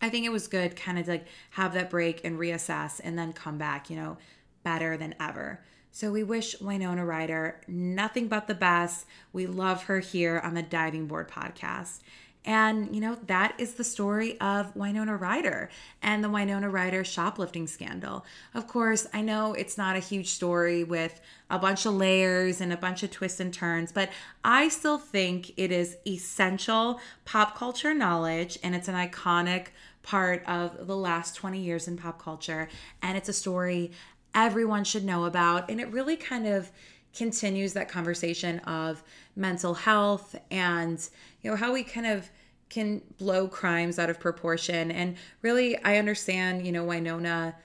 I 0.00 0.08
think 0.08 0.26
it 0.26 0.32
was 0.32 0.46
good 0.48 0.76
kind 0.76 0.98
of 0.98 1.08
like 1.08 1.26
have 1.50 1.74
that 1.74 1.90
break 1.90 2.24
and 2.24 2.38
reassess 2.38 3.00
and 3.02 3.18
then 3.18 3.32
come 3.32 3.58
back, 3.58 3.88
you 3.90 3.96
know, 3.96 4.18
better 4.62 4.96
than 4.96 5.14
ever. 5.20 5.60
So 5.90 6.12
we 6.12 6.22
wish 6.22 6.60
Winona 6.60 7.06
Ryder 7.06 7.62
nothing 7.66 8.28
but 8.28 8.46
the 8.48 8.54
best. 8.54 9.06
We 9.32 9.46
love 9.46 9.84
her 9.84 10.00
here 10.00 10.38
on 10.44 10.52
the 10.52 10.62
Diving 10.62 11.06
Board 11.06 11.30
podcast. 11.30 12.00
And, 12.46 12.94
you 12.94 13.00
know, 13.00 13.16
that 13.26 13.54
is 13.58 13.74
the 13.74 13.82
story 13.82 14.40
of 14.40 14.74
Winona 14.76 15.16
Ryder 15.16 15.68
and 16.00 16.22
the 16.22 16.30
Winona 16.30 16.70
Ryder 16.70 17.02
shoplifting 17.02 17.66
scandal. 17.66 18.24
Of 18.54 18.68
course, 18.68 19.06
I 19.12 19.20
know 19.20 19.52
it's 19.52 19.76
not 19.76 19.96
a 19.96 20.00
huge 20.00 20.28
story 20.28 20.84
with 20.84 21.20
a 21.50 21.58
bunch 21.58 21.86
of 21.86 21.94
layers 21.94 22.60
and 22.60 22.72
a 22.72 22.76
bunch 22.76 23.02
of 23.02 23.10
twists 23.10 23.40
and 23.40 23.52
turns, 23.52 23.90
but 23.90 24.10
I 24.44 24.68
still 24.68 24.98
think 24.98 25.52
it 25.56 25.72
is 25.72 25.96
essential 26.06 27.00
pop 27.24 27.56
culture 27.56 27.94
knowledge 27.94 28.60
and 28.62 28.76
it's 28.76 28.86
an 28.86 28.94
iconic 28.94 29.68
part 30.06 30.42
of 30.46 30.86
the 30.86 30.96
last 30.96 31.34
20 31.34 31.60
years 31.60 31.88
in 31.88 31.96
pop 31.96 32.22
culture. 32.22 32.68
And 33.02 33.18
it's 33.18 33.28
a 33.28 33.32
story 33.32 33.90
everyone 34.34 34.84
should 34.84 35.04
know 35.04 35.24
about. 35.24 35.68
And 35.68 35.80
it 35.80 35.88
really 35.88 36.16
kind 36.16 36.46
of 36.46 36.70
continues 37.14 37.72
that 37.72 37.88
conversation 37.88 38.60
of 38.60 39.02
mental 39.34 39.74
health 39.74 40.36
and, 40.50 41.06
you 41.42 41.50
know, 41.50 41.56
how 41.56 41.72
we 41.72 41.82
kind 41.82 42.06
of 42.06 42.30
can 42.68 43.02
blow 43.18 43.48
crimes 43.48 43.98
out 43.98 44.08
of 44.08 44.20
proportion. 44.20 44.90
And 44.90 45.16
really, 45.42 45.76
I 45.82 45.98
understand, 45.98 46.64
you 46.64 46.72
know, 46.72 46.84
Winona 46.84 47.56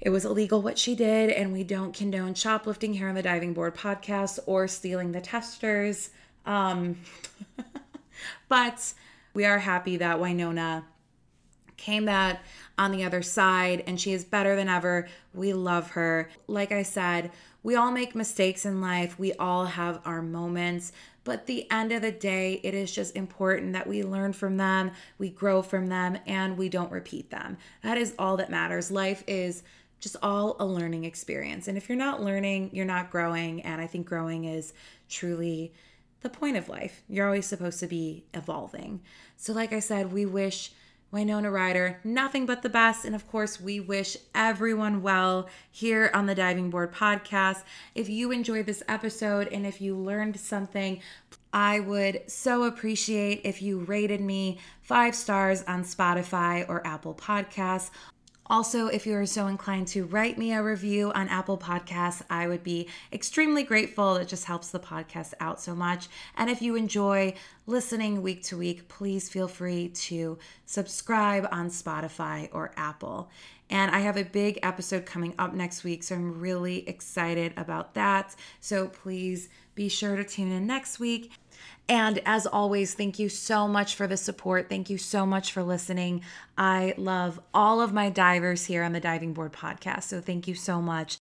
it 0.00 0.10
was 0.10 0.24
illegal 0.26 0.60
what 0.60 0.78
she 0.78 0.94
did, 0.94 1.30
and 1.30 1.52
we 1.52 1.64
don't 1.64 1.94
condone 1.94 2.34
shoplifting 2.34 2.92
here 2.92 3.08
on 3.08 3.14
the 3.14 3.22
Diving 3.22 3.54
Board 3.54 3.74
podcast 3.74 4.38
or 4.44 4.68
stealing 4.68 5.12
the 5.12 5.20
testers. 5.20 6.10
Um, 6.44 6.98
but 8.48 8.92
we 9.32 9.46
are 9.46 9.58
happy 9.58 9.96
that 9.96 10.20
Winona 10.20 10.84
came 11.84 12.08
out 12.08 12.36
on 12.78 12.92
the 12.92 13.04
other 13.04 13.22
side 13.22 13.84
and 13.86 14.00
she 14.00 14.12
is 14.12 14.24
better 14.24 14.56
than 14.56 14.68
ever. 14.68 15.06
We 15.34 15.52
love 15.52 15.90
her. 15.90 16.30
Like 16.46 16.72
I 16.72 16.82
said, 16.82 17.30
we 17.62 17.76
all 17.76 17.90
make 17.90 18.14
mistakes 18.14 18.64
in 18.64 18.80
life, 18.80 19.18
we 19.18 19.34
all 19.34 19.66
have 19.66 20.00
our 20.04 20.22
moments. 20.22 20.92
But 21.24 21.46
the 21.46 21.70
end 21.70 21.92
of 21.92 22.02
the 22.02 22.12
day, 22.12 22.60
it 22.62 22.74
is 22.74 22.92
just 22.92 23.16
important 23.16 23.72
that 23.72 23.86
we 23.86 24.02
learn 24.02 24.32
from 24.32 24.56
them, 24.56 24.92
we 25.18 25.30
grow 25.30 25.62
from 25.62 25.86
them, 25.86 26.18
and 26.26 26.58
we 26.58 26.68
don't 26.68 26.92
repeat 26.92 27.30
them. 27.30 27.56
That 27.82 27.96
is 27.96 28.14
all 28.18 28.36
that 28.38 28.50
matters. 28.50 28.90
Life 28.90 29.24
is 29.26 29.62
just 30.00 30.16
all 30.22 30.56
a 30.60 30.66
learning 30.66 31.04
experience. 31.04 31.66
And 31.66 31.78
if 31.78 31.88
you're 31.88 31.96
not 31.96 32.22
learning, 32.22 32.70
you're 32.74 32.84
not 32.84 33.10
growing. 33.10 33.62
And 33.62 33.80
I 33.80 33.86
think 33.86 34.06
growing 34.06 34.44
is 34.44 34.74
truly 35.08 35.72
the 36.20 36.28
point 36.28 36.58
of 36.58 36.68
life. 36.68 37.02
You're 37.08 37.26
always 37.26 37.46
supposed 37.46 37.80
to 37.80 37.86
be 37.86 38.24
evolving. 38.34 39.00
So, 39.38 39.54
like 39.54 39.72
I 39.72 39.80
said, 39.80 40.12
we 40.12 40.26
wish 40.26 40.72
Winona 41.14 41.48
Ryder, 41.48 42.00
nothing 42.02 42.44
but 42.44 42.62
the 42.62 42.68
best. 42.68 43.04
And 43.04 43.14
of 43.14 43.26
course, 43.28 43.60
we 43.60 43.78
wish 43.78 44.16
everyone 44.34 45.00
well 45.00 45.48
here 45.70 46.10
on 46.12 46.26
the 46.26 46.34
Diving 46.34 46.70
Board 46.70 46.92
podcast. 46.92 47.62
If 47.94 48.08
you 48.08 48.32
enjoyed 48.32 48.66
this 48.66 48.82
episode 48.88 49.46
and 49.52 49.64
if 49.64 49.80
you 49.80 49.96
learned 49.96 50.40
something, 50.40 51.00
I 51.52 51.78
would 51.78 52.28
so 52.28 52.64
appreciate 52.64 53.42
if 53.44 53.62
you 53.62 53.78
rated 53.78 54.20
me 54.20 54.58
five 54.82 55.14
stars 55.14 55.62
on 55.68 55.84
Spotify 55.84 56.68
or 56.68 56.84
Apple 56.84 57.14
Podcasts. 57.14 57.90
Also, 58.46 58.88
if 58.88 59.06
you 59.06 59.16
are 59.16 59.24
so 59.24 59.46
inclined 59.46 59.88
to 59.88 60.04
write 60.04 60.36
me 60.36 60.52
a 60.52 60.62
review 60.62 61.10
on 61.12 61.28
Apple 61.28 61.56
Podcasts, 61.56 62.22
I 62.28 62.46
would 62.46 62.62
be 62.62 62.88
extremely 63.10 63.62
grateful. 63.62 64.16
It 64.16 64.28
just 64.28 64.44
helps 64.44 64.70
the 64.70 64.78
podcast 64.78 65.32
out 65.40 65.62
so 65.62 65.74
much. 65.74 66.08
And 66.36 66.50
if 66.50 66.60
you 66.60 66.74
enjoy 66.74 67.34
listening 67.66 68.20
week 68.20 68.42
to 68.44 68.58
week, 68.58 68.86
please 68.88 69.30
feel 69.30 69.48
free 69.48 69.88
to 69.88 70.38
subscribe 70.66 71.48
on 71.50 71.70
Spotify 71.70 72.50
or 72.52 72.72
Apple. 72.76 73.30
And 73.70 73.90
I 73.90 74.00
have 74.00 74.18
a 74.18 74.24
big 74.24 74.58
episode 74.62 75.06
coming 75.06 75.34
up 75.38 75.54
next 75.54 75.82
week, 75.82 76.02
so 76.02 76.14
I'm 76.14 76.38
really 76.38 76.86
excited 76.86 77.54
about 77.56 77.94
that. 77.94 78.36
So 78.60 78.88
please 78.88 79.48
be 79.74 79.88
sure 79.88 80.16
to 80.16 80.24
tune 80.24 80.52
in 80.52 80.66
next 80.66 81.00
week. 81.00 81.32
And 81.88 82.20
as 82.24 82.46
always, 82.46 82.94
thank 82.94 83.18
you 83.18 83.28
so 83.28 83.68
much 83.68 83.94
for 83.94 84.06
the 84.06 84.16
support. 84.16 84.68
Thank 84.68 84.88
you 84.88 84.98
so 84.98 85.26
much 85.26 85.52
for 85.52 85.62
listening. 85.62 86.22
I 86.56 86.94
love 86.96 87.40
all 87.52 87.80
of 87.80 87.92
my 87.92 88.08
divers 88.10 88.66
here 88.66 88.82
on 88.82 88.92
the 88.92 89.00
Diving 89.00 89.34
Board 89.34 89.52
podcast. 89.52 90.04
So 90.04 90.20
thank 90.20 90.48
you 90.48 90.54
so 90.54 90.80
much. 90.80 91.18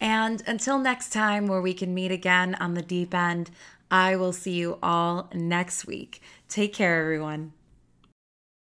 And 0.00 0.42
until 0.46 0.78
next 0.78 1.12
time, 1.12 1.46
where 1.46 1.60
we 1.60 1.74
can 1.74 1.94
meet 1.94 2.12
again 2.12 2.54
on 2.56 2.74
the 2.74 2.82
deep 2.82 3.14
end, 3.14 3.50
I 3.90 4.16
will 4.16 4.32
see 4.32 4.52
you 4.52 4.78
all 4.82 5.30
next 5.34 5.86
week. 5.86 6.20
Take 6.48 6.72
care, 6.72 7.00
everyone. 7.00 7.52